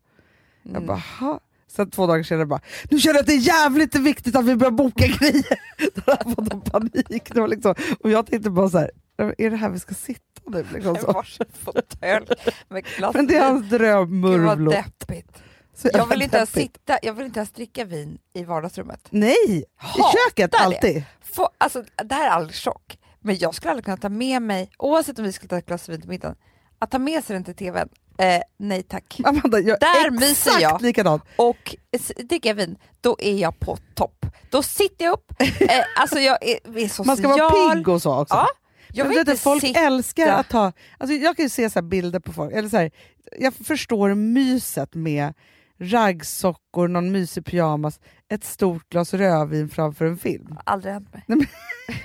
Jag 0.62 0.70
Mm. 0.76 0.86
bara, 0.86 1.02
ha. 1.20 1.40
Sen 1.70 1.90
två 1.90 2.06
dagar 2.06 2.22
senare 2.22 2.46
bara, 2.46 2.60
nu 2.90 2.98
känner 2.98 3.14
jag 3.14 3.20
att 3.20 3.26
det 3.26 3.32
är 3.32 3.38
jävligt 3.64 3.94
viktigt 3.94 4.36
att 4.36 4.44
vi 4.44 4.56
börjar 4.56 4.70
boka 4.70 5.06
grejer. 5.18 5.58
Då 5.94 6.02
har 6.06 6.18
jag 6.24 6.34
fått 6.34 6.52
en 6.52 6.60
panik. 6.60 7.34
Det 7.34 7.40
var 7.40 7.48
liksom, 7.48 7.74
och 8.00 8.10
jag 8.10 8.26
tänkte 8.26 8.50
bara 8.50 8.68
så 8.68 8.78
här, 8.78 8.90
är 9.38 9.50
det 9.50 9.56
här 9.56 9.68
vi 9.70 9.78
ska 9.78 9.94
sitta 9.94 10.20
nu? 10.46 10.66
Liksom 10.74 10.96
så. 10.96 11.12
varsin 11.12 11.46
fåtölj 11.52 12.26
med 12.68 12.84
glass. 12.84 13.14
Men 13.14 13.26
det 13.26 13.36
är 13.36 13.44
hans 13.52 13.70
dröm, 13.70 14.10
Gud 14.22 14.40
vad 14.40 14.58
murvlo. 14.58 14.70
deppigt. 14.70 15.42
Så 15.82 15.88
Jag 15.92 16.06
vill, 16.06 16.22
inte 16.22 16.36
ens 16.36 16.52
sitta, 16.52 16.98
jag 17.02 17.12
vill 17.12 17.26
inte 17.26 17.38
ens 17.38 17.50
dricka 17.50 17.84
vin 17.84 18.18
i 18.34 18.44
vardagsrummet. 18.44 19.06
Nej, 19.10 19.36
i 19.58 19.64
köket 20.12 20.52
det. 20.52 20.58
alltid. 20.58 21.04
Få, 21.34 21.48
alltså, 21.58 21.84
det 22.04 22.14
här 22.14 22.26
är 22.26 22.30
all 22.30 22.52
chock, 22.52 22.98
men 23.20 23.38
jag 23.38 23.54
skulle 23.54 23.70
aldrig 23.70 23.84
kunna 23.84 23.96
ta 23.96 24.08
med 24.08 24.42
mig, 24.42 24.70
oavsett 24.78 25.18
om 25.18 25.24
vi 25.24 25.32
skulle 25.32 25.48
ta 25.48 25.58
ett 25.58 25.66
glas 25.66 25.88
vin 25.88 26.00
till 26.00 26.10
middagen, 26.10 26.36
att 26.78 26.90
ta 26.90 26.98
med 26.98 27.24
sig 27.24 27.34
den 27.34 27.44
till 27.44 27.54
tvn, 27.56 27.88
eh, 28.18 28.40
nej 28.58 28.82
tack. 28.82 29.20
Amanda, 29.24 29.58
jag 29.60 29.80
Där 29.80 30.06
är 30.06 30.10
myser 30.10 30.60
jag. 30.60 30.82
likadant. 30.82 31.22
Och 31.36 31.76
dricker 32.24 32.50
jag 32.50 32.54
vin, 32.54 32.78
då 33.00 33.16
är 33.18 33.34
jag 33.34 33.60
på 33.60 33.78
topp. 33.94 34.26
Då 34.50 34.62
sitter 34.62 35.04
jag 35.04 35.12
upp, 35.12 35.32
eh, 35.60 35.84
alltså 35.96 36.18
jag 36.18 36.38
är, 36.48 36.76
är 36.78 36.88
social. 36.88 37.06
Man 37.06 37.16
ska 37.16 37.28
vara 37.28 37.74
pigg 37.74 37.88
och 37.88 38.02
så 38.02 38.20
också. 38.20 38.34
Ja, 38.34 38.48
jag 38.92 39.04
Men 39.04 39.08
vill 39.10 39.18
vet 39.18 39.28
inte 39.28 39.42
folk 39.42 39.60
sitta... 39.60 39.80
älskar 39.80 40.28
att 40.28 40.48
ta... 40.48 40.72
Alltså 40.98 41.14
jag 41.16 41.36
kan 41.36 41.44
ju 41.44 41.48
se 41.48 41.70
så 41.70 41.82
bilder 41.82 42.20
på 42.20 42.32
folk, 42.32 42.52
eller 42.54 42.68
så 42.68 42.76
här, 42.76 42.90
jag 43.38 43.54
förstår 43.54 44.14
myset 44.14 44.94
med 44.94 45.34
raggsockor, 45.80 46.88
någon 46.88 47.12
mysig 47.12 47.44
pyjamas, 47.44 48.00
ett 48.28 48.44
stort 48.44 48.88
glas 48.88 49.14
rödvin 49.14 49.68
framför 49.68 50.04
en 50.06 50.16
film. 50.18 50.58
Aldrig 50.64 50.92
hänt 50.92 51.08
mig. 51.14 51.48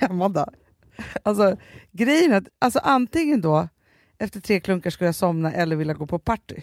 Amanda. 0.02 0.50
Alltså, 1.24 1.58
grejen 1.92 2.32
är 2.34 2.38
att 2.38 2.48
alltså, 2.60 2.80
antingen 2.84 3.42
då, 3.42 3.68
efter 4.18 4.40
tre 4.40 4.60
klunkar 4.60 4.90
ska 4.90 5.06
jag 5.06 5.16
somna 5.16 5.52
eller 5.54 5.76
vilja 5.76 5.94
gå 5.94 6.08
på 6.08 6.20
party. 6.20 6.56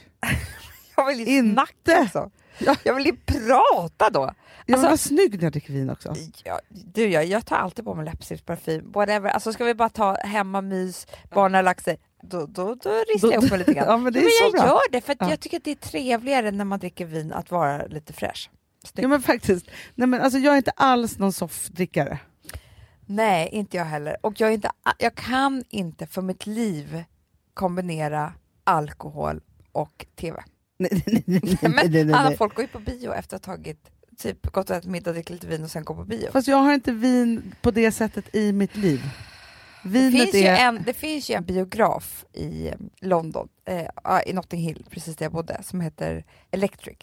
Jag 0.97 1.07
vill 1.07 1.19
ju 1.21 1.27
Inte. 1.37 1.53
snacka 1.55 2.03
också. 2.03 2.31
Ja. 2.59 2.77
Jag 2.85 2.95
vill 2.95 3.07
ju 3.07 3.17
prata 3.27 4.11
då. 4.11 4.21
Jag 4.21 4.35
vill 4.67 4.75
Alltså- 4.75 4.87
vara 4.87 4.97
snygg 4.97 5.35
när 5.37 5.43
jag 5.43 5.53
dricker 5.53 5.73
vin 5.73 5.91
också. 5.91 6.15
Ja, 6.45 6.61
du, 6.69 7.09
jag, 7.09 7.25
jag 7.27 7.47
tar 7.47 7.57
alltid 7.57 7.85
på 7.85 7.95
mig 7.95 8.05
läppstift, 8.05 8.47
parfym, 8.47 8.93
whatever. 8.93 9.31
Alltså 9.31 9.53
ska 9.53 9.65
vi 9.65 9.75
bara 9.75 9.89
ta 9.89 10.15
hemma 10.15 10.61
mys, 10.61 11.07
barnen 11.31 11.55
har 11.55 11.63
lagt 11.63 11.85
sig, 11.85 11.97
då, 12.23 12.47
då, 12.47 12.75
då 12.75 12.91
ristar 13.15 13.33
jag 13.33 13.45
upp 13.45 13.51
mig 13.51 13.59
lite 13.59 13.75
grann. 13.75 13.87
Ja, 13.89 13.97
men 13.97 14.13
det 14.13 14.19
är 14.19 14.23
men 14.23 14.31
så 14.31 14.45
jag 14.45 14.53
bra. 14.53 14.67
gör 14.67 14.93
det 14.93 15.01
för 15.01 15.13
att 15.13 15.19
Ja. 15.21 15.31
jag 15.31 15.41
tycker 15.41 15.57
att 15.57 15.65
det 15.65 15.71
är 15.71 15.75
trevligare 15.75 16.51
när 16.51 16.65
man 16.65 16.79
dricker 16.79 17.05
vin 17.07 17.33
att 17.33 17.51
vara 17.51 17.87
lite 17.87 18.13
fräsch. 18.13 18.51
Snygg. 18.85 19.05
Ja, 19.05 19.09
men 19.09 19.23
faktiskt. 19.23 19.67
Nej, 19.95 20.09
men 20.09 20.21
alltså, 20.21 20.39
jag 20.39 20.53
är 20.55 20.57
inte 20.57 20.71
alls 20.71 21.19
någon 21.19 21.33
soffdrickare. 21.33 22.19
Nej, 23.07 23.49
inte 23.53 23.77
jag 23.77 23.85
heller. 23.85 24.17
Och 24.21 24.41
jag, 24.41 24.53
inte, 24.55 24.71
jag 24.99 25.15
kan 25.15 25.65
inte 25.69 26.07
för 26.07 26.23
mitt 26.23 26.47
liv 26.47 27.05
kombinera 27.55 28.33
alkohol 28.65 29.41
och 29.73 30.07
TV. 30.17 30.43
Nej, 30.79 31.03
nej, 31.07 31.25
nej, 31.27 31.89
nej, 31.89 32.05
nej. 32.05 32.15
alla 32.15 32.37
folk 32.37 32.55
går 32.55 32.63
ju 32.63 32.69
på 32.69 32.79
bio 32.79 33.13
efter 33.13 33.37
att 33.37 33.47
ha 33.47 33.57
tagit, 33.57 33.91
typ 34.19 34.47
gått 34.53 34.71
och 34.71 34.77
ätit 34.77 34.91
middag, 34.91 35.13
dricker 35.13 35.33
lite 35.35 35.47
vin 35.47 35.65
och 35.65 35.71
sen 35.71 35.85
går 35.85 35.95
på 35.95 36.05
bio. 36.05 36.31
Fast 36.33 36.49
jag 36.49 36.57
har 36.57 36.75
inte 36.75 36.93
vin 36.93 37.55
på 37.63 37.71
det 37.71 37.93
sättet 37.93 38.35
i 38.35 38.53
mitt 38.53 38.77
liv. 38.77 39.01
Det 39.83 39.89
Vinet 39.89 40.13
finns, 40.23 40.35
ju 40.35 40.49
är... 40.49 40.69
en, 40.69 40.83
det 40.87 40.93
finns 40.93 41.31
ju 41.31 41.35
en 41.35 41.45
biograf 41.45 42.25
i 42.33 42.69
eh, 42.69 42.75
London, 43.01 43.49
eh, 43.65 43.87
ja, 44.05 44.23
i 44.23 44.33
Notting 44.33 44.61
Hill, 44.61 44.87
precis 44.91 45.17
där 45.17 45.25
jag 45.25 45.33
bodde, 45.33 45.63
som 45.63 45.81
heter 45.81 46.25
Electric. 46.51 46.97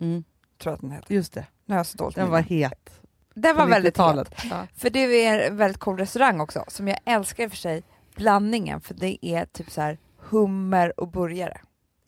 Mm, 0.00 0.24
Tror 0.62 0.70
jag 0.70 0.74
att 0.74 0.80
den 0.80 0.90
heter. 0.90 1.14
just 1.14 1.32
det, 1.32 1.46
Nu 1.66 1.74
har 1.74 1.78
jag 1.78 1.86
så 1.86 1.98
dåligt 1.98 2.16
den 2.16 2.30
var 2.30 2.40
het. 2.40 3.00
den 3.34 3.56
var 3.56 3.66
väldigt 3.66 3.94
90-talet. 3.94 4.28
het. 4.40 4.50
Ja. 4.50 4.66
För 4.76 4.90
det 4.90 4.98
är 5.26 5.50
en 5.50 5.56
väldigt 5.56 5.78
cool 5.80 5.98
restaurang 5.98 6.40
också, 6.40 6.64
som 6.68 6.88
jag 6.88 6.98
älskar 7.04 7.44
i 7.44 7.46
och 7.46 7.50
för 7.50 7.56
sig, 7.58 7.82
blandningen, 8.16 8.80
för 8.80 8.94
det 8.94 9.26
är 9.26 9.44
typ 9.44 9.70
så 9.70 9.80
här 9.80 9.98
hummer 10.18 11.00
och 11.00 11.08
burgare. 11.08 11.60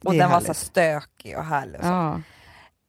Och 0.05 0.13
Det 0.13 0.19
den 0.19 0.31
var 0.31 0.41
så 0.41 0.47
härligt. 0.47 0.57
stökig 0.57 1.39
och 1.39 1.45
härlig. 1.45 1.77
Och 1.81 1.85
så. 1.87 1.91
Ja. 1.93 2.21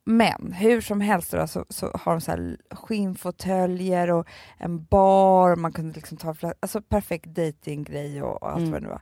Men 0.07 0.53
hur 0.53 0.81
som 0.81 1.01
helst 1.01 1.31
då, 1.31 1.47
så, 1.47 1.65
så 1.69 1.91
har 1.93 2.11
de 2.11 2.21
så 2.21 2.31
här 2.31 2.57
skinnfåtöljer 2.71 4.11
och 4.11 4.27
en 4.57 4.83
bar, 4.85 5.51
och 5.51 5.57
man 5.57 5.73
kunde 5.73 5.93
liksom 5.95 6.17
ta 6.17 6.35
alltså 6.59 6.81
perfekt 6.81 7.25
datinggrej 7.25 8.23
och, 8.23 8.43
och 8.43 8.49
allt 8.49 8.57
Mm. 8.59 8.71
vad 8.71 8.81
det 8.81 8.85
nu 8.87 8.89
var. 8.91 9.01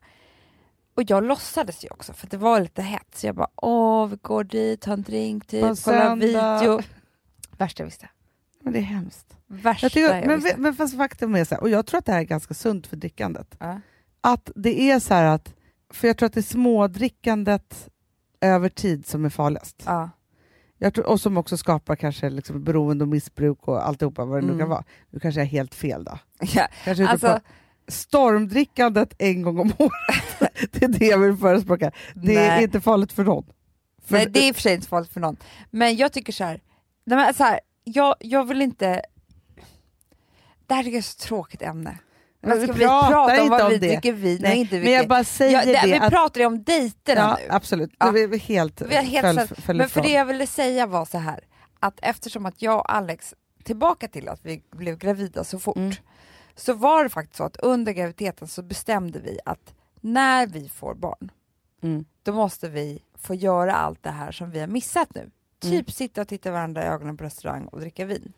Och 0.96 1.04
jag 1.08 1.24
låtsades 1.24 1.86
ju 1.86 1.90
också 1.92 2.14
för 2.14 2.28
det 2.28 2.38
var 2.38 2.60
lite 2.60 2.82
hett, 2.82 3.08
så 3.16 3.28
jag 3.28 3.36
bara 3.36 3.48
åh 3.56 4.08
vi 4.08 4.16
går 4.22 4.44
dit, 4.44 4.82
tar 4.82 4.94
en 4.94 5.02
drink 5.02 5.46
typ, 5.48 5.54
en 5.64 5.76
kolla 5.76 5.76
söndag. 5.76 6.16
video. 6.60 6.80
Värsta 7.58 7.84
jag 7.84 7.86
visste. 7.86 8.10
Men 8.62 8.74
det 8.74 8.80
är 8.80 8.84
hemskt. 8.84 9.38
Värsta 9.48 9.86
Jag 9.86 9.92
tycker, 9.92 10.16
jag 10.16 10.28
men, 10.28 10.40
visste. 10.40 10.58
men 10.60 10.74
fast 10.76 10.98
faktum 10.98 11.36
är 11.36 11.46
så 11.46 11.56
här, 11.56 11.62
och 11.62 11.70
jag 11.70 11.86
tror 11.86 11.98
att 11.98 12.06
det 12.06 12.12
här 12.12 12.20
är 12.20 12.24
ganska 12.24 12.54
sunt 12.54 12.88
för 12.88 12.96
drickandet, 12.98 13.56
Ja. 13.60 13.80
att 14.22 14.52
det 14.56 14.82
är 14.92 15.00
så 15.00 15.14
här 15.14 15.24
att, 15.24 15.54
för 15.90 16.08
jag 16.08 16.18
tror 16.18 16.28
att 16.28 16.34
det 16.34 16.40
är 16.40 16.42
smådrickandet 16.42 17.90
över 18.42 18.70
tid 18.70 19.06
som 19.06 19.26
är 19.26 19.30
farligast. 19.30 19.84
Ja. 19.86 20.10
Jag 20.84 20.94
tror, 20.94 21.06
och 21.06 21.22
som 21.22 21.38
också 21.38 21.58
skapar 21.58 21.96
kanske 21.96 22.30
liksom 22.30 22.64
beroende 22.64 23.04
och 23.04 23.08
missbruk 23.08 23.68
och 23.68 23.88
alltihopa 23.88 24.26
vad 24.26 24.38
det 24.38 24.42
nu 24.42 24.48
Mm. 24.48 24.60
kan 24.60 24.70
vara. 24.70 24.84
Nu 25.10 25.20
kanske 25.20 25.42
jag 25.42 25.46
är 25.46 25.52
helt 25.52 25.76
fel 25.76 26.04
då. 26.04 26.20
Ja. 26.40 26.68
Kanske 26.84 27.08
Alltså, 27.08 27.28
på 27.28 27.40
stormdrickandet 27.92 29.14
en 29.18 29.42
gång 29.42 29.60
om 29.60 29.74
året, 29.78 30.52
det 30.72 30.84
är 30.84 30.88
det 30.88 31.06
jag 31.06 31.18
vill 31.20 31.38
förespråka. 31.38 31.92
Det 32.16 32.36
är 32.36 32.50
nej. 32.56 32.64
inte 32.64 32.82
farligt 32.82 33.12
för 33.14 33.24
någon. 33.24 33.46
För 34.06 34.16
nej, 34.16 34.26
det 34.30 34.40
är 34.40 34.48
i 34.48 34.52
och 34.52 34.56
för 34.56 34.62
sig 34.62 34.74
inte 34.76 34.88
farligt 34.88 35.12
för 35.14 35.20
någon. 35.20 35.38
Men 35.70 35.96
jag 35.96 36.14
tycker 36.14 36.34
så 36.34 36.44
här, 36.44 36.62
nej, 37.04 37.18
men 37.18 37.34
så 37.34 37.44
här 37.44 37.60
jag, 37.84 38.16
jag 38.20 38.48
vill 38.48 38.62
inte... 38.62 38.88
Det 38.90 39.04
det 40.68 40.74
här 40.74 40.88
är 40.88 40.98
ett 41.00 41.06
så 41.06 41.28
tråkigt 41.28 41.62
ämne. 41.62 41.98
Men 42.44 42.62
ska 42.62 42.74
vi 42.74 42.80
vi 42.80 42.86
prata 42.86 43.20
om 43.22 43.30
inte 43.32 43.50
vad 43.50 43.62
om 43.62 43.70
vi 43.70 43.78
det. 43.78 43.88
dricker 43.88 44.14
vin 44.14 44.40
Nej, 44.42 44.58
inte 44.60 44.80
men 44.80 44.92
jag 44.92 45.08
bara 45.08 45.24
säger 45.24 45.60
Ja, 45.60 45.66
det, 45.66 45.72
det 45.82 45.88
vi 45.88 45.94
att... 46.06 46.10
pratar 46.10 46.40
ju 46.42 46.46
om 46.48 46.64
dejterna 46.64 47.22
Ja, 47.22 47.38
nu. 47.48 47.48
absolut. 47.56 47.92
Ja. 48.00 48.12
Vi 48.12 48.24
är 48.24 48.40
helt, 48.40 48.82
Vi 48.82 48.96
har 48.96 49.04
helt 49.04 49.48
föll, 49.50 49.58
föll 49.62 49.78
Men 49.78 49.90
för 49.90 50.02
det 50.02 50.12
jag 50.12 50.26
ville 50.26 50.48
säga 50.48 50.86
var 50.88 51.06
så 51.06 51.18
här, 51.18 51.40
att 51.80 52.00
eftersom 52.02 52.46
att 52.46 52.62
jag 52.62 52.76
och 52.80 52.94
Alex, 52.96 53.34
tillbaka 53.64 54.08
till 54.08 54.30
att 54.30 54.40
vi 54.46 54.64
blev 54.72 54.98
gravida 54.98 55.44
så 55.44 55.60
fort, 55.60 55.78
Mm. 55.78 55.94
så 56.56 56.74
var 56.74 57.04
det 57.04 57.10
faktiskt 57.10 57.38
så 57.38 57.44
att 57.44 57.58
under 57.58 57.92
graviditeten 57.92 58.48
så 58.48 58.62
bestämde 58.64 59.20
vi 59.20 59.40
att 59.46 59.74
när 60.02 60.48
vi 60.48 60.70
får 60.70 60.96
barn, 60.96 61.32
Mm. 61.84 62.06
då 62.24 62.34
måste 62.34 62.70
vi 62.70 63.00
få 63.18 63.36
göra 63.36 63.76
allt 63.76 64.04
det 64.04 64.10
här 64.10 64.32
som 64.32 64.52
vi 64.52 64.60
har 64.60 64.68
missat 64.68 65.16
nu. 65.16 65.32
Typ 65.62 65.72
Mm. 65.72 65.86
sitta 65.86 66.22
och 66.22 66.28
titta 66.28 66.52
varandra 66.52 66.84
i 66.84 66.86
ögonen 66.88 67.18
på 67.18 67.24
restaurang 67.24 67.66
och 67.66 67.80
dricka 67.80 68.06
vin. 68.06 68.34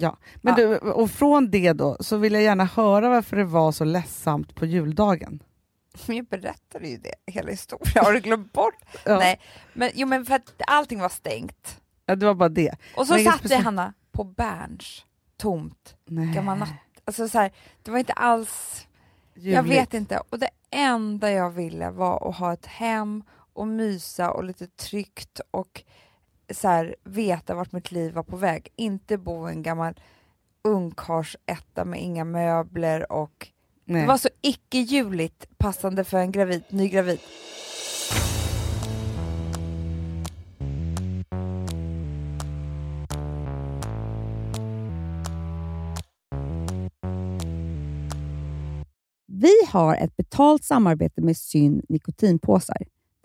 Ja. 0.00 0.16
Men 0.42 0.54
Ja. 0.58 0.66
Du, 0.68 0.76
och 0.78 1.10
från 1.10 1.50
det 1.50 1.72
då 1.72 1.96
så 2.00 2.16
vill 2.16 2.32
jag 2.32 2.42
gärna 2.42 2.64
höra 2.64 3.08
varför 3.08 3.36
det 3.36 3.44
var 3.44 3.72
så 3.72 3.84
ledsamt 3.84 4.54
på 4.54 4.66
juldagen. 4.66 5.42
Men 6.06 6.16
jag 6.16 6.26
berättade 6.26 6.88
ju 6.88 6.96
det, 6.96 7.14
hela 7.32 7.50
historien. 7.50 8.04
Har 8.04 8.12
du 8.12 8.20
glömt 8.20 8.52
bort? 8.52 8.74
Ja. 9.04 9.18
Nej, 9.18 9.40
men, 9.72 9.90
jo, 9.94 10.06
men 10.06 10.26
för 10.26 10.34
att 10.34 10.52
allting 10.66 11.00
var 11.00 11.08
stängt. 11.08 11.80
Ja, 12.06 12.16
det 12.16 12.26
var 12.26 12.34
bara 12.34 12.48
det. 12.48 12.74
Och 12.96 13.06
så 13.06 13.14
Men 13.14 13.24
satt 13.24 13.38
speciellt. 13.38 13.64
Hanna, 13.64 13.92
på 14.12 14.24
Berns, 14.24 15.04
tomt, 15.36 15.96
Nej. 16.06 16.34
gammal 16.34 16.58
natt. 16.58 16.68
Alltså 17.04 17.28
så 17.28 17.38
här, 17.38 17.50
det 17.82 17.90
var 17.90 17.98
inte 17.98 18.12
alls, 18.12 18.86
jag 19.34 19.44
Ljuvligt. 19.44 19.72
vet 19.80 19.94
inte. 19.94 20.22
Och 20.30 20.38
det 20.38 20.50
enda 20.70 21.30
jag 21.30 21.50
ville 21.50 21.90
var 21.90 22.28
att 22.28 22.36
ha 22.36 22.52
ett 22.52 22.66
hem 22.66 23.22
och 23.52 23.66
mysa 23.68 24.30
och 24.30 24.44
lite 24.44 24.66
tryggt 24.66 25.40
och 25.50 25.82
så 26.50 26.68
här, 26.68 26.96
veta 27.04 27.54
vart 27.54 27.72
mitt 27.72 27.92
liv 27.92 28.14
var 28.14 28.22
på 28.22 28.36
väg. 28.36 28.68
Inte 28.76 29.18
bo 29.18 29.48
i 29.48 29.52
en 29.52 29.62
gammal 29.62 29.94
ungkarlsetta 30.64 31.84
med 31.84 32.02
inga 32.02 32.24
möbler 32.24 33.12
och 33.12 33.48
Nej. 33.84 34.00
det 34.00 34.08
var 34.08 34.16
så 34.16 34.28
icke-juligt 34.40 35.58
passande 35.58 36.04
för 36.04 36.18
en 36.18 36.32
gravid, 36.32 36.62
ny 36.68 36.88
gravid. 36.88 37.18
Vi 49.26 49.54
har 49.68 49.96
ett 49.96 50.16
betalt 50.16 50.64
samarbete 50.64 51.20
med 51.20 51.36
Syn 51.36 51.82
nikotinpåsar. 51.88 52.86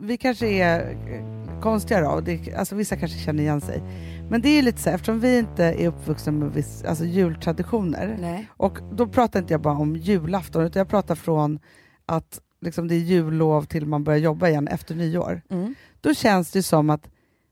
Vi 0.00 0.16
kanske 0.16 0.46
är 0.48 0.90
eh, 0.90 1.60
konstiga 1.60 2.00
då, 2.00 2.20
det, 2.20 2.54
alltså, 2.54 2.74
vissa 2.74 2.96
kanske 2.96 3.18
känner 3.18 3.42
igen 3.42 3.60
sig. 3.60 3.82
Men 4.30 4.40
det 4.40 4.48
är 4.48 4.62
lite 4.62 4.78
så 4.80 4.88
här, 4.88 4.94
eftersom 4.94 5.20
vi 5.20 5.38
inte 5.38 5.64
är 5.64 5.88
uppvuxna 5.88 6.32
med 6.32 6.52
viss, 6.52 6.84
alltså, 6.84 7.04
jultraditioner. 7.04 8.16
Nej. 8.20 8.46
Och 8.50 8.78
då 8.92 9.06
pratar 9.06 9.40
inte 9.40 9.54
jag 9.54 9.60
bara 9.60 9.76
om 9.78 9.96
julafton, 9.96 10.62
utan 10.64 10.80
jag 10.80 10.88
pratar 10.88 11.14
från 11.14 11.58
att 12.06 12.40
liksom, 12.60 12.88
det 12.88 12.94
är 12.94 12.98
jullov 12.98 13.62
till 13.62 13.86
man 13.86 14.04
börjar 14.04 14.18
jobba 14.18 14.48
igen 14.48 14.68
efter 14.68 14.94
nyår. 14.94 15.42
Mm. 15.50 15.74
Då 16.00 16.14
känns 16.14 16.50
det 16.50 16.62
som 16.62 16.90
att 16.90 17.08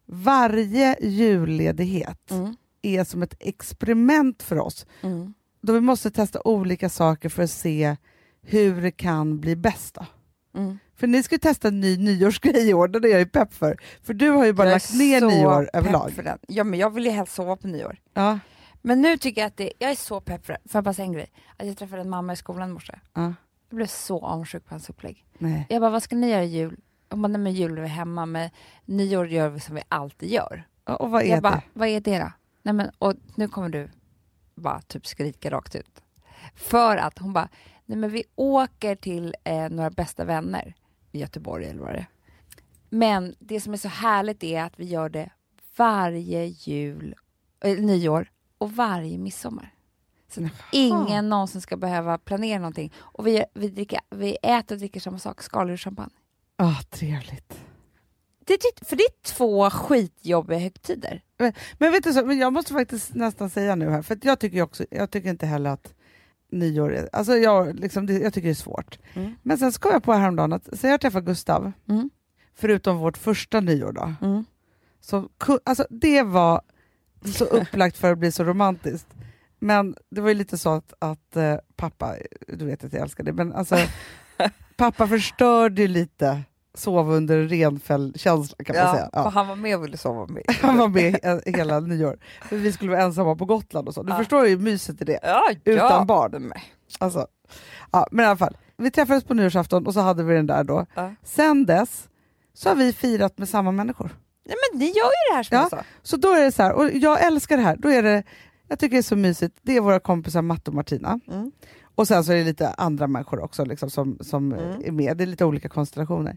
varje 0.06 0.96
julledighet 1.00 2.30
Mm. 2.30 2.56
är 2.82 3.04
som 3.04 3.22
ett 3.22 3.34
experiment 3.40 4.42
för 4.42 4.58
oss. 4.58 4.86
Mm. 5.02 5.34
Då 5.62 5.72
vi 5.72 5.80
måste 5.80 6.10
testa 6.10 6.40
olika 6.44 6.88
saker 6.88 7.28
för 7.28 7.42
att 7.42 7.50
se 7.50 7.96
hur 8.42 8.82
det 8.82 8.90
kan 8.90 9.40
bli 9.40 9.56
bäst. 9.56 9.98
Mm. 10.56 10.78
För 10.96 11.06
ni 11.06 11.22
ska 11.22 11.34
ju 11.34 11.38
testa 11.38 11.68
en 11.68 11.80
ny 11.80 11.96
nyårsgrej 11.96 12.68
i 12.68 12.74
år, 12.74 12.88
den 12.88 13.04
är 13.04 13.08
jag 13.08 13.18
ju 13.20 13.26
pepp 13.26 13.54
för. 13.54 13.76
För 14.02 14.14
du 14.14 14.30
har 14.30 14.46
ju 14.46 14.52
bara 14.52 14.66
Jag 14.68 14.74
lagt 14.74 14.94
ner 14.94 15.20
nyår 15.20 15.70
överlag. 15.72 16.12
För 16.12 16.22
den. 16.22 16.38
Ja, 16.48 16.64
men 16.64 16.78
jag 16.78 16.90
vill 16.90 17.04
ju 17.04 17.10
helst 17.10 17.32
sova 17.34 17.56
på 17.56 17.66
nyår. 17.66 17.96
Ja, 18.14 18.38
Men 18.82 19.00
nu 19.02 19.16
tycker 19.18 19.40
jag 19.40 19.46
att 19.48 19.56
det, 19.56 19.72
jag 19.78 19.90
är 19.90 19.94
så 19.94 20.20
pepp 20.20 20.46
för 20.46 20.52
det. 20.52 20.58
Får 20.68 20.78
jag 20.78 20.84
bara 20.84 20.94
säga 20.94 21.06
en 21.06 21.12
grej? 21.12 21.30
Att 21.56 21.66
jag 21.66 21.76
träffade 21.76 22.00
en 22.02 22.10
mamma 22.10 22.32
i 22.32 22.36
skolan 22.36 22.70
i 22.70 22.72
morse. 22.72 22.92
ja, 23.14 23.34
Jag 23.68 23.76
blev 23.76 23.86
så 23.86 24.24
avundsjuk 24.24 24.64
på 24.66 24.74
hans 24.74 24.90
upplägg. 24.90 25.24
nej. 25.38 25.66
Jag 25.68 25.80
bara, 25.80 25.90
vad 25.90 26.02
ska 26.02 26.16
ni 26.16 26.30
göra 26.30 26.44
i 26.44 26.46
jul? 26.46 26.76
Hon 27.10 27.22
bara, 27.22 27.28
nej 27.28 27.40
men 27.40 27.52
jul 27.52 27.78
är 27.78 27.82
vi 27.82 27.88
hemma, 27.88 28.26
men 28.26 28.50
nyår 28.84 29.26
gör 29.28 29.48
vi 29.48 29.60
som 29.60 29.74
vi 29.74 29.82
alltid 29.88 30.30
gör. 30.30 30.66
Ja, 30.86 30.96
Och 30.96 31.10
vad 31.10 31.22
är 31.22 31.26
jag 31.26 31.42
bara, 31.42 31.54
det? 31.54 31.62
vad 31.72 31.88
är 31.88 32.00
det 32.00 32.18
då? 32.18 32.32
Nej 32.62 32.74
men, 32.74 32.90
och 32.98 33.14
nu 33.34 33.48
kommer 33.48 33.68
du 33.68 33.88
bara 34.54 34.80
typ 34.80 35.06
skrika 35.06 35.50
rakt 35.50 35.74
ut. 35.74 36.02
För 36.54 36.96
att 36.96 37.18
hon 37.18 37.32
bara, 37.32 37.48
nej 37.86 37.98
men 37.98 38.10
vi 38.10 38.24
åker 38.34 38.94
till 38.96 39.34
eh, 39.44 39.68
några 39.70 39.90
bästa 39.90 40.24
vänner 40.24 40.74
i 41.14 41.18
Göteborg 41.18 41.66
eller 41.66 41.80
vad 41.80 41.92
det 41.92 41.98
är. 41.98 42.06
Men 42.90 43.34
det 43.38 43.60
som 43.60 43.72
är 43.72 43.76
så 43.76 43.88
härligt 43.88 44.44
är 44.44 44.62
att 44.62 44.78
vi 44.78 44.84
gör 44.84 45.08
det 45.08 45.30
varje 45.76 46.44
jul, 46.44 47.14
eh, 47.64 47.78
nyår 47.78 48.30
och 48.58 48.72
varje 48.72 49.18
midsommar. 49.18 49.74
Så 50.28 50.44
att 50.44 50.52
ingen 50.72 51.28
någonsin 51.28 51.60
ska 51.60 51.76
behöva 51.76 52.18
planera 52.18 52.58
någonting. 52.58 52.92
Och 52.98 53.26
vi, 53.26 53.44
vi, 53.54 53.68
dricker, 53.68 54.00
vi 54.10 54.36
äter 54.42 54.74
och 54.74 54.78
dricker 54.78 55.00
samma 55.00 55.18
sak, 55.18 55.42
skaldjur 55.42 55.74
och 55.74 55.80
champagne. 55.80 56.12
Ah, 56.56 56.82
trevligt. 56.90 57.60
Det 58.46 58.56
typ- 58.56 58.88
för 58.88 58.96
det 58.96 59.02
är 59.02 59.22
två 59.22 59.70
skitjobbiga 59.70 60.58
högtider. 60.58 61.22
Men 61.78 61.92
vet 61.92 62.04
du 62.04 62.12
så, 62.12 62.26
men 62.26 62.38
jag 62.38 62.52
måste 62.52 62.72
faktiskt 62.72 63.14
nästan 63.14 63.50
säga 63.50 63.74
nu 63.74 63.90
här, 63.90 64.02
för 64.02 64.14
att 64.14 64.24
jag 64.24 64.38
tycker 64.38 64.62
också, 64.62 64.84
jag 64.90 65.10
tycker 65.10 65.30
inte 65.30 65.46
heller 65.46 65.70
att 65.70 65.94
nyår 66.54 67.08
alltså 67.12 67.36
jag, 67.36 67.80
liksom, 67.80 68.06
det, 68.06 68.18
jag 68.18 68.34
tycker 68.34 68.48
det 68.48 68.52
är 68.52 68.54
svårt. 68.54 68.98
Mm. 69.14 69.34
Men 69.42 69.58
sen 69.58 69.72
kom 69.72 69.92
jag 69.92 70.02
på 70.02 70.12
häromdagen 70.12 70.52
att, 70.52 70.78
så 70.78 70.86
jag 70.86 71.00
träffade 71.00 71.26
Gustav, 71.26 71.72
Mm. 71.88 72.10
förutom 72.54 72.96
vårt 72.98 73.16
första 73.18 73.60
nyår 73.60 73.92
då, 73.92 74.12
Mm. 74.26 74.44
så, 75.00 75.28
alltså 75.64 75.86
det 75.90 76.22
var 76.22 76.62
så 77.24 77.44
upplagt 77.60 77.96
för 77.96 78.12
att 78.12 78.18
bli 78.18 78.32
så 78.32 78.44
romantiskt. 78.44 79.08
Men 79.58 79.94
det 80.10 80.20
var 80.20 80.28
ju 80.28 80.34
lite 80.34 80.58
så 80.58 80.70
att, 80.70 80.92
att 80.98 81.36
eh, 81.36 81.56
pappa, 81.76 82.14
du 82.48 82.64
vet 82.64 82.84
att 82.84 82.92
jag 82.92 83.02
älskar 83.02 83.24
det, 83.24 83.32
men 83.32 83.52
alltså 83.52 83.76
pappa 84.76 85.06
förstörde 85.08 85.82
ju 85.82 85.88
lite 85.88 86.42
sov 86.74 87.10
under 87.10 87.42
renfäll-känslan 87.48 88.64
kan 88.64 88.76
man 88.76 88.94
säga. 88.94 89.10
Ja. 89.12 89.28
han 89.28 89.48
var 89.48 89.56
med 89.56 89.76
och 89.76 89.84
ville 89.84 89.96
sova 89.96 90.26
med. 90.26 90.42
Han 90.62 90.78
var 90.78 90.88
med 90.88 91.14
he- 91.14 91.56
hela 91.56 91.80
nyår. 91.80 92.18
För 92.42 92.56
vi 92.56 92.72
skulle 92.72 92.90
vara 92.90 93.02
ensamma 93.02 93.36
på 93.36 93.44
Gotland 93.44 93.88
och 93.88 93.94
så. 93.94 94.02
Du 94.02 94.12
Ja. 94.12 94.18
förstår 94.18 94.46
ju 94.46 94.58
myset 94.58 95.02
i 95.02 95.04
det. 95.04 95.18
Ja, 95.22 95.50
Utan 95.64 95.86
ja. 95.88 96.04
barn. 96.04 96.52
Alltså, 96.98 97.26
ja, 97.92 98.06
men 98.10 98.24
i 98.24 98.28
alla 98.28 98.36
fall, 98.36 98.56
vi 98.76 98.90
träffades 98.90 99.24
på 99.24 99.34
nyårsafton 99.34 99.86
och 99.86 99.94
så 99.94 100.00
hade 100.00 100.22
vi 100.22 100.34
den 100.34 100.46
där 100.46 100.64
då. 100.64 100.86
Ja. 100.94 101.14
Sen 101.22 101.66
dess 101.66 102.08
så 102.54 102.68
har 102.68 102.76
vi 102.76 102.92
firat 102.92 103.38
med 103.38 103.48
samma 103.48 103.72
människor. 103.72 104.10
Nej, 104.46 104.56
men 104.72 104.78
ni 104.78 104.86
gör 104.86 104.94
ju 104.94 105.30
det 105.30 105.36
här 105.36 105.42
som 105.42 105.56
Ja. 105.56 105.62
jag 105.62 105.70
sa. 105.70 105.82
Så 106.02 106.16
då 106.16 106.28
är 106.32 106.40
det 106.44 106.52
så 106.52 106.62
här, 106.62 106.72
och 106.72 106.90
jag 106.92 107.24
älskar 107.24 107.56
det 107.56 107.62
här. 107.62 107.76
Då 107.76 107.88
är 107.88 108.02
det, 108.02 108.22
jag 108.68 108.78
tycker 108.78 108.96
det 108.96 109.00
är 109.00 109.02
så 109.02 109.16
mysigt. 109.16 109.58
Det 109.62 109.76
är 109.76 109.80
våra 109.80 110.00
kompisar 110.00 110.42
Matte 110.42 110.70
och 110.70 110.74
Martina. 110.74 111.20
Mm. 111.28 111.52
Och 111.94 112.08
sen 112.08 112.24
så 112.24 112.32
är 112.32 112.36
det 112.36 112.44
lite 112.44 112.68
andra 112.68 113.06
människor 113.06 113.40
också 113.40 113.64
liksom, 113.64 113.90
som, 113.90 114.18
som 114.20 114.52
Mm. 114.52 114.82
är 114.84 114.90
med. 114.92 115.16
Det 115.16 115.24
är 115.24 115.26
lite 115.26 115.44
olika 115.44 115.68
konstellationer. 115.68 116.36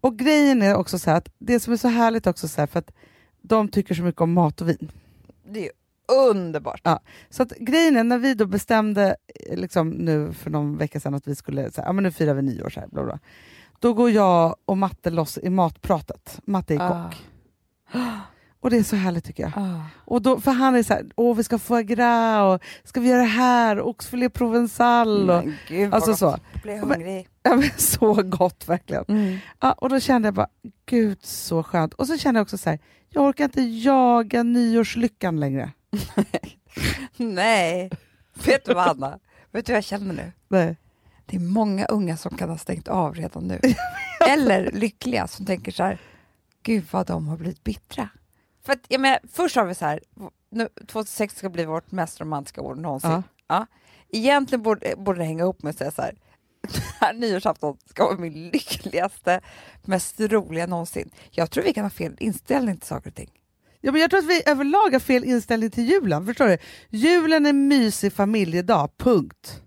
Och 0.00 0.16
grejen 0.18 0.62
är 0.62 0.74
också 0.76 0.98
så 0.98 1.10
här 1.10 1.16
att 1.16 1.28
det 1.38 1.60
som 1.60 1.72
är 1.72 1.76
så 1.76 1.88
härligt 1.88 2.26
också 2.26 2.48
så 2.48 2.60
här, 2.60 2.66
för 2.66 2.78
att 2.78 2.92
de 3.42 3.68
tycker 3.68 3.94
så 3.94 4.02
mycket 4.02 4.20
om 4.20 4.32
mat 4.32 4.60
och 4.60 4.68
vin. 4.68 4.92
Det 5.44 5.66
är 5.66 5.72
underbart. 6.30 6.86
Så 7.30 7.42
att 7.42 7.50
grejen 7.50 7.96
är, 7.96 8.04
när 8.04 8.18
vi 8.18 8.34
då 8.34 8.46
bestämde 8.46 9.16
liksom, 9.52 9.88
nu 9.90 10.32
för 10.32 10.50
någon 10.50 10.76
vecka 10.76 11.00
sedan 11.00 11.14
att 11.14 11.26
vi 11.28 11.34
skulle, 11.34 11.70
så 11.70 11.80
här, 11.80 11.88
ja, 11.88 11.92
men 11.92 12.04
nu 12.04 12.10
firar 12.10 12.34
vi 12.34 12.42
nyår, 12.42 12.70
så 12.70 12.80
här, 12.80 12.88
bla 12.88 13.04
bla. 13.04 13.18
då 13.78 13.94
går 13.94 14.10
jag 14.10 14.56
och 14.64 14.78
Matte 14.78 15.10
loss 15.10 15.38
i 15.42 15.50
matpratet. 15.50 16.40
Matte 16.44 16.74
är 16.74 16.80
Ah. 16.80 17.10
Och 18.62 18.70
det 18.70 18.76
är 18.76 18.82
så 18.82 18.96
härligt 18.96 19.24
tycker 19.24 19.42
jag. 19.42 19.52
Ah. 19.56 19.80
Och 20.04 20.22
då, 20.22 20.40
för 20.40 20.50
han 20.50 20.74
är 20.74 20.82
så 20.82 20.94
här, 20.94 21.04
åh 21.16 21.36
vi 21.36 21.44
ska 21.44 21.58
få 21.58 21.78
gras 21.78 22.42
och 22.54 22.88
ska 22.88 23.00
vi 23.00 23.08
göra 23.08 23.20
det 23.22 23.28
här, 23.28 23.80
oxfilé 23.80 24.28
provençal 24.28 25.30
och 25.30 25.44
gud 25.68 25.90
vad 25.90 25.94
alltså 25.94 26.16
så. 26.16 26.38
Men- 26.64 26.78
hungrig. 26.80 27.28
Ja, 27.44 27.56
men 27.56 27.70
så 27.76 28.22
gott 28.22 28.68
verkligen. 28.68 29.04
Mm. 29.08 29.38
Ja, 29.60 29.72
och 29.72 29.88
då 29.88 30.00
kände 30.00 30.26
jag 30.26 30.34
bara, 30.34 30.48
gud 30.86 31.18
så 31.22 31.62
skönt. 31.62 31.94
Och 31.94 32.06
så 32.06 32.18
kände 32.18 32.38
jag 32.38 32.42
också 32.44 32.58
så 32.58 32.70
här, 32.70 32.78
jag 33.08 33.24
orkar 33.24 33.44
inte 33.44 33.62
jaga 33.62 34.42
nyårslyckan 34.42 35.40
längre. 35.40 35.72
Nej. 37.16 37.90
Vet 38.46 38.64
du 38.64 38.74
vad 38.74 38.88
Anna? 38.88 39.18
Vet 39.52 39.66
du 39.66 39.72
vad 39.72 39.76
jag 39.76 39.84
känner 39.84 40.14
nu? 40.14 40.32
Nej. 40.48 40.76
Det 41.26 41.36
är 41.36 41.40
många 41.40 41.86
unga 41.86 42.16
som 42.16 42.36
kan 42.36 42.48
ha 42.48 42.58
stängt 42.58 42.88
av 42.88 43.14
redan 43.14 43.48
nu. 43.48 43.60
Eller 44.28 44.70
lyckliga 44.72 45.26
som 45.26 45.46
tänker 45.46 45.72
så 45.72 45.82
här, 45.82 45.98
gud 46.62 46.84
vad 46.90 47.06
de 47.06 47.28
har 47.28 47.36
blivit 47.36 47.64
bittra. 47.64 48.08
För 48.64 48.72
att, 48.72 48.80
jag 48.88 49.00
menar, 49.00 49.18
först 49.32 49.56
har 49.56 49.64
vi 49.64 49.74
så 49.74 49.84
här, 49.84 50.00
nu, 50.50 50.68
2006 50.86 51.36
ska 51.36 51.48
bli 51.48 51.64
vårt 51.64 51.92
mest 51.92 52.20
romantiska 52.20 52.60
år 52.60 52.74
någonsin. 52.74 53.10
Ja. 53.10 53.22
Ja. 53.46 53.66
Egentligen 54.08 54.62
borde, 54.62 54.94
borde 54.96 55.18
det 55.18 55.24
hänga 55.24 55.42
ihop 55.42 55.62
med 55.62 55.70
att 55.70 55.78
säga 55.78 55.90
så 55.90 56.02
här, 56.02 56.14
här 57.00 57.12
nyårsafton 57.12 57.76
ska 57.86 58.04
vara 58.04 58.18
min 58.18 58.48
lyckligaste, 58.48 59.40
mest 59.82 60.20
roliga 60.20 60.66
någonsin. 60.66 61.10
Jag 61.30 61.50
tror 61.50 61.64
vi 61.64 61.72
kan 61.72 61.84
ha 61.84 61.90
fel 61.90 62.16
inställning 62.18 62.76
till 62.76 62.86
saker 62.86 63.10
och 63.10 63.16
ting. 63.16 63.30
Ja, 63.80 63.92
men 63.92 64.00
jag 64.00 64.10
tror 64.10 64.20
att 64.20 64.26
vi 64.26 64.42
överlag 64.46 64.92
har 64.92 65.00
fel 65.00 65.24
inställning 65.24 65.70
till 65.70 65.84
julen. 65.84 66.26
Förstår 66.26 66.46
du? 66.48 66.58
Julen 66.88 67.46
är 67.46 67.52
mysig 67.52 68.12
familjedag, 68.12 68.90
punkt. 68.98 69.62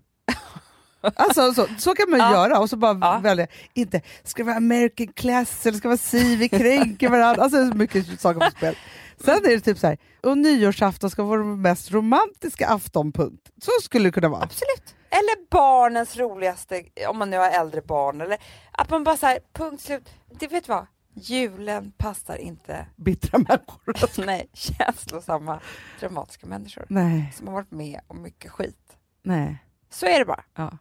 Alltså, 1.16 1.54
så, 1.54 1.66
så 1.78 1.94
kan 1.94 2.10
man 2.10 2.18
Ja. 2.20 2.32
göra 2.32 2.58
och 2.58 2.70
så 2.70 2.76
bara 2.76 2.98
Ja. 3.00 3.18
välja. 3.22 3.46
Inte, 3.74 4.00
ska 4.24 4.42
det 4.42 4.46
vara 4.46 4.56
American 4.56 5.06
class 5.06 5.66
eller 5.66 5.78
ska 5.78 5.88
det 5.88 5.92
vara 5.92 5.98
si, 5.98 6.36
vi 6.36 6.48
kränker 6.48 7.08
varandra. 7.08 7.42
Alltså 7.42 7.70
så 7.70 7.76
mycket 7.76 8.20
saker 8.20 8.40
på 8.40 8.50
spel. 8.56 8.76
Sen 9.24 9.34
är 9.36 9.50
det 9.50 9.60
typ 9.60 9.78
så 9.78 9.86
här, 9.86 9.98
och 10.22 10.38
nyårsafton 10.38 11.10
ska 11.10 11.22
vara 11.22 11.40
den 11.40 11.62
mest 11.62 11.92
romantiska 11.92 12.68
afton, 12.68 13.12
punkt. 13.12 13.50
Så 13.62 13.70
skulle 13.82 14.04
det 14.08 14.12
kunna 14.12 14.28
vara. 14.28 14.42
Absolut. 14.42 14.94
Eller 15.10 15.50
barnens 15.50 16.16
roligaste, 16.16 16.82
om 17.08 17.18
man 17.18 17.30
nu 17.30 17.36
har 17.36 17.50
äldre 17.50 17.82
barn. 17.82 18.20
Eller 18.20 18.38
att 18.72 18.90
man 18.90 19.04
bara 19.04 19.16
så 19.16 19.26
här, 19.26 19.38
punkt 19.52 19.82
slut. 19.82 20.08
Det 20.38 20.46
vet 20.48 20.64
du 20.66 20.72
vad? 20.72 20.86
Julen 21.14 21.92
passar 21.98 22.36
inte 22.36 22.86
Bittra 22.96 23.38
människor. 23.38 24.24
nej, 24.26 24.48
känslosamma, 24.52 25.60
dramatiska 26.00 26.46
människor 26.46 26.84
Nej, 26.88 27.32
som 27.36 27.46
har 27.46 27.54
varit 27.54 27.70
med 27.70 28.00
om 28.06 28.22
mycket 28.22 28.50
skit. 28.50 28.96
nej. 29.22 29.62
Så 29.90 30.06
är 30.06 30.18
det 30.18 30.24
bara. 30.24 30.44
Ja. 30.56 30.78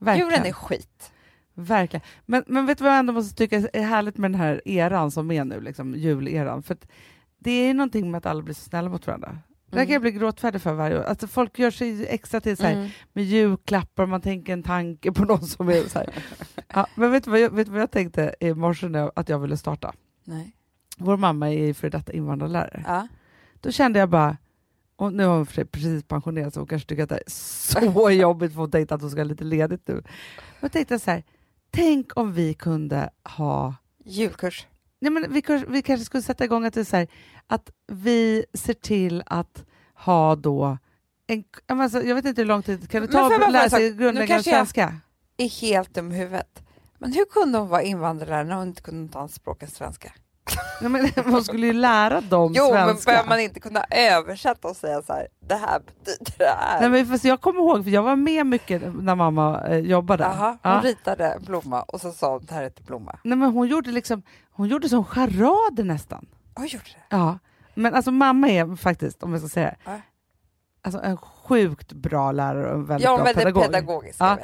Verkligen. 0.00 0.30
Julen 0.30 0.46
är 0.46 0.52
skit. 0.52 1.12
Verkligen. 1.54 2.02
Men, 2.26 2.44
men 2.46 2.66
vet 2.66 2.78
du 2.78 2.84
vad 2.84 2.92
jag 2.92 2.98
ändå 2.98 3.12
måste 3.12 3.36
tycka 3.36 3.56
är 3.72 3.82
härligt 3.82 4.16
med 4.18 4.30
den 4.32 4.40
här 4.40 4.68
eran 4.68 5.10
som 5.10 5.30
är 5.30 5.44
nu, 5.44 5.60
liksom, 5.60 5.94
juleran? 5.94 6.62
För 6.62 6.76
det 7.38 7.50
är 7.50 7.74
någonting 7.74 8.10
med 8.10 8.18
att 8.18 8.26
alla 8.26 8.42
blir 8.42 8.54
så 8.54 8.62
snälla 8.64 8.88
mot 8.88 9.06
varandra. 9.06 9.38
Det 9.70 9.78
här 9.78 9.84
kan 9.84 9.92
jag 9.92 10.02
bli 10.02 10.10
gråtfärdig 10.12 10.62
för 10.62 10.72
varje 10.72 10.98
år. 10.98 11.02
Alltså 11.02 11.26
folk 11.26 11.58
gör 11.58 11.70
sig 11.70 12.06
extra 12.06 12.40
till 12.40 12.56
så 12.56 12.62
här, 12.62 12.72
Mm. 12.74 12.88
med 13.12 13.24
julklappar, 13.24 14.06
man 14.06 14.20
tänker 14.20 14.52
en 14.52 14.62
tanke 14.62 15.12
på 15.12 15.24
någon 15.24 15.46
som 15.46 15.68
är 15.68 15.82
så 15.88 15.98
här. 15.98 16.08
Ja, 16.74 16.86
men 16.94 17.10
vet 17.10 17.24
du, 17.24 17.30
vad 17.30 17.40
jag, 17.40 17.50
vet 17.50 17.66
du 17.66 17.72
vad 17.72 17.80
jag 17.80 17.90
tänkte 17.90 18.34
i 18.40 18.54
morse 18.54 18.86
att 19.16 19.28
jag 19.28 19.38
ville 19.38 19.56
starta? 19.56 19.92
Nej. 20.24 20.52
Vår 20.98 21.16
mamma 21.16 21.50
är 21.50 21.74
före 21.74 21.90
detta 21.90 22.12
invandrarlärare. 22.12 22.84
Ja. 22.86 23.08
Då 23.60 23.70
kände 23.72 23.98
jag 23.98 24.08
bara, 24.08 24.36
och 25.00 25.12
nu 25.12 25.24
har 25.24 25.36
hon 25.36 25.46
precis 25.46 26.04
pensionerat 26.04 26.54
så 26.54 26.60
hon 26.60 26.66
kanske 26.66 26.88
tycker 26.88 27.02
att 27.02 27.08
det 27.08 27.16
är 27.16 27.30
så 27.30 28.10
jobbigt 28.10 28.52
för 28.52 28.60
hon 28.60 28.70
tänkte 28.70 28.94
att 28.94 29.00
hon 29.00 29.10
ska 29.10 29.20
ha 29.20 29.24
lite 29.24 29.44
ledigt 29.44 29.88
nu. 29.88 29.94
Men 29.94 30.02
jag 30.60 30.72
tänkte 30.72 30.98
så 30.98 31.10
här, 31.10 31.22
tänk 31.70 32.16
om 32.16 32.32
vi 32.32 32.54
kunde 32.54 33.10
ha 33.24 33.74
Julkurs. 34.04 34.66
Nej, 35.00 35.12
men 35.12 35.32
vi, 35.32 35.42
kanske- 35.42 35.70
vi 35.70 35.82
kanske 35.82 36.04
skulle 36.04 36.22
sätta 36.22 36.44
igång 36.44 36.64
att, 36.64 36.74
det 36.74 36.80
är 36.80 36.84
så 36.84 36.96
här, 36.96 37.08
att 37.46 37.70
vi 37.92 38.44
ser 38.54 38.74
till 38.74 39.22
att 39.26 39.64
ha 39.94 40.36
då 40.36 40.78
en, 41.26 41.44
alltså, 41.66 42.02
jag 42.02 42.14
vet 42.14 42.24
inte 42.24 42.40
hur 42.40 42.46
lång 42.46 42.62
tid, 42.62 42.90
kan 42.90 43.02
du 43.02 43.08
Men 43.08 43.16
ta 43.16 43.44
och 43.46 43.52
lära 43.52 43.70
sig? 43.70 43.90
Nu 43.90 43.96
grundläggande 43.96 44.42
svenska? 44.44 44.94
Är 45.36 45.48
helt 45.48 45.94
dum 45.94 46.10
huvudet. 46.10 46.62
Men 46.98 47.12
hur 47.12 47.24
kunde 47.24 47.58
hon 47.58 47.68
vara 47.68 47.82
invandrarlärare 47.82 48.44
när 48.44 48.56
hon 48.56 48.68
inte 48.68 48.82
kunde 48.82 49.12
ta 49.12 49.28
språk 49.28 49.62
än 49.62 49.70
svenska? 49.70 50.12
Nej, 50.80 50.90
men, 50.90 51.10
man 51.32 51.44
skulle 51.44 51.66
ju 51.66 51.72
lära 51.72 52.20
dem 52.20 52.52
Jo, 52.56 52.72
men 52.74 52.84
svenska. 52.86 53.10
börjar 53.10 53.24
man 53.28 53.40
inte 53.40 53.60
kunna 53.60 53.84
översätta 53.90 54.68
och 54.68 54.76
säga 54.76 55.02
så 55.02 55.12
här, 55.12 55.26
det 55.40 55.54
här 55.54 55.78
betyder 55.80 56.38
det 56.38 56.44
här. 56.58 56.80
Nej, 56.80 56.90
men 56.90 57.06
fast 57.06 57.24
jag 57.24 57.40
kommer 57.40 57.60
ihåg, 57.60 57.84
för 57.84 57.90
jag 57.90 58.02
var 58.02 58.16
med 58.16 58.46
mycket 58.46 58.82
när 59.02 59.14
mamma 59.14 59.60
eh, 59.68 59.78
jobbade. 59.78 60.24
Jaha, 60.24 60.58
hon 60.62 60.72
Ja. 60.72 60.80
ritade 60.84 61.26
en 61.26 61.42
blomma 61.44 61.82
och 61.82 62.00
så 62.00 62.12
sa 62.12 62.32
hon 62.32 62.44
det 62.44 62.54
här 62.54 62.62
heter 62.62 62.82
blomma. 62.82 63.18
Nej, 63.24 63.38
men 63.38 63.50
hon 63.50 63.68
gjorde 63.68 63.90
liksom, 63.90 64.22
hon 64.52 64.68
gjorde 64.68 64.88
som 64.88 65.04
charader 65.04 65.84
nästan. 65.84 66.26
Hon 66.54 66.66
gjorde 66.66 66.84
det. 66.84 67.16
Ja, 67.16 67.38
men 67.74 67.94
alltså 67.94 68.10
mamma 68.10 68.48
är 68.48 68.76
faktiskt, 68.76 69.22
om 69.22 69.32
jag 69.32 69.40
ska 69.40 69.48
säga 69.48 69.74
Ja. 69.84 70.00
alltså 70.82 71.00
en 71.02 71.16
sjukt 71.16 71.92
bra 71.92 72.32
lärare 72.32 72.66
och 72.68 72.74
en 72.74 72.86
väldigt 72.86 73.04
Ja, 73.04 73.16
bra 73.16 73.24
väldigt 73.24 73.42
pedagog. 73.44 73.62
pedagogisk. 73.64 74.16
Ja. 74.20 74.38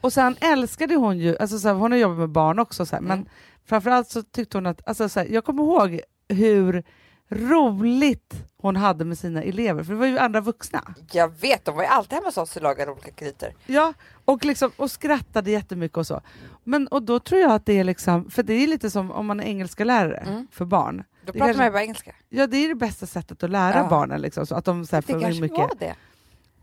Och 0.00 0.12
sen 0.12 0.36
älskade 0.40 0.94
hon 0.94 1.18
ju, 1.18 1.36
alltså 1.38 1.58
så 1.58 1.68
här, 1.68 1.74
hon 1.74 1.92
har 1.92 1.98
jobbat 1.98 2.18
med 2.18 2.28
barn 2.30 2.58
också, 2.58 2.86
så 2.86 2.96
här, 2.96 3.02
men 3.02 3.18
Mm. 3.18 3.28
framförallt 3.64 4.08
så 4.08 4.22
tyckte 4.22 4.56
hon 4.56 4.66
att, 4.66 4.88
alltså 4.88 5.08
så 5.08 5.20
här, 5.20 5.26
jag 5.26 5.44
kommer 5.44 5.62
ihåg 5.62 6.00
hur 6.28 6.82
roligt 7.28 8.34
hon 8.56 8.76
hade 8.76 9.04
med 9.04 9.18
sina 9.18 9.42
elever, 9.42 9.82
för 9.84 9.92
det 9.92 9.98
var 9.98 10.06
ju 10.06 10.18
andra 10.18 10.40
vuxna. 10.40 10.94
Jag 11.12 11.40
vet, 11.40 11.64
de 11.64 11.76
var 11.76 11.82
ju 11.82 11.88
alltid 11.88 12.12
hemma 12.12 12.26
hos 12.28 12.36
oss 12.38 12.56
och 12.56 12.62
lagade 12.62 12.90
olika 12.92 13.10
grytor. 13.10 13.48
Ja, 13.66 13.92
och, 14.24 14.44
liksom, 14.44 14.70
och 14.76 14.90
skrattade 14.90 15.50
jättemycket 15.50 15.98
och 15.98 16.06
så. 16.06 16.20
Men, 16.64 16.86
och 16.86 17.02
då 17.02 17.18
tror 17.20 17.40
jag 17.40 17.52
att 17.52 17.66
det 17.66 17.78
är 17.78 17.84
liksom, 17.84 18.30
för 18.30 18.42
det 18.42 18.52
är 18.54 18.66
lite 18.66 18.90
som 18.90 19.10
om 19.10 19.26
man 19.26 19.40
är 19.40 19.44
engelska 19.44 19.84
lärare 19.84 20.16
Mm. 20.26 20.46
för 20.52 20.64
barn. 20.64 21.04
Då 21.26 21.32
pratar 21.32 21.38
kanske- 21.46 21.56
man 21.58 21.66
ju 21.66 21.72
bara 21.72 21.82
engelska. 21.82 22.12
Ja, 22.28 22.46
det 22.46 22.56
är 22.56 22.68
det 22.68 22.74
bästa 22.74 23.06
sättet 23.06 23.42
att 23.42 23.50
lära 23.50 23.78
Ja. 23.78 23.86
barnen, 23.90 24.20
liksom, 24.20 24.46
så 24.46 24.54
att 24.54 24.64
de 24.64 24.86
så 24.86 24.96
här, 24.96 25.04
Det 25.06 25.12
kanske 25.20 25.40
mycket. 25.42 25.58
var 25.58 25.70
det. 25.78 25.94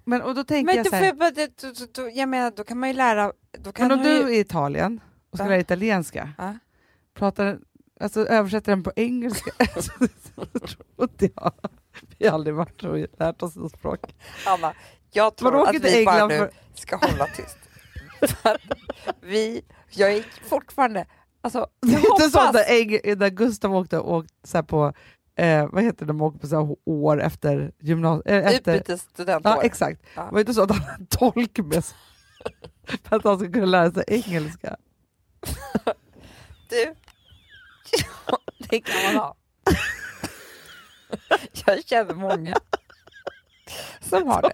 Men, 0.08 0.22
och 0.22 0.36
då 0.36 0.44
tänker 0.44 0.66
Men, 0.66 0.76
jag 0.76 0.86
då, 0.86 0.90
så 0.90 0.96
här, 0.96 1.06
jag, 1.20 1.36
det, 1.36 1.62
då, 1.62 1.68
då, 1.80 1.86
då, 2.04 2.10
jag 2.14 2.30
menar, 2.30 2.52
då 2.56 2.64
kan 2.64 2.80
man 2.80 2.90
ju 2.90 2.96
lära... 2.96 3.32
Då 3.60 3.72
kan 3.72 3.88
men 3.88 3.98
om 3.98 4.04
du 4.06 4.10
ju, 4.12 4.22
är 4.24 4.30
i 4.30 4.40
Italien 4.40 5.00
och 5.32 5.38
ska 5.38 5.46
Ja. 5.46 5.50
lära 5.50 5.60
italienska, 5.60 6.30
Ja. 6.38 6.54
pratar, 7.14 7.60
alltså, 8.00 8.28
översätter 8.28 8.72
den 8.72 8.84
på 8.84 8.92
engelska. 8.96 9.52
Alltså, 9.76 9.92
det 10.00 10.08
tror 10.60 10.86
inte 11.12 11.30
jag. 11.36 11.52
Vi 12.18 12.28
har 12.28 12.34
aldrig 12.34 12.56
varit 12.56 12.84
och 12.84 12.98
lärt 13.20 13.42
oss 13.42 13.56
något 13.56 13.72
språk. 13.72 14.16
Anna, 14.48 14.74
jag 15.12 15.36
tror 15.36 15.70
att 15.70 15.76
vi 15.84 16.06
bara 16.06 16.28
nu 16.28 16.38
för- 16.38 16.52
ska 16.74 16.96
hålla 16.96 17.28
tyst. 17.28 17.58
Vi, 19.22 19.62
jag 19.90 20.14
är 20.14 20.26
fortfarande... 20.50 21.06
Alltså, 21.42 21.68
Det 21.82 21.92
jag 21.92 22.02
är 22.06 22.12
inte 22.12 22.30
så 22.30 22.40
hoppas... 22.40 22.54
när, 22.54 22.64
Eng- 22.64 23.16
när 23.16 23.30
Gustav 23.30 23.76
åkte, 23.76 24.00
åkte 24.00 24.34
så 24.44 24.64
på, 24.64 24.94
eh, 25.38 25.68
vad 25.72 25.84
heter 25.84 26.00
det, 26.06 26.06
de 26.06 26.22
åker 26.22 26.40
på 26.40 26.48
så 26.48 26.78
år 26.86 27.22
efter 27.22 27.72
gymnasiet. 27.80 28.28
Eh, 28.46 28.54
efter, 28.56 28.76
Utbytesstudentår. 28.76 29.52
ja, 29.52 29.64
exakt. 29.64 30.02
Ja. 30.16 30.24
Det 30.24 30.32
var 30.32 30.40
inte 30.40 30.54
så 30.54 30.64
att 30.64 30.72
han 30.72 30.82
hade 30.82 30.94
en 30.94 31.08
tolk 31.08 31.58
med 31.58 31.84
sig 31.86 31.98
för 33.04 33.16
att 33.16 33.24
han 33.24 33.38
skulle 33.38 33.54
kunna 33.54 33.66
lära 33.66 33.92
sig 33.92 34.04
engelska. 34.08 34.78
Du, 36.70 36.96
det 38.70 38.80
kan 38.82 39.14
man 39.14 39.16
ha. 39.24 39.36
Jag 41.66 41.86
känner 41.86 42.14
många 42.14 42.56
som 44.02 44.28
har 44.28 44.42
det. 44.42 44.54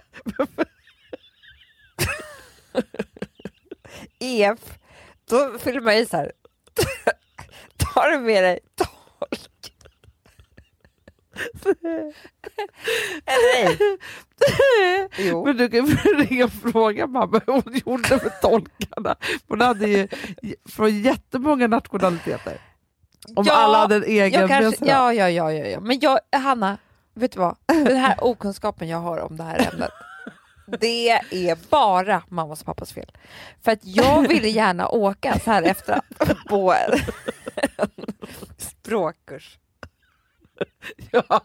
EF, 4.18 4.78
då 5.28 5.58
fyller 5.58 5.80
man 5.80 5.94
i 5.94 6.06
så 6.06 6.16
här. 6.16 6.32
Tar 7.76 8.10
du 8.10 8.18
med 8.18 8.44
dig 8.44 8.58
tolk? 8.74 9.50
Eller? 13.26 13.78
Jo. 15.28 15.44
Men 15.44 15.56
du 15.56 15.68
kan 15.68 15.86
ju 15.86 15.94
ringa 15.94 16.44
och 16.44 16.52
fråga 16.52 17.06
mamma 17.06 17.40
hur 17.46 17.52
hon 17.52 17.80
gjorde 17.86 18.10
med 18.22 18.40
tolkarna. 18.42 19.16
Hon 19.48 19.60
hade 19.60 19.88
ju 19.88 20.08
från 20.68 21.02
jättemånga 21.02 21.66
nationaliteter. 21.66 22.58
Om 23.36 23.44
Ja, 23.46 23.52
alla 23.54 23.78
hade 23.78 23.96
en 23.96 24.04
egen 24.04 24.48
kanske, 24.48 24.84
ja, 24.86 25.12
ja, 25.12 25.30
ja, 25.30 25.52
ja, 25.52 25.66
ja. 25.66 25.80
Men 25.80 26.00
jag, 26.00 26.18
Hanna, 26.36 26.78
vet 27.14 27.32
du 27.32 27.38
vad? 27.38 27.56
Den 27.66 27.96
här 27.96 28.16
okunskapen 28.20 28.88
jag 28.88 28.98
har 28.98 29.18
om 29.18 29.36
det 29.36 29.42
här 29.42 29.68
ämnet, 29.72 29.90
det 30.80 31.10
är 31.30 31.70
bara 31.70 32.22
mammas 32.28 32.60
och 32.60 32.66
pappas 32.66 32.92
fel. 32.92 33.12
För 33.62 33.72
att 33.72 33.80
jag 33.82 34.28
ville 34.28 34.48
gärna 34.48 34.88
åka 34.88 35.38
så 35.44 35.50
här 35.50 35.62
efter 35.62 36.00
på 36.48 36.72
en 36.74 36.98
språkkurs. 38.58 39.58
Ja, 41.10 41.40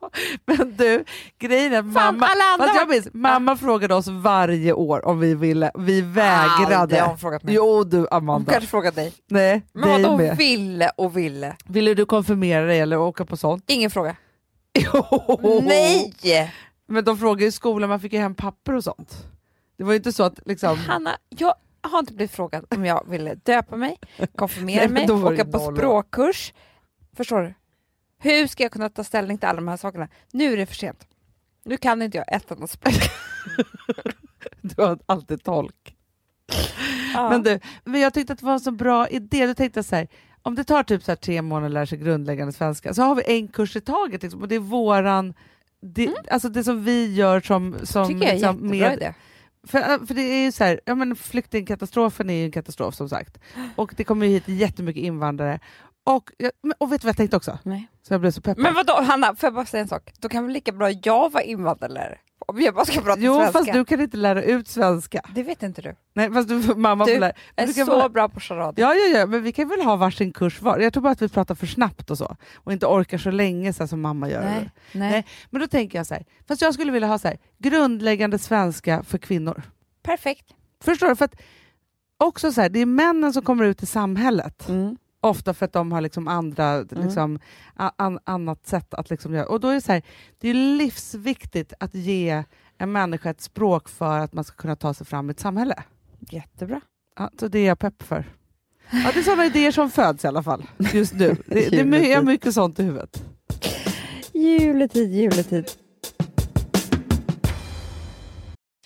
men 0.45 0.75
du, 0.77 1.03
grejen 1.39 1.73
är 1.73 1.93
Fan, 1.93 2.17
mamma, 2.17 2.27
fast 2.57 2.75
jag 2.75 2.89
minns, 2.89 3.07
mamma 3.13 3.57
frågade 3.57 3.95
oss 3.95 4.07
varje 4.07 4.73
år 4.73 5.05
om 5.05 5.19
vi 5.19 5.35
ville, 5.35 5.71
vi 5.77 6.01
Aldrig 6.01 6.25
har 6.25 6.59
vägrade. 6.87 7.01
hon 7.01 7.17
frågat 7.17 7.43
mig. 7.43 7.53
Jo 7.55 7.83
du 7.83 7.97
Hon 7.97 8.07
Amanda, 8.11 8.51
kanske 8.51 8.69
frågat 8.69 8.95
dig. 8.95 9.13
nej, 9.27 9.61
Men 9.73 9.89
dig 9.89 10.03
vadå 10.03 10.17
med. 10.17 10.37
ville 10.37 10.89
och 10.97 11.17
ville? 11.17 11.55
Ville 11.65 11.93
du 11.93 12.05
konfirmera 12.05 12.65
dig 12.65 12.79
eller 12.79 12.97
åka 12.99 13.25
på 13.25 13.37
sånt? 13.37 13.63
Ingen 13.67 13.91
fråga. 13.91 14.15
Jo. 14.79 15.61
Nej! 15.63 16.13
Men 16.87 17.03
de 17.03 17.17
frågade 17.17 17.45
i 17.45 17.51
skolan, 17.51 17.89
man 17.89 17.99
fick 17.99 18.13
ju 18.13 18.19
hem 18.19 18.35
papper 18.35 18.75
och 18.75 18.83
sånt. 18.83 19.17
Det 19.77 19.83
var 19.83 19.91
ju 19.91 19.97
inte 19.97 20.11
så 20.13 20.23
att 20.23 20.39
liksom... 20.45 20.77
Hanna, 20.77 21.17
jag 21.29 21.53
har 21.81 21.99
inte 21.99 22.13
blivit 22.13 22.31
frågad 22.31 22.65
om 22.75 22.85
jag 22.85 23.09
ville 23.09 23.35
döpa 23.35 23.75
mig, 23.75 23.97
konfirmera 24.35 24.87
Nej, 24.87 25.07
mig, 25.07 25.11
åka 25.11 25.45
på 25.45 25.57
noll 25.57 25.75
språkkurs. 25.75 26.53
Förstår 27.17 27.41
du? 27.41 27.53
Hur 28.19 28.47
ska 28.47 28.63
jag 28.63 28.71
kunna 28.71 28.89
ta 28.89 29.03
ställning 29.03 29.37
till 29.37 29.47
alla 29.47 29.55
de 29.55 29.67
här 29.67 29.77
sakerna? 29.77 30.07
Nu 30.31 30.53
är 30.53 30.57
det 30.57 30.65
för 30.65 30.75
sent. 30.75 31.07
Nu 31.65 31.77
kan 31.77 32.01
inte 32.01 32.17
jag 32.17 32.35
ett 32.35 32.51
enda 32.51 32.67
språk. 32.67 32.93
Du 34.61 34.81
har 34.81 34.99
alltid 35.05 35.43
tolk. 35.43 35.95
Ja. 37.13 37.29
Men 37.29 37.43
du, 37.43 37.59
men 37.83 38.01
jag 38.01 38.13
tyckte 38.13 38.33
att 38.33 38.39
det 38.39 38.45
var 38.45 38.53
en 38.53 38.59
så 38.59 38.71
bra 38.71 39.07
idé. 39.07 39.47
Då 39.47 39.53
tänkte 39.53 39.77
jag 39.77 39.85
så 39.85 39.95
här, 39.95 40.07
om 40.41 40.55
det 40.55 40.63
tar 40.63 40.83
typ 40.83 41.03
så 41.03 41.15
tre 41.15 41.41
månader 41.41 41.67
att 41.67 41.73
lära 41.73 41.85
sig 41.85 41.97
grundläggande 41.97 42.53
svenska 42.53 42.93
så 42.93 43.01
har 43.01 43.15
vi 43.15 43.23
en 43.25 43.47
kurs 43.47 43.75
i 43.75 43.81
taget. 43.81 44.23
Liksom, 44.23 44.41
och 44.41 44.47
det 44.47 44.55
är 44.55 44.59
våran... 44.59 45.33
Det, 45.81 46.15
alltså 46.31 46.49
det 46.49 46.63
som 46.63 46.83
vi 46.83 47.15
gör 47.15 47.41
som... 47.41 47.75
som 47.83 48.07
tycker 48.07 48.21
jag 48.21 48.29
är 48.29 48.33
liksom, 48.33 48.73
jättebra 48.73 48.93
idé. 48.93 49.13
För, 49.67 50.05
för 50.05 50.13
det 50.13 50.21
är 50.21 50.43
ju 50.43 50.51
så 50.51 50.63
här, 50.63 50.79
ja, 50.85 50.95
men 50.95 51.15
flyktingkatastrofen 51.15 52.29
är 52.29 52.33
ju 52.33 52.45
en 52.45 52.51
katastrof 52.51 52.95
som 52.95 53.09
sagt. 53.09 53.37
Och 53.75 53.93
det 53.97 54.03
kommer 54.03 54.25
ju 54.25 54.33
hit 54.33 54.43
jättemycket 54.47 55.03
invandrare. 55.03 55.59
Och, 56.03 56.31
och 56.77 56.91
vet 56.91 57.01
du 57.01 57.05
vad 57.05 57.09
jag 57.09 57.17
tänkte 57.17 57.37
också? 57.37 57.59
Nej. 57.63 57.87
Så 58.01 58.13
jag 58.13 58.21
blev 58.21 58.31
så 58.31 58.41
peppad. 58.41 58.63
Men 58.63 58.73
vadå 58.73 59.01
Hanna, 59.01 59.35
får 59.35 59.47
jag 59.47 59.53
bara 59.53 59.65
säga 59.65 59.81
en 59.81 59.87
sak? 59.87 60.13
Då 60.19 60.29
kan 60.29 60.43
väl 60.43 60.53
lika 60.53 60.71
bra 60.71 60.89
jag 60.91 61.31
vara 61.31 61.43
invandrarlärare? 61.43 62.17
Om 62.47 62.61
jag 62.61 62.75
bara 62.75 62.85
ska 62.85 63.01
prata 63.01 63.19
jo, 63.21 63.35
svenska. 63.35 63.59
fast 63.59 63.73
du 63.73 63.85
kan 63.85 64.01
inte 64.01 64.17
lära 64.17 64.43
ut 64.43 64.67
svenska. 64.67 65.21
Det 65.35 65.43
vet 65.43 65.63
inte 65.63 65.81
du. 65.81 65.95
Nej, 66.13 66.31
fast 66.33 66.49
du, 66.49 66.75
mamma 66.75 67.05
Du 67.05 67.13
får 67.13 67.19
lära. 67.19 67.33
Är 67.55 67.67
du 67.67 67.73
kan 67.73 67.85
så 67.85 67.99
väl- 67.99 68.11
bra 68.11 68.29
på 68.29 68.39
charader. 68.39 68.83
Ja, 68.83 68.93
ja, 68.93 69.17
ja, 69.19 69.25
men 69.25 69.43
vi 69.43 69.51
kan 69.51 69.69
väl 69.69 69.81
ha 69.81 69.95
varsin 69.95 70.31
kurs 70.31 70.61
var. 70.61 70.79
Jag 70.79 70.93
tror 70.93 71.03
bara 71.03 71.11
att 71.11 71.21
vi 71.21 71.29
pratar 71.29 71.55
för 71.55 71.67
snabbt 71.67 72.11
och 72.11 72.17
så. 72.17 72.35
Och 72.55 72.73
inte 72.73 72.85
orkar 72.85 73.17
så 73.17 73.31
länge 73.31 73.73
så 73.73 73.87
som 73.87 74.01
mamma 74.01 74.29
gör. 74.29 74.41
Nej, 74.41 74.69
nej. 74.91 75.11
Nej. 75.11 75.25
Men 75.49 75.61
då 75.61 75.67
tänker 75.67 75.97
jag 75.99 76.07
så 76.07 76.13
här, 76.13 76.25
fast 76.47 76.61
jag 76.61 76.73
skulle 76.73 76.91
vilja 76.91 77.07
ha 77.07 77.17
så 77.19 77.27
här, 77.27 77.37
grundläggande 77.57 78.39
svenska 78.39 79.03
för 79.03 79.17
kvinnor. 79.17 79.61
Perfekt. 80.03 80.45
Förstår 80.83 81.07
du? 81.07 81.15
För 81.15 81.25
att 81.25 81.35
också 82.17 82.51
så 82.51 82.61
här, 82.61 82.69
det 82.69 82.79
är 82.79 82.85
männen 82.85 83.33
som 83.33 83.43
kommer 83.43 83.65
ut 83.65 83.83
i 83.83 83.85
samhället. 83.85 84.69
Mm. 84.69 84.97
Ofta 85.21 85.53
för 85.53 85.65
att 85.65 85.73
de 85.73 85.91
har 85.91 86.01
liksom 86.01 86.27
andra, 86.27 86.81
liksom, 86.81 87.39
a- 87.75 87.91
an, 87.95 88.19
annat 88.23 88.67
sätt 88.67 88.93
att 88.93 89.09
liksom 89.09 89.33
göra. 89.33 89.45
Och 89.45 89.59
då 89.59 89.67
är 89.67 89.73
det 89.75 89.81
så 89.81 89.91
här, 89.91 90.01
det 90.39 90.49
är 90.49 90.53
livsviktigt 90.53 91.73
att 91.79 91.95
ge 91.95 92.43
en 92.77 92.91
människa 92.91 93.29
ett 93.29 93.41
språk 93.41 93.89
för 93.89 94.19
att 94.19 94.33
man 94.33 94.43
ska 94.43 94.55
kunna 94.55 94.75
ta 94.75 94.93
sig 94.93 95.05
fram 95.07 95.29
i 95.29 95.31
ett 95.31 95.39
samhälle. 95.39 95.83
Jättebra. 96.19 96.81
Ja, 97.15 97.29
så 97.39 97.47
det 97.47 97.59
är 97.59 97.67
jag 97.67 97.79
pepp 97.79 98.03
för. 98.03 98.25
Ja, 98.91 99.11
det 99.13 99.19
är 99.19 99.23
sådana 99.23 99.45
idéer 99.45 99.71
som 99.71 99.89
föds 99.91 100.23
i 100.23 100.27
alla 100.27 100.43
fall 100.43 100.63
just 100.93 101.13
nu. 101.13 101.35
Det, 101.45 101.69
det 101.69 101.79
är 102.13 102.21
mycket 102.23 102.53
sånt 102.53 102.79
i 102.79 102.83
huvudet. 102.83 103.23
Juletid, 104.33 105.11
juletid. 105.13 105.65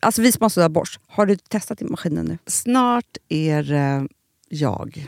Alltså 0.01 0.21
vi 0.21 0.31
som 0.31 0.41
har 0.41 0.69
borst, 0.69 0.99
har 1.07 1.25
du 1.25 1.35
testat 1.35 1.81
i 1.81 1.85
maskinen 1.85 2.25
nu? 2.25 2.37
Snart 2.45 3.17
är 3.29 3.63
det 3.63 4.07
jag 4.49 5.07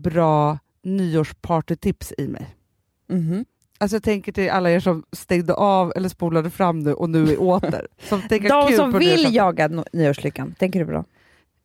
bra 0.00 0.58
nyårspartytips 0.82 2.12
i 2.18 2.28
mig. 2.28 2.56
Mhm. 3.08 3.44
Alltså 3.78 3.94
jag 3.96 4.02
tänker 4.02 4.32
till 4.32 4.50
alla 4.50 4.70
er 4.70 4.80
som 4.80 5.04
stängde 5.12 5.54
av 5.54 5.92
eller 5.96 6.08
spolade 6.08 6.50
fram 6.50 6.78
nu 6.80 6.92
och 6.94 7.10
nu 7.10 7.22
är 7.32 7.40
åter. 7.40 7.86
Som 7.98 8.20
tänker 8.28 8.48
De 8.48 8.68
kul 8.68 8.76
som 8.76 8.92
vill 8.98 9.34
jaga 9.34 9.68
no- 9.68 9.86
nyårslyckan, 9.92 10.54
tänker 10.58 10.84
du 10.84 10.92
dem? 10.92 11.04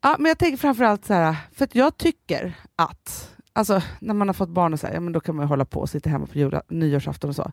Ja, 0.02 0.16
men 0.20 0.26
jag 0.30 0.38
tänker 0.38 0.58
framförallt 0.58 1.06
så 1.06 1.14
här, 1.14 1.36
för 1.52 1.64
att 1.66 1.76
jag 1.76 1.98
tycker 1.98 2.54
att, 2.76 3.36
alltså 3.54 3.82
när 4.00 4.14
man 4.14 4.28
har 4.30 4.34
fått 4.34 4.50
barn 4.50 4.74
och 4.74 4.80
så 4.80 4.88
här, 4.88 4.94
ja, 4.94 5.00
men 5.00 5.14
då 5.14 5.20
kan 5.20 5.36
man 5.36 5.44
ju 5.46 5.48
hålla 5.48 5.66
på 5.66 5.80
och 5.80 5.90
sitta 5.90 6.10
hemma 6.10 6.26
på 6.26 6.38
jula, 6.38 6.62
nyårsafton 6.68 7.30
och 7.30 7.36
så. 7.36 7.52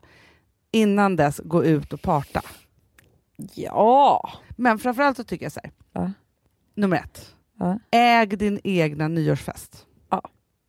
Innan 0.71 1.15
dess, 1.15 1.41
gå 1.43 1.63
ut 1.65 1.93
och 1.93 2.01
parta. 2.01 2.41
Ja! 3.53 4.29
Men 4.49 4.79
framförallt 4.79 5.17
så 5.17 5.23
tycker 5.23 5.45
jag 5.45 5.51
så 5.51 5.59
här, 5.63 5.71
Ja. 5.93 6.11
nummer 6.75 6.97
ett, 6.97 7.35
Ja. 7.59 7.79
äg 7.91 8.25
din 8.27 8.59
egna 8.63 9.07
nyårsfest. 9.07 9.85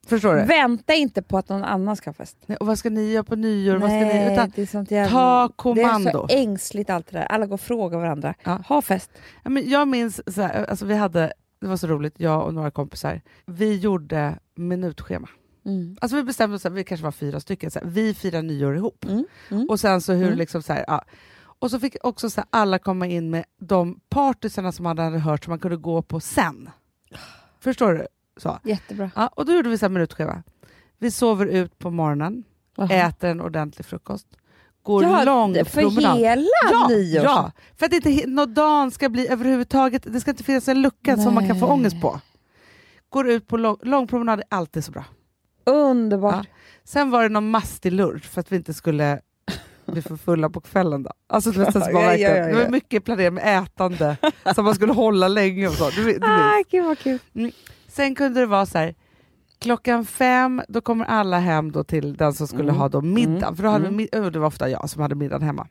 Förstår 0.08 0.34
du? 0.34 0.44
Vänta 0.44 0.94
inte 0.94 1.22
på 1.22 1.38
att 1.38 1.48
någon 1.48 1.64
annan 1.64 1.96
ska 1.96 2.10
ha 2.10 2.14
fest. 2.14 2.36
Nej, 2.46 2.58
Och 2.58 2.66
vad 2.66 2.78
ska 2.78 2.90
ni 2.90 3.12
göra 3.12 3.24
på 3.24 3.36
nyår? 3.36 3.76
vad 3.76 3.90
ska 3.90 3.98
ni, 3.98 4.04
Nej, 4.04 4.32
utan, 4.32 4.52
det 4.56 4.62
är 4.62 4.66
sånt 4.66 4.90
jävla... 4.90 5.10
ta 5.12 5.40
Det 5.40 5.44
är 5.44 5.48
kommando. 5.56 6.10
så 6.10 6.26
ängsligt 6.30 6.90
allt 6.90 7.06
det 7.10 7.18
där. 7.18 7.24
Alla 7.26 7.46
går 7.46 7.54
och 7.54 7.60
frågar 7.60 7.98
varandra. 7.98 8.34
Ja. 8.42 8.62
Ha 8.68 8.82
fest. 8.82 9.10
Ja, 9.44 9.50
men 9.50 9.70
jag 9.70 9.88
minns, 9.88 10.34
så 10.34 10.42
här, 10.42 10.64
alltså 10.64 10.86
vi 10.86 10.94
hade, 10.94 11.32
det 11.60 11.66
var 11.66 11.76
så 11.76 11.86
roligt, 11.86 12.14
jag 12.16 12.44
och 12.46 12.54
några 12.54 12.70
kompisar, 12.70 13.20
vi 13.46 13.76
gjorde 13.76 14.38
minutschema. 14.56 15.28
Mm. 15.66 15.96
Alltså 16.00 16.16
vi 16.16 16.22
bestämde 16.22 16.56
oss, 16.56 16.66
att 16.66 16.72
vi 16.72 16.84
kanske 16.84 17.04
var 17.04 17.12
fyra 17.12 17.40
stycken, 17.40 17.70
så 17.70 17.78
här, 17.78 17.86
vi 17.86 18.14
firar 18.14 18.42
nyår 18.42 18.76
ihop. 18.76 19.04
Mm. 19.04 19.24
Mm. 19.50 19.66
Och 19.68 19.80
sen 19.80 20.00
så 20.00 20.12
hur 20.12 20.26
Mm. 20.26 20.38
liksom 20.38 20.62
så 20.62 20.72
här, 20.72 20.84
ja. 20.86 21.04
Och 21.58 21.70
så 21.70 21.80
fick 21.80 21.96
också 22.02 22.30
så 22.30 22.40
här, 22.40 22.48
alla 22.50 22.78
komma 22.78 23.06
in 23.06 23.30
med 23.30 23.44
de 23.60 24.00
partysarna 24.08 24.72
som 24.72 24.82
man 24.82 24.98
hade 24.98 25.18
hört 25.18 25.44
som 25.44 25.50
man 25.50 25.58
kunde 25.58 25.76
gå 25.76 26.02
på 26.02 26.20
sen. 26.20 26.70
Förstår 27.60 27.92
du? 27.92 28.06
Så. 28.36 28.58
Jättebra. 28.64 29.10
Ja, 29.16 29.26
och 29.36 29.46
då 29.46 29.52
gjorde 29.52 29.68
vi 29.68 29.78
så 29.78 29.84
här 29.84 29.90
minutschema. 29.90 30.42
Vi 30.98 31.10
sover 31.10 31.46
ut 31.46 31.78
på 31.78 31.90
morgonen, 31.90 32.44
äter 32.90 33.30
en 33.30 33.40
ordentlig 33.40 33.86
frukost, 33.86 34.26
går 34.82 35.24
lång 35.24 35.54
för 35.54 35.80
promenad. 35.80 36.16
hela 36.18 36.46
Ja, 36.70 36.88
nyårs... 36.88 37.24
ja, 37.24 37.52
för 37.76 37.86
att 37.86 37.92
inte 37.92 38.08
he- 38.10 38.26
nå 38.26 38.46
dagen 38.46 38.90
ska 38.90 39.08
bli 39.08 39.28
överhuvudtaget, 39.28 40.02
det 40.12 40.20
ska 40.20 40.30
inte 40.30 40.44
finnas 40.44 40.68
en 40.68 40.82
lucka 40.82 41.16
som 41.16 41.34
man 41.34 41.48
kan 41.48 41.60
få 41.60 41.66
Nej. 41.66 41.72
ångest 41.72 42.00
på. 42.00 42.20
Går 43.08 43.28
ut 43.28 43.46
på 43.48 43.56
lång, 43.56 43.76
lång 43.82 44.06
promenad 44.06 44.38
är 44.40 44.44
alltid 44.48 44.84
så 44.84 44.92
bra. 44.92 45.04
Underbart. 45.66 46.34
Ja. 46.34 46.44
Sen 46.84 47.10
var 47.10 47.22
det 47.22 47.28
någon 47.28 47.50
mastig 47.50 47.92
lunch 47.92 48.24
för 48.24 48.40
att 48.40 48.52
vi 48.52 48.56
inte 48.56 48.74
skulle 48.74 49.20
bli 49.86 50.02
för 50.02 50.16
fulla 50.16 50.50
på 50.50 50.60
kvällen. 50.60 51.02
Då. 51.02 51.10
Alltså, 51.26 51.50
det, 51.50 51.58
var 51.58 51.90
Ja, 51.92 52.14
ja, 52.14 52.16
ja, 52.16 52.36
ja. 52.36 52.46
det 52.46 52.62
var 52.64 52.70
mycket 52.70 53.04
planerat 53.04 53.32
med 53.32 53.62
ätande 53.62 54.16
som 54.54 54.64
man 54.64 54.74
skulle 54.74 54.92
hålla 54.92 55.28
länge. 55.28 55.68
Och 55.68 55.74
så. 55.74 55.90
Du, 55.90 56.04
vet- 56.04 56.20
du 56.20 56.26
Ah, 56.26 56.62
gud 56.70 56.84
vad 56.84 56.98
kul. 56.98 57.18
Sen 57.96 58.14
kunde 58.14 58.40
det 58.40 58.46
vara 58.46 58.66
så 58.66 58.78
här, 58.78 58.94
klockan 59.58 60.04
fem 60.04 60.62
då 60.68 60.80
kommer 60.80 61.04
alla 61.04 61.38
hem 61.38 61.72
då 61.72 61.84
till 61.84 62.16
den 62.16 62.32
som 62.34 62.46
skulle 62.48 62.62
Mm. 62.62 62.76
ha 62.76 62.88
då 62.88 63.00
middag. 63.00 63.46
Mm. 63.46 63.56
För 63.56 63.62
då 63.62 63.68
hade 63.68 63.88
Mm. 63.88 63.96
vi, 63.96 64.30
det 64.30 64.38
var 64.38 64.46
ofta 64.46 64.68
jag 64.70 64.90
som 64.90 65.02
hade 65.02 65.14
middagen 65.14 65.42
hemma. 65.42 65.68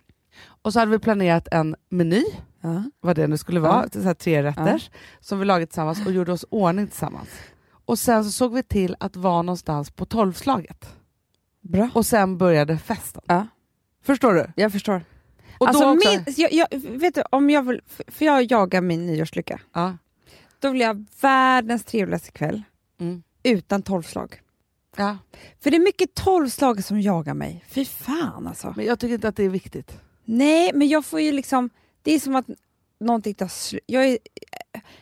Och 0.62 0.74
så 0.74 0.80
hade 0.80 0.92
vi 0.92 1.00
planerat 1.00 1.48
en 1.52 1.76
meny, 1.90 2.24
Ja. 2.62 2.84
vad 3.02 3.16
det 3.16 3.28
nu 3.28 3.38
skulle 3.38 3.60
vara, 3.60 3.90
så 3.90 4.02
här 4.02 4.14
tre 4.14 4.44
rätters, 4.44 4.90
som 5.20 5.40
vi 5.40 5.46
lagade 5.46 5.66
tillsammans 5.66 6.06
och 6.06 6.12
gjorde 6.12 6.32
oss 6.32 6.46
ordning 6.50 6.88
tillsammans. 6.88 7.30
Och 7.86 8.00
sen 8.00 8.24
så 8.26 8.32
såg 8.32 8.54
vi 8.54 8.64
till 8.64 8.96
att 9.00 9.16
vara 9.16 9.42
någonstans 9.42 9.92
på 9.92 10.06
tolvslaget. 10.06 10.96
Bra. 11.62 11.90
Och 11.94 12.06
sen 12.06 12.38
började 12.38 12.78
festen. 12.78 13.22
Ja. 13.28 13.48
Förstår 14.04 14.34
du? 14.34 14.48
Jag 14.56 14.72
förstår. 14.72 15.02
Och 15.58 15.68
alltså, 15.68 15.94
min, 15.94 16.24
jag, 16.38 16.54
jag, 16.54 16.68
vet 16.80 17.16
du, 17.16 17.24
om 17.30 17.50
jag 17.50 17.64
vill, 17.64 17.82
för- 17.88 18.12
för 18.12 18.26
jag 18.26 18.52
jagar 18.52 18.82
min 18.82 19.06
nyårslycka, 19.08 19.60
ja, 19.74 19.98
då 20.64 20.72
vill 20.72 20.82
jag 20.82 20.94
ha 20.96 21.04
världens 21.22 21.84
trevligaste 21.84 22.32
kväll 22.32 22.64
mm, 23.00 23.24
utan 23.44 23.82
tolvslag. 23.82 24.42
ja. 24.98 25.18
För 25.62 25.72
det 25.72 25.78
är 25.78 25.82
mycket 25.84 26.14
tolvslag 26.16 26.84
som 26.84 27.02
jagar 27.02 27.34
mig. 27.34 27.66
Fy 27.68 27.86
fan 27.86 28.48
alltså. 28.48 28.74
Men 28.78 28.86
jag 28.86 29.00
tycker 29.00 29.14
inte 29.16 29.28
att 29.28 29.36
det 29.36 29.44
är 29.44 29.50
viktigt. 29.50 29.98
Nej, 30.26 30.72
men 30.74 30.88
jag 30.88 31.06
får 31.06 31.22
ju 31.22 31.32
liksom... 31.32 31.70
Det 32.02 32.14
är 32.14 32.20
som 32.20 32.36
att 32.36 32.46
någonting 33.00 33.34
tar 33.34 33.48
slut. 33.48 33.84
Jag 33.86 34.06
är, 34.06 34.18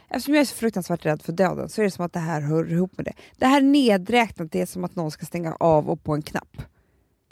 eftersom 0.10 0.34
jag 0.34 0.42
är 0.42 0.46
så 0.46 0.56
fruktansvärt 0.56 1.06
rädd 1.06 1.22
för 1.22 1.34
döden 1.34 1.70
så 1.70 1.82
är 1.82 1.86
det 1.86 1.92
som 1.92 2.06
att 2.06 2.14
det 2.14 2.20
här 2.20 2.42
hör 2.42 2.72
ihop 2.72 2.98
med 2.98 3.06
det. 3.06 3.14
Det 3.38 3.46
här 3.46 3.62
nedräknat, 3.62 4.52
det 4.52 4.62
är 4.62 4.66
som 4.66 4.84
att 4.84 4.96
någon 4.96 5.12
ska 5.12 5.26
stänga 5.26 5.56
av 5.60 5.90
och 5.90 6.04
på 6.04 6.14
en 6.14 6.22
knapp. 6.22 6.62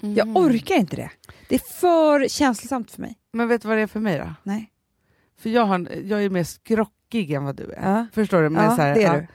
Jag 0.01 0.17
Mm. 0.27 0.37
orkar 0.37 0.75
inte 0.75 0.95
det. 0.95 1.11
Det 1.49 1.55
är 1.55 1.79
för 1.79 2.27
känslosamt 2.27 2.91
för 2.91 3.01
mig. 3.01 3.15
Men 3.33 3.47
vet 3.47 3.61
du 3.61 3.67
vad 3.67 3.77
det 3.77 3.81
är 3.81 3.87
för 3.87 3.99
mig 3.99 4.17
då? 4.17 4.33
Nej. 4.43 4.71
För 5.37 5.49
jag, 5.49 5.65
har, 5.65 5.89
jag 6.03 6.23
är 6.23 6.29
mer 6.29 6.43
skrockig 7.09 7.31
än 7.31 7.43
vad 7.43 7.55
du 7.55 7.71
är. 7.71 7.89
Ja. 7.91 8.07
Förstår 8.13 8.41
du? 8.41 8.49
Men 8.49 8.63
Ja, 8.63 8.75
så 8.75 8.81
här, 8.81 8.95
det 8.95 9.03
är 9.03 9.21
du. 9.21 9.27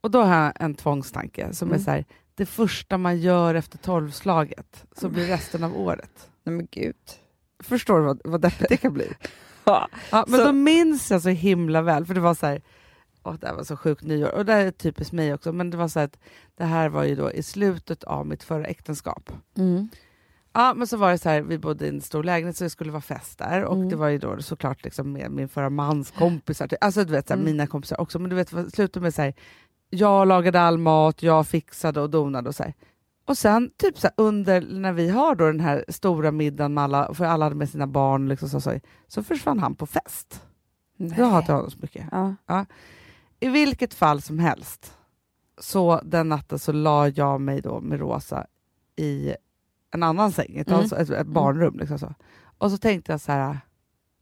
Och 0.00 0.10
då 0.10 0.22
har 0.22 0.44
jag 0.44 0.52
en 0.60 0.74
tvångstanke 0.74 1.52
som 1.52 1.68
är 1.68 1.72
Mm. 1.74 1.84
så 1.84 1.90
här, 1.90 2.04
det 2.34 2.46
första 2.46 2.98
man 2.98 3.18
gör 3.20 3.54
efter 3.54 3.78
tolvslaget 3.78 4.84
så 4.96 5.08
blir 5.08 5.26
resten 5.26 5.64
av 5.64 5.76
året. 5.80 6.28
Nej 6.44 6.54
men 6.56 6.68
gud. 6.70 6.96
Förstår 7.62 7.98
du 7.98 8.04
vad, 8.04 8.20
vad 8.24 8.40
deppigt 8.40 8.68
det 8.68 8.76
kan 8.76 8.92
bli? 8.92 9.08
Ja. 9.66 9.88
Ja, 10.10 10.24
men 10.28 10.40
Så- 10.40 10.46
då 10.46 10.52
minns 10.52 11.10
jag 11.10 11.22
så 11.22 11.28
himla 11.28 11.82
väl, 11.82 12.06
för 12.06 12.14
det 12.14 12.20
var 12.20 12.34
så 12.34 12.46
här, 12.46 12.62
åh, 13.22 13.34
det 13.40 13.46
här 13.46 13.54
var 13.54 13.64
så 13.64 13.76
sjukt 13.76 14.02
nyår, 14.04 14.28
och 14.34 14.44
det 14.44 14.52
här 14.52 14.66
är 14.66 14.70
typiskt 14.70 15.12
mig 15.12 15.34
också, 15.34 15.52
men 15.52 15.70
det 15.70 15.76
var 15.76 15.88
så 15.88 16.00
att 16.00 16.18
det 16.56 16.64
här 16.64 16.88
var 16.88 17.04
ju 17.04 17.14
då 17.14 17.32
i 17.32 17.42
slutet 17.42 18.04
av 18.04 18.26
mitt 18.26 18.42
förra 18.42 18.64
äktenskap. 18.66 19.30
Mm. 19.58 19.88
Ja, 20.54 20.74
men 20.74 20.86
så 20.86 20.96
var 20.96 21.10
det 21.10 21.18
så 21.18 21.28
här, 21.28 21.40
vi 21.42 21.58
bodde 21.58 21.86
i 21.86 21.88
en 21.88 22.00
stor 22.00 22.22
lägenhet 22.22 22.56
så 22.56 22.64
det 22.64 22.70
skulle 22.70 22.92
vara 22.92 23.00
fest 23.02 23.38
där 23.38 23.64
och 23.64 23.76
Mm. 23.76 23.88
det 23.88 23.96
var 23.96 24.08
ju 24.08 24.18
då 24.18 24.42
såklart 24.42 24.84
liksom 24.84 25.12
med 25.12 25.30
min 25.30 25.48
förra 25.48 25.70
mans 25.70 26.10
kompisar, 26.10 26.68
alltså 26.80 27.04
du 27.04 27.12
vet 27.12 27.26
så 27.28 27.34
här, 27.34 27.40
Mm. 27.40 27.52
mina 27.52 27.66
kompisar 27.66 28.00
också, 28.00 28.18
men 28.18 28.30
du 28.30 28.36
vet 28.36 28.48
slutade 28.74 29.00
med 29.00 29.14
så 29.14 29.22
här, 29.22 29.34
jag 29.90 30.28
lagade 30.28 30.60
all 30.60 30.78
mat, 30.78 31.22
jag 31.22 31.46
fixade 31.46 32.00
och 32.00 32.10
donade 32.10 32.48
och 32.48 32.54
så 32.54 32.62
här. 32.62 32.74
Och 33.26 33.38
sen 33.38 33.70
typ 33.76 33.98
så 33.98 34.06
här, 34.06 34.14
under 34.16 34.60
när 34.60 34.92
vi 34.92 35.08
har 35.08 35.34
då 35.34 35.46
den 35.46 35.60
här 35.60 35.84
stora 35.88 36.30
middagen 36.30 36.74
med 36.74 36.84
alla, 36.84 37.14
för 37.14 37.24
alla 37.24 37.44
hade 37.44 37.56
med 37.56 37.68
sina 37.70 37.86
barn, 37.86 38.28
liksom 38.28 38.48
så, 38.48 38.60
så, 38.60 38.80
så 39.08 39.22
försvann 39.22 39.58
han 39.58 39.74
på 39.74 39.86
fest. 39.86 40.42
Nej. 40.96 41.14
Jag 41.18 41.26
hatar 41.26 41.54
honom 41.54 41.70
så 41.70 41.78
mycket. 41.80 42.06
Ja. 42.46 42.66
I 43.40 43.48
vilket 43.48 43.94
fall 43.94 44.22
som 44.22 44.38
helst, 44.38 44.92
så 45.60 46.00
den 46.04 46.28
natten 46.28 46.58
så 46.58 46.72
la 46.72 47.08
jag 47.08 47.40
mig 47.40 47.60
då 47.60 47.80
med 47.80 48.00
Rosa 48.00 48.46
i 48.96 49.34
en 49.94 50.02
annan 50.02 50.32
säng, 50.32 50.56
ett, 50.56 50.68
Mm. 50.70 50.84
ett, 50.84 51.10
ett 51.10 51.26
barnrum. 51.26 51.78
Liksom 51.78 51.98
så. 51.98 52.14
Och 52.58 52.70
så 52.70 52.78
tänkte 52.78 53.12
jag 53.12 53.20
så 53.20 53.32
här, 53.32 53.58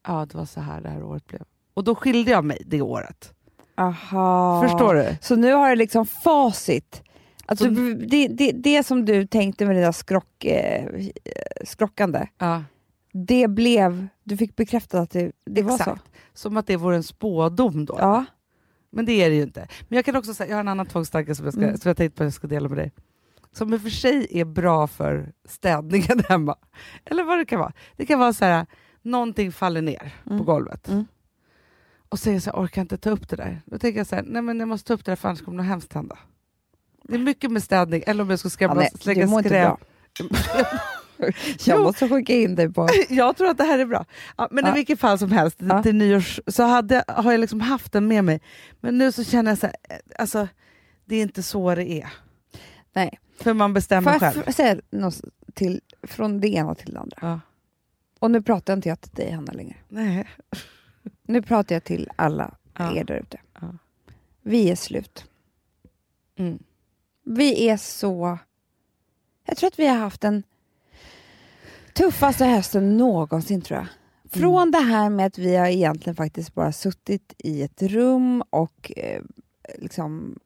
ja 0.06 0.26
det 0.26 0.38
var 0.38 0.44
så 0.44 0.60
här 0.60 0.80
det 0.80 0.88
här 0.88 1.02
året 1.02 1.26
blev. 1.26 1.42
Och 1.74 1.84
då 1.84 1.94
skilde 1.94 2.30
jag 2.30 2.44
mig 2.44 2.62
det 2.66 2.80
året. 2.82 3.34
Aha. 3.76 4.62
Förstår 4.62 4.94
du? 4.94 5.16
Så 5.20 5.36
nu 5.36 5.52
har 5.52 5.68
det 5.70 5.76
liksom 5.76 6.06
facit. 6.06 7.02
Alltså, 7.46 7.64
Så- 7.64 7.70
det, 8.06 8.28
det, 8.28 8.52
det 8.52 8.82
som 8.86 9.04
du 9.04 9.26
tänkte 9.26 9.66
med 9.66 9.76
där 9.76 9.92
skrock, 9.92 10.44
eh, 10.44 10.88
skrockande, 11.64 12.26
Ja, 12.38 12.62
det 13.12 13.48
blev, 13.48 14.06
du 14.24 14.36
fick 14.36 14.56
bekräftat 14.56 15.00
att 15.00 15.10
det, 15.10 15.32
det 15.46 15.62
var 15.62 15.78
så. 15.78 15.98
Som 16.34 16.56
att 16.56 16.66
det 16.66 16.76
vore 16.76 16.96
en 16.96 17.02
spådom 17.02 17.84
då. 17.84 17.96
Ja. 17.98 18.24
Men 18.90 19.04
det 19.06 19.12
är 19.12 19.30
det 19.30 19.36
ju 19.36 19.42
inte. 19.42 19.68
Men 19.88 19.96
jag 19.96 20.04
kan 20.04 20.16
också 20.16 20.34
säga, 20.34 20.48
jag 20.50 20.56
har 20.56 20.60
en 20.60 20.68
annan 20.68 20.86
tvångstanke 20.86 21.34
som 21.34 21.44
jag, 21.44 21.54
ska, 21.54 21.62
Mm. 21.62 21.76
som 21.76 21.88
jag 21.88 21.96
tänkte 21.96 22.16
på 22.16 22.22
att 22.22 22.26
jag 22.26 22.32
ska 22.34 22.46
dela 22.46 22.68
med 22.68 22.78
dig. 22.78 22.92
Som 23.53 23.74
i 23.74 23.76
och 23.76 23.80
för 23.82 23.90
sig 23.90 24.26
är 24.30 24.44
bra 24.44 24.86
för 24.86 25.32
städningen 25.48 26.20
hemma. 26.28 26.57
Eller 27.05 27.24
vad 27.24 27.38
det 27.38 27.44
kan 27.44 27.59
vara. 27.61 27.72
Det 27.96 28.07
kan 28.07 28.18
vara 28.18 28.32
så 28.32 28.44
här, 28.44 28.66
någonting 29.03 29.53
faller 29.53 29.82
ner 29.82 30.14
på 30.24 30.32
Mm. 30.32 30.44
golvet. 30.44 30.88
Mm. 30.88 31.05
Och 32.09 32.18
så 32.18 32.28
är 32.30 32.32
jag 32.34 32.42
så 32.42 32.50
här, 32.50 32.64
orkar 32.64 32.82
inte 32.82 32.98
ta 32.98 33.11
upp 33.11 33.28
det 33.28 33.36
där. 33.36 33.62
Då 33.66 33.78
tänker 33.78 34.00
jag 34.00 34.07
så 34.07 34.14
här, 34.16 34.22
nej 34.26 34.42
men 34.42 34.59
jag 34.59 34.68
måste 34.68 34.88
ta 34.88 34.94
upp 34.94 35.05
det 35.05 35.11
där 35.11 35.16
för 35.16 35.28
annars 35.28 35.42
kommer 35.42 35.57
något 35.57 35.66
hemskt 35.66 35.92
hända. 35.92 36.18
Det 37.05 37.14
är 37.14 37.18
mycket 37.18 37.50
med 37.50 37.62
städning, 37.62 38.03
eller 38.07 38.22
om 38.22 38.30
jag 38.30 38.38
ska 38.38 38.50
skrämma, 38.50 38.74
nej, 38.74 38.90
slänga 39.00 39.28
skräp. 39.42 39.78
Jag 41.66 41.78
Jo. 41.78 41.82
måste 41.82 42.09
skicka 42.09 42.32
in 42.34 42.55
dig 42.55 42.72
på... 42.72 42.88
jag 43.09 43.36
tror 43.36 43.48
att 43.48 43.59
det 43.59 43.64
här 43.64 43.78
är 43.78 43.86
bra. 43.86 44.05
Ja, 44.36 44.48
men 44.50 44.64
Ja. 44.64 44.70
i 44.70 44.74
vilket 44.74 45.00
fall 45.00 45.18
som 45.18 45.32
helst, 45.32 45.57
Ja. 45.61 45.82
till 45.82 45.94
nyårs 45.94 46.40
så 46.46 46.62
hade, 46.62 47.05
har 47.09 47.32
jag 47.32 47.40
liksom 47.40 47.61
haft 47.61 47.92
den 47.92 48.09
med 48.09 48.24
mig. 48.24 48.40
Men 48.80 48.98
nu 48.98 49.12
så 49.12 49.24
känner 49.24 49.50
jag 49.50 49.59
så 49.59 49.66
här, 49.66 49.76
eh, 49.90 49.96
alltså, 50.18 50.48
det 51.05 51.16
är 51.16 51.22
inte 51.22 51.42
så 51.42 51.74
det 51.74 51.90
är. 51.90 52.12
Nej. 52.94 53.18
För 53.36 53.54
man 53.54 53.74
bestämmer 53.74 54.12
Får 54.12 54.22
jag 54.26 54.32
själv. 54.34 54.44
f- 54.46 54.54
säga 54.54 54.80
något 54.90 55.20
till, 55.54 55.80
från 56.02 56.40
det 56.40 56.48
ena 56.48 56.74
till 56.74 56.92
det 56.92 57.00
andra? 57.00 57.16
Ja. 57.20 57.40
Och 58.18 58.30
nu 58.30 58.42
pratar 58.42 58.72
inte 58.74 58.88
jag 58.88 59.00
till 59.00 59.14
dig 59.14 59.30
Hanna 59.30 59.52
längre. 59.52 59.76
Nej. 59.88 60.28
Nu 61.22 61.42
pratar 61.42 61.74
jag 61.74 61.84
till 61.84 62.10
alla 62.16 62.54
Ja. 62.78 62.96
er 62.96 63.04
där 63.04 63.14
ute. 63.16 63.40
Ja. 63.60 63.68
Vi 64.42 64.70
är 64.70 64.76
slut. 64.76 65.24
Mm. 66.38 66.58
Vi 67.24 67.68
är 67.68 67.76
så... 67.76 68.38
Jag 69.46 69.56
tror 69.56 69.66
att 69.68 69.78
vi 69.78 69.86
har 69.86 69.96
haft 69.96 70.20
den 70.20 70.42
tuffaste 71.94 72.44
hösten 72.44 72.96
någonsin 72.96 73.62
tror 73.62 73.78
jag. 73.78 73.86
Från 74.32 74.70
det 74.70 74.78
här 74.78 75.10
med 75.10 75.26
att 75.26 75.38
vi 75.38 75.56
har 75.56 75.66
egentligen 75.66 76.16
faktiskt 76.16 76.54
bara 76.54 76.72
suttit 76.72 77.34
i 77.38 77.62
ett 77.62 77.82
rum 77.82 78.42
och 78.50 78.92
eh, 78.96 79.22
liksom 79.78 80.38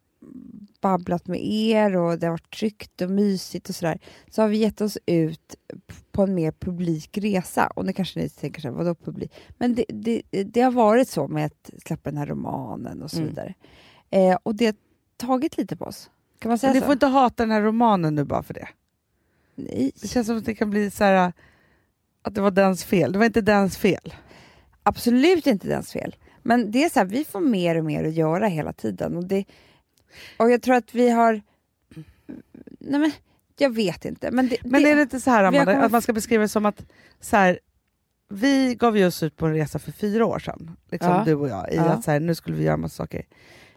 babblat 0.80 1.26
med 1.26 1.40
er 1.46 1.96
och 1.96 2.18
det 2.18 2.26
har 2.26 2.30
varit 2.32 2.50
tryggt 2.56 3.00
och 3.00 3.10
mysigt 3.10 3.68
och 3.68 3.74
sådär. 3.74 3.98
Så 4.30 4.42
har 4.42 4.48
vi 4.48 4.56
gett 4.58 4.80
oss 4.80 4.98
ut 5.06 5.54
på 6.12 6.22
en 6.22 6.34
mer 6.34 6.52
publik 6.52 7.18
resa. 7.18 7.66
Och 7.66 7.86
nu 7.86 7.92
kanske 7.92 8.20
ni 8.20 8.28
tänker 8.28 8.60
så 8.60 8.68
här, 8.68 8.74
vadå 8.74 8.94
publik? 8.94 9.32
Men 9.58 9.74
det, 9.74 9.84
det, 9.88 10.22
det 10.30 10.60
har 10.60 10.72
varit 10.72 11.08
så 11.08 11.28
med 11.28 11.46
att 11.46 11.70
släppa 11.86 12.10
den 12.10 12.18
här 12.18 12.26
romanen 12.26 13.02
och 13.02 13.10
så 13.10 13.16
Mm. 13.16 13.28
vidare. 13.28 13.54
Eh, 14.10 14.38
och 14.42 14.54
det 14.54 14.66
har 14.66 14.74
tagit 15.16 15.58
lite 15.58 15.76
på 15.76 15.84
oss. 15.84 16.10
Kan 16.38 16.48
man 16.48 16.58
säga 16.58 16.70
Men 16.70 16.74
ni 16.76 16.80
så? 16.80 16.84
får 16.86 16.92
inte 16.92 17.06
hata 17.06 17.42
den 17.42 17.50
här 17.50 17.62
romanen 17.62 18.14
nu 18.14 18.24
bara 18.24 18.42
för 18.42 18.54
det. 18.54 18.68
Nej. 19.54 19.92
Det 20.02 20.08
känns 20.08 20.26
som 20.26 20.36
att 20.38 20.44
det 20.44 20.54
kan 20.54 20.70
bli 20.70 20.90
så 20.90 21.04
här 21.04 21.32
att 22.22 22.34
det 22.34 22.40
var 22.40 22.50
dens 22.50 22.84
fel. 22.84 23.12
Det 23.12 23.18
var 23.18 23.26
inte 23.26 23.40
dens 23.40 23.76
fel. 23.76 24.14
Absolut 24.82 25.46
inte 25.46 25.68
dens 25.68 25.92
fel. 25.92 26.16
Men 26.42 26.70
det 26.70 26.84
är 26.84 26.88
så 26.88 26.98
här, 26.98 27.06
vi 27.06 27.24
får 27.24 27.40
mer 27.40 27.78
och 27.78 27.84
mer 27.84 28.04
att 28.04 28.14
göra 28.14 28.46
hela 28.46 28.72
tiden. 28.72 29.16
Och, 29.16 29.24
det, 29.24 29.44
och 30.36 30.50
jag 30.50 30.62
tror 30.62 30.74
att 30.74 30.94
vi 30.94 31.10
har... 31.10 31.40
Nej 32.80 33.00
men, 33.00 33.10
jag 33.58 33.74
vet 33.74 34.04
inte. 34.04 34.30
Men, 34.30 34.48
det, 34.48 34.56
Men 34.64 34.82
det, 34.82 34.90
är 34.90 34.96
det 34.96 35.02
inte 35.02 35.20
så 35.20 35.30
här 35.30 35.42
vi 35.42 35.58
Amanda, 35.58 35.72
kommit- 35.72 35.86
att 35.86 35.92
man 35.92 36.02
ska 36.02 36.12
beskriva 36.12 36.42
det 36.42 36.48
som 36.48 36.66
att 36.66 36.84
så 37.20 37.36
här, 37.36 37.58
vi 38.28 38.74
gav 38.74 38.98
ju 38.98 39.06
oss 39.06 39.22
ut 39.22 39.36
på 39.36 39.46
en 39.46 39.54
resa 39.54 39.78
för 39.78 39.92
fyra 39.92 40.26
år 40.26 40.38
sedan, 40.38 40.76
liksom 40.90 41.10
Ja. 41.10 41.22
du 41.26 41.34
och 41.34 41.48
jag, 41.48 41.72
i 41.72 41.76
Ja. 41.76 41.82
att 41.84 42.04
så 42.04 42.10
här, 42.10 42.20
nu 42.20 42.34
skulle 42.34 42.56
vi 42.56 42.64
göra 42.64 42.76
massa 42.76 42.94
saker. 42.96 43.26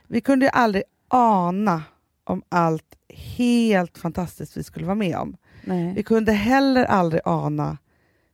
Vi 0.08 0.22
kunde 0.22 0.46
ju 0.46 0.50
aldrig 0.50 0.84
ana 1.08 1.84
om 2.24 2.44
allt 2.50 2.96
helt 3.10 3.98
fantastiskt 3.98 4.58
vi 4.58 4.64
skulle 4.64 4.86
vara 4.86 4.96
med 4.96 5.16
om. 5.18 5.38
Vi 5.64 5.70
Nej. 5.94 6.04
kunde 6.04 6.32
heller 6.32 6.84
aldrig 6.86 7.22
ana 7.26 7.78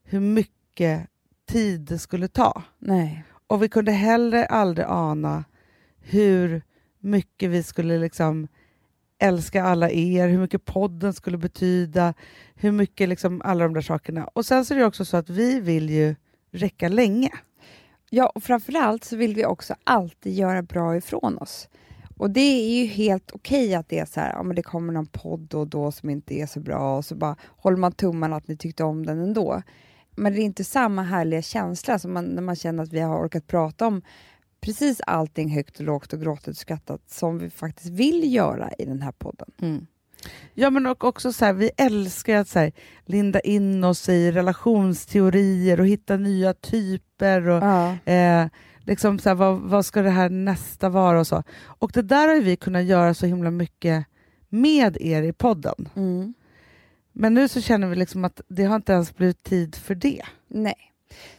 hur 0.04 0.20
mycket 0.20 1.08
tid 1.48 1.82
det 1.82 2.00
skulle 2.00 2.28
ta. 2.28 2.64
Nej. 2.80 3.24
Och 3.48 3.64
vi 3.64 3.70
kunde 3.70 3.92
heller 3.92 4.44
aldrig 4.44 4.86
ana 4.90 5.44
hur 6.00 6.62
mycket 7.06 7.50
vi 7.50 7.64
skulle 7.64 7.98
liksom 7.98 8.48
älska 9.20 9.64
alla 9.64 9.90
er, 9.90 10.28
hur 10.28 10.38
mycket 10.38 10.66
podden 10.66 11.14
skulle 11.14 11.38
betyda, 11.38 12.14
hur 12.56 12.72
mycket 12.72 13.10
liksom 13.10 13.42
alla 13.46 13.64
de 13.64 13.74
där 13.74 13.82
sakerna. 13.82 14.26
Och 14.34 14.46
sen 14.46 14.66
så 14.66 14.74
är 14.74 14.78
det 14.78 14.86
också 14.86 15.06
så 15.06 15.18
att 15.18 15.30
vi 15.30 15.60
vill 15.60 15.90
ju 15.90 16.16
räcka 16.52 16.90
länge. 16.90 17.32
Ja, 18.10 18.32
och 18.36 18.44
framförallt 18.44 19.04
så 19.04 19.16
vill 19.16 19.36
vi 19.36 19.46
också 19.46 19.76
alltid 19.84 20.34
göra 20.34 20.62
bra 20.62 20.98
ifrån 20.98 21.38
oss. 21.38 21.70
Och 22.18 22.32
det 22.32 22.40
är 22.40 22.80
ju 22.80 22.86
helt 22.86 23.32
okej 23.32 23.76
att 23.76 23.90
det 23.90 24.00
är 24.00 24.06
så 24.06 24.20
här, 24.20 24.34
ja, 24.34 24.44
men 24.44 24.56
det 24.56 24.64
kommer 24.64 24.94
någon 24.94 25.06
podd 25.06 25.40
då 25.40 25.60
och 25.60 25.68
då 25.68 25.92
som 25.92 26.10
inte 26.10 26.34
är 26.34 26.46
så 26.46 26.60
bra 26.60 26.98
och 26.98 27.06
så 27.06 27.16
bara 27.16 27.36
håller 27.42 27.78
man 27.78 27.92
tummarna 27.92 28.36
att 28.36 28.48
ni 28.48 28.58
tyckte 28.58 28.84
om 28.84 29.06
den 29.06 29.20
ändå. 29.20 29.62
Men 30.16 30.34
det 30.34 30.40
är 30.40 30.44
inte 30.44 30.64
samma 30.64 31.04
härliga 31.04 31.42
känsla 31.42 32.00
som 32.00 32.14
man, 32.14 32.26
när 32.26 32.42
man 32.42 32.56
känner 32.56 32.84
att 32.84 32.94
vi 32.94 33.00
har 33.00 33.26
orkat 33.26 33.48
prata 33.48 33.88
om 33.88 34.02
precis 34.66 35.02
allting 35.08 35.50
högt 35.50 35.80
och 35.80 35.86
lågt 35.86 36.14
och 36.14 36.20
gråtit 36.22 36.48
och 36.48 36.58
skrattat 36.58 37.02
som 37.10 37.38
vi 37.38 37.50
faktiskt 37.50 37.90
vill 37.90 38.34
göra 38.34 38.72
i 38.80 38.86
den 38.86 39.02
här 39.02 39.12
podden. 39.12 39.88
Ja 40.54 40.70
men 40.70 40.86
och 40.86 41.04
också 41.04 41.34
så 41.34 41.46
här, 41.46 41.54
vi 41.54 41.72
älskar 41.78 42.36
att 42.36 42.48
så 42.48 42.60
här, 42.60 42.72
linda 43.06 43.40
in 43.40 43.84
oss 43.84 44.10
i 44.10 44.32
relationsteorier 44.32 45.80
och 45.80 45.88
hitta 45.88 46.18
nya 46.18 46.54
typer 46.54 47.48
och 47.48 47.64
Ja. 47.64 48.12
eh, 48.14 48.48
liksom 48.80 49.20
så 49.20 49.30
här, 49.30 49.36
vad, 49.36 49.60
vad 49.60 49.86
ska 49.86 50.02
det 50.02 50.10
här 50.10 50.30
nästa 50.30 50.90
vara 50.90 51.20
och 51.20 51.28
så. 51.28 51.44
Och 51.58 51.92
det 51.94 52.02
där 52.02 52.28
har 52.28 52.42
vi 52.42 52.56
kunnat 52.56 52.84
göra 52.86 53.14
så 53.14 53.26
himla 53.26 53.52
mycket 53.52 54.06
med 54.50 54.98
er 55.02 55.24
i 55.24 55.34
podden. 55.34 55.90
Mm. 55.96 56.34
Men 57.14 57.34
nu 57.34 57.48
så 57.48 57.62
känner 57.62 57.88
vi 57.88 57.96
liksom 57.96 58.26
att 58.26 58.42
det 58.48 58.64
har 58.64 58.76
inte 58.76 58.94
ens 58.94 59.16
blivit 59.16 59.44
tid 59.44 59.76
för 59.76 59.96
det. 59.96 60.22
Nej. 60.48 60.92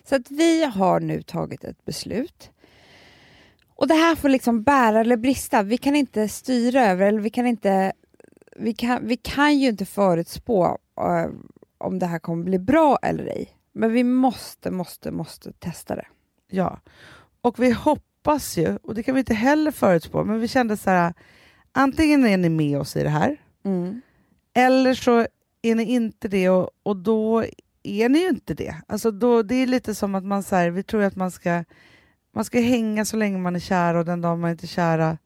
Så 0.04 0.16
att 0.16 0.30
vi 0.30 0.64
har 0.64 1.00
nu 1.00 1.22
tagit 1.22 1.64
ett 1.64 1.84
beslut. 1.84 2.50
Och 3.76 3.88
det 3.88 3.94
här 3.94 4.16
får 4.16 4.28
liksom 4.28 4.62
bära 4.62 5.00
eller 5.00 5.16
brista. 5.16 5.62
Vi 5.62 5.78
kan 5.78 5.96
inte 5.96 6.28
styra 6.28 6.86
över, 6.86 7.06
eller 7.06 7.20
vi 7.20 7.30
kan 7.30 7.46
inte... 7.46 7.92
Vi 8.56 8.74
kan, 8.74 9.06
vi 9.06 9.16
kan 9.16 9.58
ju 9.58 9.68
inte 9.68 9.84
förutspå 9.84 10.78
eh, 11.00 11.30
om 11.78 11.98
det 11.98 12.06
här 12.06 12.18
kommer 12.18 12.44
bli 12.44 12.58
bra 12.58 12.98
eller 13.02 13.26
ej. 13.26 13.48
Men 13.72 13.92
vi 13.92 14.04
måste, 14.04 14.70
måste, 14.70 15.10
måste 15.10 15.52
testa 15.52 15.96
det. 15.96 16.06
Ja. 16.50 16.80
Och 17.40 17.58
vi 17.58 17.70
hoppas 17.70 18.56
ju, 18.56 18.76
och 18.76 18.94
det 18.94 19.02
kan 19.02 19.14
vi 19.14 19.20
inte 19.20 19.34
heller 19.34 19.70
förutspå, 19.70 20.24
men 20.24 20.40
vi 20.40 20.48
kände 20.48 20.76
så 20.76 20.90
här, 20.90 21.14
antingen 21.72 22.26
är 22.26 22.36
ni 22.36 22.48
med 22.48 22.78
oss 22.78 22.96
i 22.96 23.02
det 23.02 23.08
här, 23.08 23.36
eller 24.54 24.94
så 24.94 25.26
är 25.62 25.74
ni 25.74 25.84
inte 25.84 26.28
det 26.28 26.48
och, 26.50 26.70
och 26.82 26.96
då 26.96 27.44
är 27.82 28.08
ni 28.08 28.18
ju 28.18 28.28
inte 28.28 28.54
det. 28.54 28.74
Alltså 28.86 29.10
då, 29.10 29.42
det 29.42 29.54
är 29.54 29.66
lite 29.66 29.94
som 29.94 30.14
att 30.14 30.24
man 30.24 30.42
så 30.42 30.56
här, 30.56 30.70
vi 30.70 30.82
tror 30.82 31.02
att 31.02 31.16
man 31.16 31.30
ska, 31.30 31.64
man 32.36 32.44
ska 32.44 32.60
hänga 32.60 33.04
så 33.04 33.16
länge 33.16 33.38
man 33.38 33.56
är 33.56 33.60
kär 33.60 33.94
och 33.94 34.04
den 34.04 34.20
dagen 34.20 34.40
man 34.40 34.50
inte 34.50 34.64
är 34.64 34.68
kära, 34.68 35.18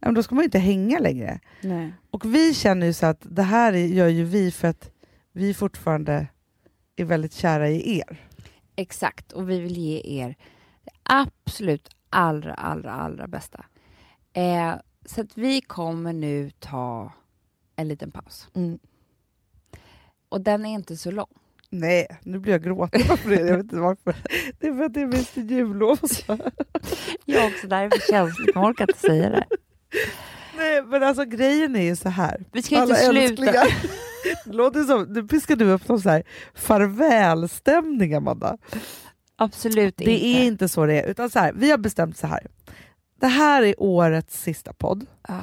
ja, 0.00 0.12
då 0.12 0.22
ska 0.22 0.34
man 0.34 0.44
inte 0.44 0.58
hänga 0.58 0.98
längre. 0.98 1.40
Nej. 1.62 1.92
Och 2.10 2.34
vi 2.34 2.54
känner 2.54 2.86
ju 2.86 2.92
så 2.92 3.06
att 3.06 3.20
det 3.30 3.42
här 3.42 3.72
är- 3.72 3.86
gör 3.86 4.08
ju 4.08 4.24
vi 4.24 4.50
för 4.50 4.68
att 4.68 4.90
vi 5.32 5.54
fortfarande 5.54 6.26
är 6.96 7.04
väldigt 7.04 7.32
kära 7.32 7.68
i 7.68 7.98
er. 7.98 8.28
Exakt, 8.76 9.32
och 9.32 9.50
vi 9.50 9.60
vill 9.60 9.76
ge 9.76 10.00
er 10.04 10.36
det 10.84 10.90
absolut 11.02 11.88
allra, 12.10 12.54
allra, 12.54 12.92
allra 12.92 13.26
bästa. 13.26 13.64
Eh, 14.32 14.74
så 15.06 15.20
att 15.20 15.38
vi 15.38 15.60
kommer 15.60 16.12
nu 16.12 16.50
ta 16.58 17.12
en 17.76 17.88
liten 17.88 18.10
paus. 18.10 18.48
Och 20.28 20.40
den 20.40 20.66
är 20.66 20.70
inte 20.74 20.96
så 20.96 21.10
lång. 21.10 21.28
Nej, 21.70 22.06
nu 22.22 22.38
blir 22.38 22.52
jag 22.52 22.62
gråtig 22.62 23.06
varför 23.08 23.30
det. 23.30 23.36
Jag 23.36 23.44
vet 23.56 23.64
inte 23.64 23.76
varför. 23.76 24.14
Det 24.58 24.66
är 24.66 24.74
för 24.74 24.84
att 24.84 24.94
det 24.94 25.00
är 25.00 25.06
mitt 25.06 25.36
jullov. 25.36 25.96
Så. 25.96 26.38
Jag 27.24 27.42
är 27.44 27.48
också 27.54 27.66
därför 27.66 28.12
känslig, 28.12 28.50
jag 28.54 28.64
orkar 28.64 28.84
inte 28.90 29.00
säga 29.00 29.30
det. 29.30 29.44
Nej, 30.56 30.82
men 30.82 31.02
alltså 31.02 31.24
grejen 31.24 31.76
är 31.76 31.82
ju 31.82 31.96
så 31.96 32.08
här. 32.08 32.44
Vi 32.52 32.62
ska 32.62 32.74
ju 32.74 32.82
inte 32.82 32.94
sluta. 32.96 33.52
Det 34.44 34.52
låter 34.52 34.84
som, 34.84 35.02
nu 35.02 35.22
piskar 35.28 35.56
du 35.56 35.70
upp 35.70 35.88
någon 35.88 36.00
så 36.00 36.08
här 36.10 36.22
farvälstämning 36.54 38.14
Amanda. 38.14 38.58
Absolut 39.36 39.96
Det 39.96 40.04
inte. 40.04 40.26
är 40.26 40.44
inte 40.44 40.68
så 40.68 40.86
det 40.86 41.00
är. 41.00 41.06
Utan 41.10 41.30
så 41.30 41.38
här, 41.38 41.52
vi 41.52 41.70
har 41.70 41.78
bestämt 41.78 42.16
så 42.16 42.26
här. 42.26 42.46
Det 43.20 43.26
här 43.26 43.62
är 43.62 43.74
årets 43.78 44.42
sista 44.42 44.72
podd. 44.72 45.06
Ja. 45.28 45.40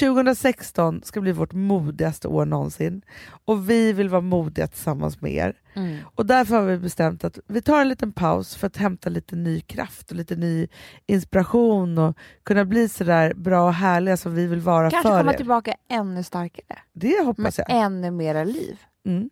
2016 0.00 1.00
ska 1.04 1.20
bli 1.20 1.32
vårt 1.32 1.52
modigaste 1.52 2.28
år 2.28 2.46
någonsin. 2.46 3.02
Och 3.44 3.70
vi 3.70 3.92
vill 3.92 4.08
vara 4.08 4.20
modiga 4.20 4.66
tillsammans 4.66 5.20
med 5.20 5.32
er. 5.32 5.54
Mm. 5.74 5.98
Och 6.14 6.26
därför 6.26 6.54
har 6.54 6.62
vi 6.62 6.78
bestämt 6.78 7.24
att 7.24 7.38
vi 7.46 7.62
tar 7.62 7.80
en 7.80 7.88
liten 7.88 8.12
paus 8.12 8.56
för 8.56 8.66
att 8.66 8.76
hämta 8.76 9.10
lite 9.10 9.36
ny 9.36 9.60
kraft 9.60 10.10
och 10.10 10.16
lite 10.16 10.36
ny 10.36 10.68
inspiration 11.06 11.98
och 11.98 12.16
kunna 12.42 12.64
bli 12.64 12.88
så 12.88 13.04
där 13.04 13.34
bra 13.34 13.64
och 13.66 13.74
härliga 13.74 14.16
som 14.16 14.34
vi 14.34 14.46
vill 14.46 14.60
vara 14.60 14.90
Kanske 14.90 15.08
för 15.08 15.18
komma 15.18 15.32
er. 15.32 15.36
tillbaka 15.36 15.74
ännu 15.90 16.22
starkare. 16.22 16.78
Det 16.92 17.16
Med 17.18 17.26
hoppas 17.26 17.58
jag. 17.58 17.66
ännu 17.70 18.10
mera 18.10 18.44
liv. 18.44 18.78
Mm. 19.06 19.30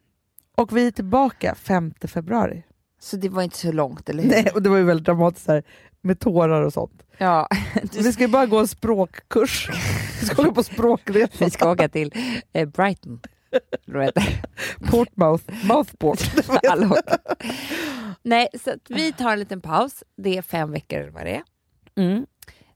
Och 0.57 0.76
vi 0.76 0.86
är 0.86 0.90
tillbaka 0.90 1.55
5 1.55 1.93
februari. 2.03 2.62
Så 3.01 3.16
det 3.16 3.28
var 3.28 3.43
inte 3.43 3.57
så 3.59 3.72
långt, 3.72 4.09
eller 4.09 4.22
hur? 4.22 4.30
Nej, 4.30 4.51
och 4.55 4.62
det 4.62 4.68
var 4.68 4.76
ju 4.76 4.84
väldigt 4.84 5.07
dramatiskt 5.07 5.49
här, 5.49 5.62
med 6.03 6.21
tårar 6.21 6.63
och 6.63 6.73
sånt. 6.73 7.03
Ja. 7.19 7.49
Vi 7.93 8.13
ska 8.13 8.29
bara 8.29 8.47
gå 8.47 8.59
en 8.59 8.69
språkkurs. 8.69 9.69
Vi 10.21 10.27
ska 10.27 10.43
åka 10.43 10.53
på 10.53 10.63
språkresa. 10.63 11.45
Vi 11.45 11.51
ska 11.51 11.71
åka 11.71 11.89
till 11.89 12.13
eh, 12.53 12.69
Brighton. 12.69 13.21
Portmouth, 14.91 15.45
Mouthport. 15.67 16.21
Nej, 18.23 18.49
så 18.65 18.71
vi 18.89 19.13
tar 19.13 19.33
en 19.33 19.39
liten 19.39 19.61
paus. 19.61 20.05
Det 20.17 20.39
är 20.39 20.43
fem 20.43 20.73
veckor 20.73 20.99
eller 20.99 21.11
vad 21.11 21.25
det 21.25 21.37
är. 21.37 21.43
Mm. 21.97 22.27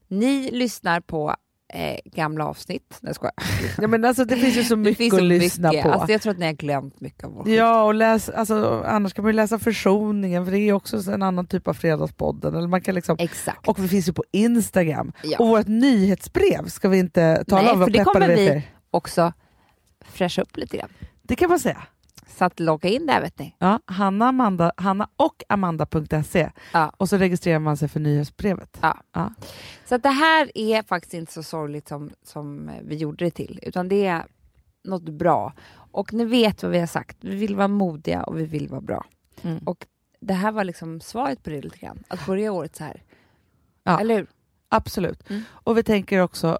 Ni 0.07 0.51
lyssnar 0.51 0.99
på 1.01 1.35
eh, 1.73 1.99
gamla 2.05 2.45
avsnitt. 2.45 2.97
Nej, 3.01 3.13
jag. 3.21 3.31
Ja, 3.81 3.87
men 3.87 4.05
alltså, 4.05 4.25
det 4.25 4.35
finns 4.35 4.57
ju 4.57 4.63
så 4.63 4.75
mycket 4.75 5.13
att 5.13 5.19
så 5.19 5.25
lyssna 5.25 5.69
mycket. 5.69 5.83
på. 5.83 5.91
Alltså, 5.91 6.11
jag 6.11 6.21
tror 6.21 6.31
att 6.31 6.39
ni 6.39 6.45
har 6.45 6.53
glömt 6.53 7.01
mycket 7.01 7.23
av 7.23 7.31
vår 7.31 7.43
skit. 7.43 7.55
Ja, 7.55 7.83
och 7.83 7.93
läs, 7.93 8.29
alltså, 8.29 8.83
annars 8.87 9.13
kan 9.13 9.23
man 9.23 9.29
ju 9.31 9.35
läsa 9.35 9.59
Försoningen, 9.59 10.45
för 10.45 10.51
det 10.51 10.59
är 10.59 10.73
också 10.73 11.11
en 11.11 11.23
annan 11.23 11.47
typ 11.47 11.67
av 11.67 11.73
Fredagspodden. 11.73 12.55
Eller 12.55 12.67
man 12.67 12.81
kan 12.81 12.95
liksom, 12.95 13.15
Exakt. 13.19 13.67
och 13.67 13.83
vi 13.83 13.87
finns 13.87 14.07
ju 14.09 14.13
på 14.13 14.23
Instagram. 14.31 15.11
Ja. 15.23 15.37
Och 15.39 15.47
vårt 15.47 15.67
nyhetsbrev 15.67 16.67
ska 16.67 16.89
vi 16.89 16.99
inte 16.99 17.43
tala 17.47 17.61
Nej, 17.61 17.71
om. 17.73 17.79
vad 17.79 17.87
för 17.87 17.97
det 17.97 18.03
kommer 18.03 18.27
vi. 18.35 18.63
Också 18.91 19.33
fräscha 20.11 20.41
upp 20.41 20.57
lite 20.57 20.77
grann. 20.77 20.89
Det 21.21 21.35
kan 21.35 21.49
man 21.49 21.59
säga. 21.59 21.83
Så 22.37 22.45
att 22.45 22.59
logga 22.59 22.89
in 22.89 23.05
där 23.05 23.21
vet 23.21 23.39
ni. 23.39 23.55
Ja, 23.59 23.79
Hanna, 23.85 24.27
Amanda, 24.27 24.71
Hanna 24.77 25.09
och 25.15 25.43
Amanda.se 25.49 26.49
Ja. 26.73 26.91
och 26.97 27.09
så 27.09 27.17
registrerar 27.17 27.59
man 27.59 27.77
sig 27.77 27.87
för 27.87 27.99
nyhetsbrevet. 27.99 28.77
Ja. 28.81 28.97
Ja. 29.13 29.33
Så 29.85 29.95
att 29.95 30.03
det 30.03 30.09
här 30.09 30.51
är 30.55 30.83
faktiskt 30.83 31.13
inte 31.13 31.33
så 31.33 31.43
sorgligt 31.43 31.87
som, 31.87 32.11
som 32.23 32.71
vi 32.83 32.95
gjorde 32.95 33.25
det 33.25 33.31
till, 33.31 33.59
utan 33.63 33.87
det 33.87 34.05
är 34.05 34.25
något 34.83 35.09
bra. 35.09 35.53
Och 35.91 36.13
ni 36.13 36.25
vet 36.25 36.63
vad 36.63 36.71
vi 36.71 36.79
har 36.79 36.87
sagt, 36.87 37.17
vi 37.21 37.35
vill 37.35 37.55
vara 37.55 37.67
modiga 37.67 38.23
och 38.23 38.39
vi 38.39 38.45
vill 38.45 38.67
vara 38.67 38.81
bra. 38.81 39.05
Mm. 39.41 39.57
Och 39.57 39.85
det 40.19 40.33
här 40.33 40.51
var 40.51 40.63
liksom 40.63 41.01
svaret 41.01 41.43
på 41.43 41.49
det 41.49 41.61
lite 41.61 41.77
grann, 41.77 42.03
att 42.07 42.25
börja 42.25 42.51
året 42.51 42.75
så 42.75 42.83
här. 42.83 43.03
Ja. 43.83 43.99
Eller 43.99 44.15
hur? 44.15 44.27
Absolut. 44.69 45.29
Mm. 45.29 45.41
Och 45.49 45.77
vi 45.77 45.83
tänker 45.83 46.19
också 46.19 46.59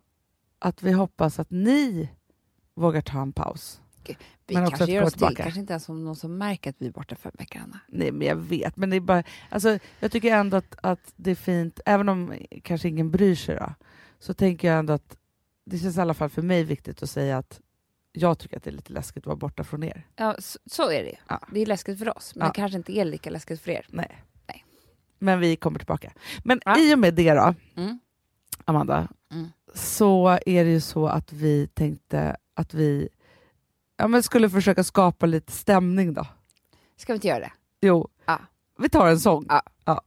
att 0.60 0.84
vi 0.84 0.92
hoppas 0.92 1.40
att 1.40 1.52
ni 1.52 2.10
vågar 2.76 3.02
ta 3.02 3.22
en 3.22 3.34
paus. 3.34 3.82
Vi 4.48 4.56
Men 4.56 4.70
kanske 4.70 4.92
gör 4.92 5.04
oss 5.04 5.14
till. 5.14 5.36
Kanske 5.38 5.60
inte 5.60 5.74
ens 5.74 5.84
som 5.84 6.04
någon 6.06 6.16
som 6.16 6.38
märker 6.38 6.70
att 6.70 6.76
vi 6.80 6.88
är 6.88 6.92
borta 6.92 7.16
för 7.16 7.30
en 7.30 7.36
vecka, 7.40 7.60
Anna. 7.64 7.80
Nej 7.88 8.12
men 8.12 8.28
jag 8.28 8.36
vet, 8.36 8.78
men 8.78 8.90
det 8.90 8.96
är 8.96 9.00
bara, 9.00 9.24
alltså, 9.50 9.80
jag 10.00 10.12
tycker 10.12 10.36
ändå 10.36 10.58
att, 10.58 10.76
att 10.82 11.14
det 11.16 11.32
är 11.32 11.36
fint, 11.36 11.80
även 11.86 12.10
om 12.10 12.34
kanske 12.64 12.88
ingen 12.88 13.12
bryr 13.12 13.36
sig 13.36 13.56
då, 13.56 13.74
så 14.20 14.34
tänker 14.34 14.68
jag 14.68 14.80
ändå 14.80 14.94
att 14.94 15.18
det 15.66 15.78
känns 15.78 15.98
i 15.98 16.02
alla 16.02 16.14
fall 16.14 16.30
för 16.30 16.42
mig 16.42 16.64
viktigt 16.64 17.04
att 17.04 17.10
säga 17.10 17.38
att 17.38 17.62
jag 18.12 18.40
tycker 18.40 18.58
att 18.58 18.64
det 18.64 18.70
är 18.70 18.76
lite 18.76 18.94
läskigt 18.94 19.24
att 19.24 19.28
vara 19.28 19.36
borta 19.36 19.64
från 19.64 19.84
er. 19.84 20.08
Ja, 20.16 20.36
så, 20.40 20.60
så 20.66 20.92
är 20.92 21.04
det. 21.04 21.18
Ja. 21.28 21.40
Det 21.52 21.60
är 21.60 21.66
läskigt 21.66 22.00
för 22.00 22.18
oss, 22.18 22.36
men 22.36 22.46
Ja. 22.46 22.52
det 22.52 22.56
kanske 22.56 22.78
inte 22.78 22.92
är 22.98 23.06
lika 23.06 23.30
läskigt 23.30 23.62
för 23.62 23.72
er. 23.72 23.86
Nej. 23.90 24.24
Nej. 24.48 24.66
Men 25.20 25.40
vi 25.40 25.56
kommer 25.56 25.80
tillbaka. 25.80 26.12
Men 26.44 26.62
Ja. 26.66 26.80
i 26.80 26.94
och 26.96 27.00
med 27.00 27.14
det 27.14 27.34
då, 27.34 27.54
Mm. 27.76 28.00
Amanda, 28.66 29.08
Mm. 29.32 29.48
så 29.74 30.28
är 30.46 30.64
det 30.66 30.72
ju 30.72 30.82
så 30.82 31.08
att 31.08 31.34
vi 31.34 31.68
tänkte 31.68 32.38
att 32.54 32.74
vi 32.74 33.10
ja, 33.98 34.08
men 34.08 34.24
skulle 34.24 34.50
försöka 34.50 34.84
skapa 34.84 35.26
lite 35.26 35.52
stämning 35.52 36.14
då. 36.14 36.28
Ska 36.98 37.14
vi 37.14 37.16
inte 37.16 37.28
göra 37.28 37.40
det? 37.40 37.52
Jo, 37.82 38.08
Ja. 38.26 38.40
vi 38.78 38.90
tar 38.90 39.08
en 39.08 39.20
sång. 39.20 39.46
Ja. 39.50 39.62
Ja. 39.86 40.02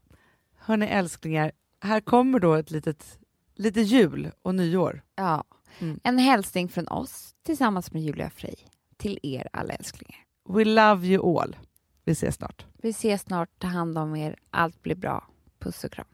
Hörni 0.59 0.87
älsklingar, 0.87 1.53
här 1.81 2.01
kommer 2.01 2.39
då 2.41 2.55
ett 2.55 2.71
litet, 2.71 3.19
lite 3.55 3.81
jul 3.81 4.31
och 4.43 4.55
nyår. 4.55 5.03
Ja. 5.15 5.45
Mm. 5.79 6.01
En 6.03 6.19
hälsning 6.19 6.69
från 6.69 6.89
oss 6.89 7.35
tillsammans 7.43 7.93
med 7.93 8.03
Julia 8.03 8.31
Frey 8.31 8.55
till 8.97 9.19
er 9.23 9.49
alla 9.53 9.75
älsklingar. 9.75 10.19
We 10.49 10.65
love 10.65 11.07
you 11.07 11.41
all. 11.41 11.57
Vi 12.05 12.13
ses 12.13 12.35
snart. 12.35 12.67
Vi 12.83 12.89
ses 12.91 13.23
snart, 13.23 13.49
ta 13.59 13.67
hand 13.67 13.99
om 13.99 14.17
er, 14.17 14.37
allt 14.51 14.83
blir 14.83 14.95
bra. 14.97 15.27
Puss 15.59 15.85
och 15.85 15.93
kram. 15.93 16.07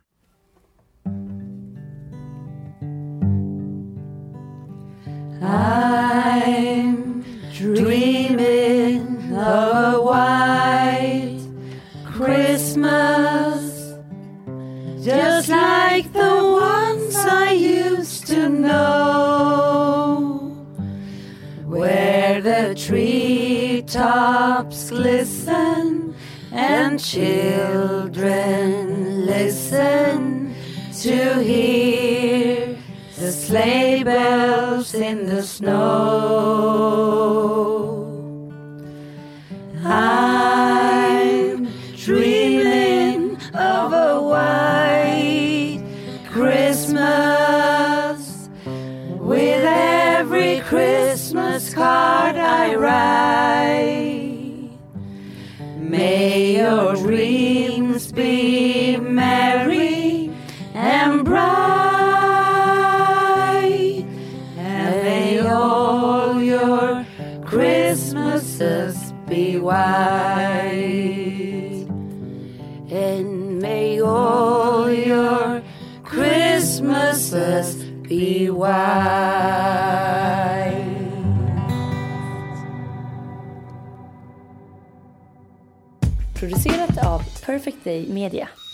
I'm 5.49 7.16
dreaming 7.59 9.35
of 9.35 9.95
a 9.95 10.03
white 10.03 11.41
Christmas. 12.05 13.73
Just 15.03 15.49
like 15.49 16.13
the 16.13 16.59
ones 16.61 17.17
I 17.17 17.53
used 17.53 18.27
to 18.27 18.51
know. 18.51 20.51
Where 21.65 22.43
the 22.43 22.75
treetops 22.77 24.91
glisten 24.91 26.15
And 26.53 27.03
children 27.03 29.25
listen 29.27 30.55
to 31.03 31.43
hear 31.43 32.56
the 33.27 33.33
sleigh 33.33 34.05
bells 34.05 34.95
in 34.95 35.27
the 35.27 35.43
snow. 35.43 35.75
I'm 39.85 41.67
dreaming 41.97 43.37
of 43.53 43.93
a 43.93 44.23
white 44.23 45.83
Christmas 46.31 46.99
with 49.19 49.65
every 49.65 50.61
Christmas 50.61 51.75
card 51.75 52.37
I 52.37 52.77
write. 52.77 53.56
Perfect 87.47 87.85
Day 87.85 88.07
Media. 88.09 88.66